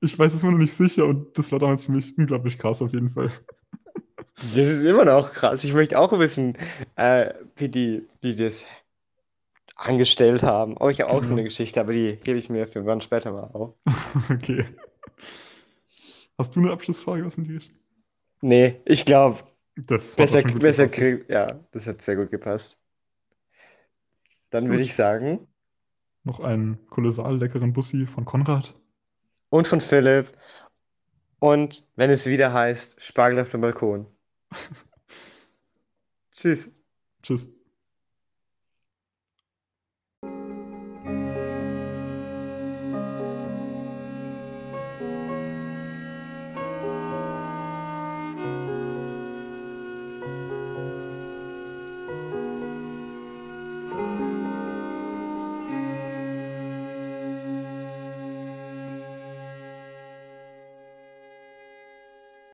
[0.01, 2.81] ich weiß es immer noch nicht sicher und das war damals für mich unglaublich krass
[2.81, 3.31] auf jeden Fall.
[4.35, 5.63] Das ist immer noch krass.
[5.63, 6.57] Ich möchte auch wissen,
[6.95, 8.65] äh, wie die, die das
[9.75, 10.75] angestellt haben.
[10.79, 13.31] Oh, ich habe auch so eine Geschichte, aber die hebe ich mir für wann später
[13.31, 13.75] mal auf.
[14.31, 14.65] Okay.
[16.37, 17.77] Hast du eine Abschlussfrage aus die Richtung?
[18.41, 19.39] Nee, ich glaube,
[19.75, 22.77] Das hat besser, besser krieg, ja, das hat sehr gut gepasst.
[24.49, 25.47] Dann würde ich sagen,
[26.23, 28.75] Noch einen kolossal leckeren Bussi von Konrad.
[29.49, 30.37] Und von Philipp.
[31.39, 34.07] Und wenn es wieder heißt, Spargel auf dem Balkon.
[36.31, 36.69] Tschüss.
[37.21, 37.47] Tschüss.